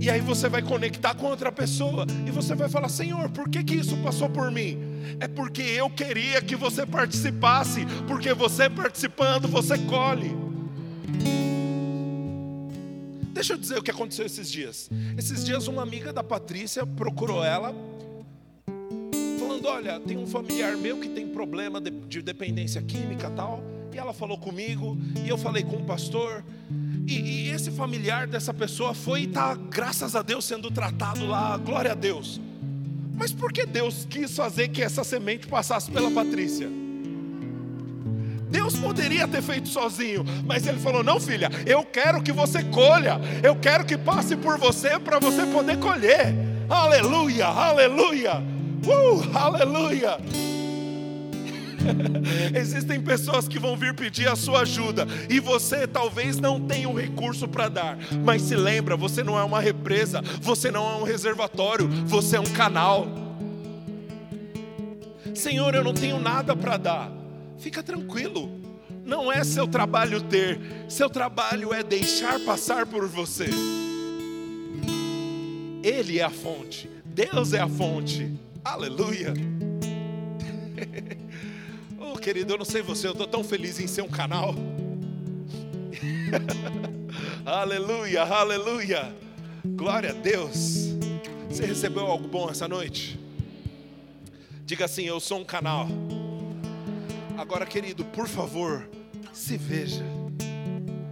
E 0.00 0.10
aí 0.10 0.20
você 0.20 0.48
vai 0.48 0.62
conectar 0.62 1.14
com 1.14 1.26
outra 1.26 1.50
pessoa 1.50 2.06
e 2.26 2.30
você 2.30 2.54
vai 2.54 2.68
falar: 2.68 2.88
"Senhor, 2.88 3.30
por 3.30 3.48
que 3.48 3.64
que 3.64 3.74
isso 3.74 3.96
passou 3.98 4.28
por 4.28 4.50
mim?" 4.50 4.78
É 5.20 5.26
porque 5.26 5.62
eu 5.62 5.88
queria 5.88 6.42
que 6.42 6.54
você 6.54 6.84
participasse, 6.84 7.86
porque 8.06 8.34
você 8.34 8.68
participando, 8.68 9.48
você 9.48 9.78
colhe. 9.78 10.36
Deixa 13.38 13.52
eu 13.52 13.56
dizer 13.56 13.78
o 13.78 13.82
que 13.84 13.92
aconteceu 13.92 14.26
esses 14.26 14.50
dias. 14.50 14.90
Esses 15.16 15.44
dias 15.44 15.68
uma 15.68 15.80
amiga 15.80 16.12
da 16.12 16.24
Patrícia 16.24 16.84
procurou 16.84 17.44
ela 17.44 17.72
falando: 19.38 19.64
"Olha, 19.64 20.00
tem 20.00 20.18
um 20.18 20.26
familiar 20.26 20.76
meu 20.76 20.98
que 20.98 21.08
tem 21.08 21.28
problema 21.28 21.80
de, 21.80 21.88
de 21.88 22.20
dependência 22.20 22.82
química, 22.82 23.30
tal". 23.30 23.62
E 23.94 23.96
ela 23.96 24.12
falou 24.12 24.36
comigo, 24.38 24.98
e 25.24 25.28
eu 25.28 25.38
falei 25.38 25.62
com 25.62 25.76
o 25.76 25.84
pastor. 25.84 26.44
E, 27.06 27.14
e 27.14 27.48
esse 27.50 27.70
familiar 27.70 28.26
dessa 28.26 28.52
pessoa 28.52 28.92
foi 28.92 29.20
e 29.20 29.26
está, 29.26 29.54
graças 29.54 30.16
a 30.16 30.22
Deus, 30.22 30.44
sendo 30.44 30.68
tratado 30.68 31.24
lá, 31.24 31.56
glória 31.58 31.92
a 31.92 31.94
Deus. 31.94 32.40
Mas 33.14 33.32
por 33.32 33.52
que 33.52 33.64
Deus 33.64 34.04
quis 34.10 34.34
fazer 34.34 34.66
que 34.66 34.82
essa 34.82 35.04
semente 35.04 35.46
passasse 35.46 35.88
pela 35.92 36.10
Patrícia? 36.10 36.68
Deus 38.58 38.76
poderia 38.76 39.28
ter 39.28 39.40
feito 39.40 39.68
sozinho, 39.68 40.24
mas 40.44 40.66
Ele 40.66 40.80
falou: 40.80 41.04
Não, 41.04 41.20
filha, 41.20 41.48
eu 41.64 41.84
quero 41.84 42.20
que 42.20 42.32
você 42.32 42.64
colha, 42.64 43.20
eu 43.40 43.54
quero 43.54 43.84
que 43.84 43.96
passe 43.96 44.36
por 44.36 44.58
você 44.58 44.98
para 44.98 45.20
você 45.20 45.46
poder 45.46 45.78
colher. 45.78 46.34
Aleluia, 46.68 47.46
aleluia, 47.46 48.42
uh, 48.84 49.38
aleluia. 49.38 50.18
Existem 52.52 53.00
pessoas 53.00 53.46
que 53.46 53.60
vão 53.60 53.76
vir 53.76 53.94
pedir 53.94 54.26
a 54.26 54.34
sua 54.34 54.62
ajuda 54.62 55.06
e 55.30 55.38
você 55.38 55.86
talvez 55.86 56.40
não 56.40 56.60
tenha 56.60 56.88
um 56.88 56.94
recurso 56.94 57.46
para 57.46 57.68
dar, 57.68 57.96
mas 58.24 58.42
se 58.42 58.56
lembra, 58.56 58.96
você 58.96 59.22
não 59.22 59.38
é 59.38 59.44
uma 59.44 59.60
represa, 59.60 60.20
você 60.40 60.68
não 60.68 60.84
é 60.84 60.96
um 60.96 61.04
reservatório, 61.04 61.88
você 62.06 62.36
é 62.36 62.40
um 62.40 62.52
canal. 62.52 63.06
Senhor, 65.32 65.76
eu 65.76 65.84
não 65.84 65.94
tenho 65.94 66.18
nada 66.18 66.56
para 66.56 66.76
dar. 66.76 67.17
Fica 67.58 67.82
tranquilo. 67.82 68.50
Não 69.04 69.32
é 69.32 69.42
seu 69.42 69.66
trabalho 69.66 70.20
ter, 70.20 70.60
seu 70.88 71.08
trabalho 71.08 71.72
é 71.72 71.82
deixar 71.82 72.38
passar 72.40 72.86
por 72.86 73.06
você. 73.06 73.48
Ele 75.82 76.18
é 76.18 76.24
a 76.24 76.30
fonte, 76.30 76.90
Deus 77.04 77.52
é 77.52 77.60
a 77.60 77.68
fonte. 77.68 78.32
Aleluia. 78.64 79.34
Oh, 82.00 82.16
querido, 82.16 82.54
eu 82.54 82.58
não 82.58 82.64
sei 82.64 82.80
você, 82.80 83.06
eu 83.06 83.12
estou 83.12 83.26
tão 83.26 83.44
feliz 83.44 83.78
em 83.78 83.86
ser 83.86 84.00
um 84.02 84.08
canal. 84.08 84.54
aleluia, 87.44 88.22
aleluia. 88.22 89.14
Glória 89.64 90.10
a 90.10 90.14
Deus. 90.14 90.96
Você 91.50 91.66
recebeu 91.66 92.06
algo 92.06 92.26
bom 92.26 92.48
essa 92.48 92.66
noite? 92.66 93.20
Diga 94.64 94.86
assim: 94.86 95.04
Eu 95.04 95.20
sou 95.20 95.40
um 95.40 95.44
canal. 95.44 95.88
Agora, 97.38 97.64
querido, 97.64 98.04
por 98.04 98.26
favor, 98.26 98.90
se 99.32 99.56
veja, 99.56 100.02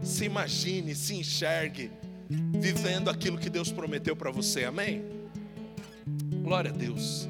se 0.03 0.25
imagine, 0.25 0.93
se 0.93 1.15
enxergue, 1.15 1.89
vivendo 2.29 3.09
aquilo 3.09 3.39
que 3.39 3.49
Deus 3.49 3.71
prometeu 3.71 4.17
para 4.17 4.33
você, 4.33 4.65
amém? 4.65 5.05
Glória 6.43 6.73
a 6.73 6.75
Deus. 6.75 7.29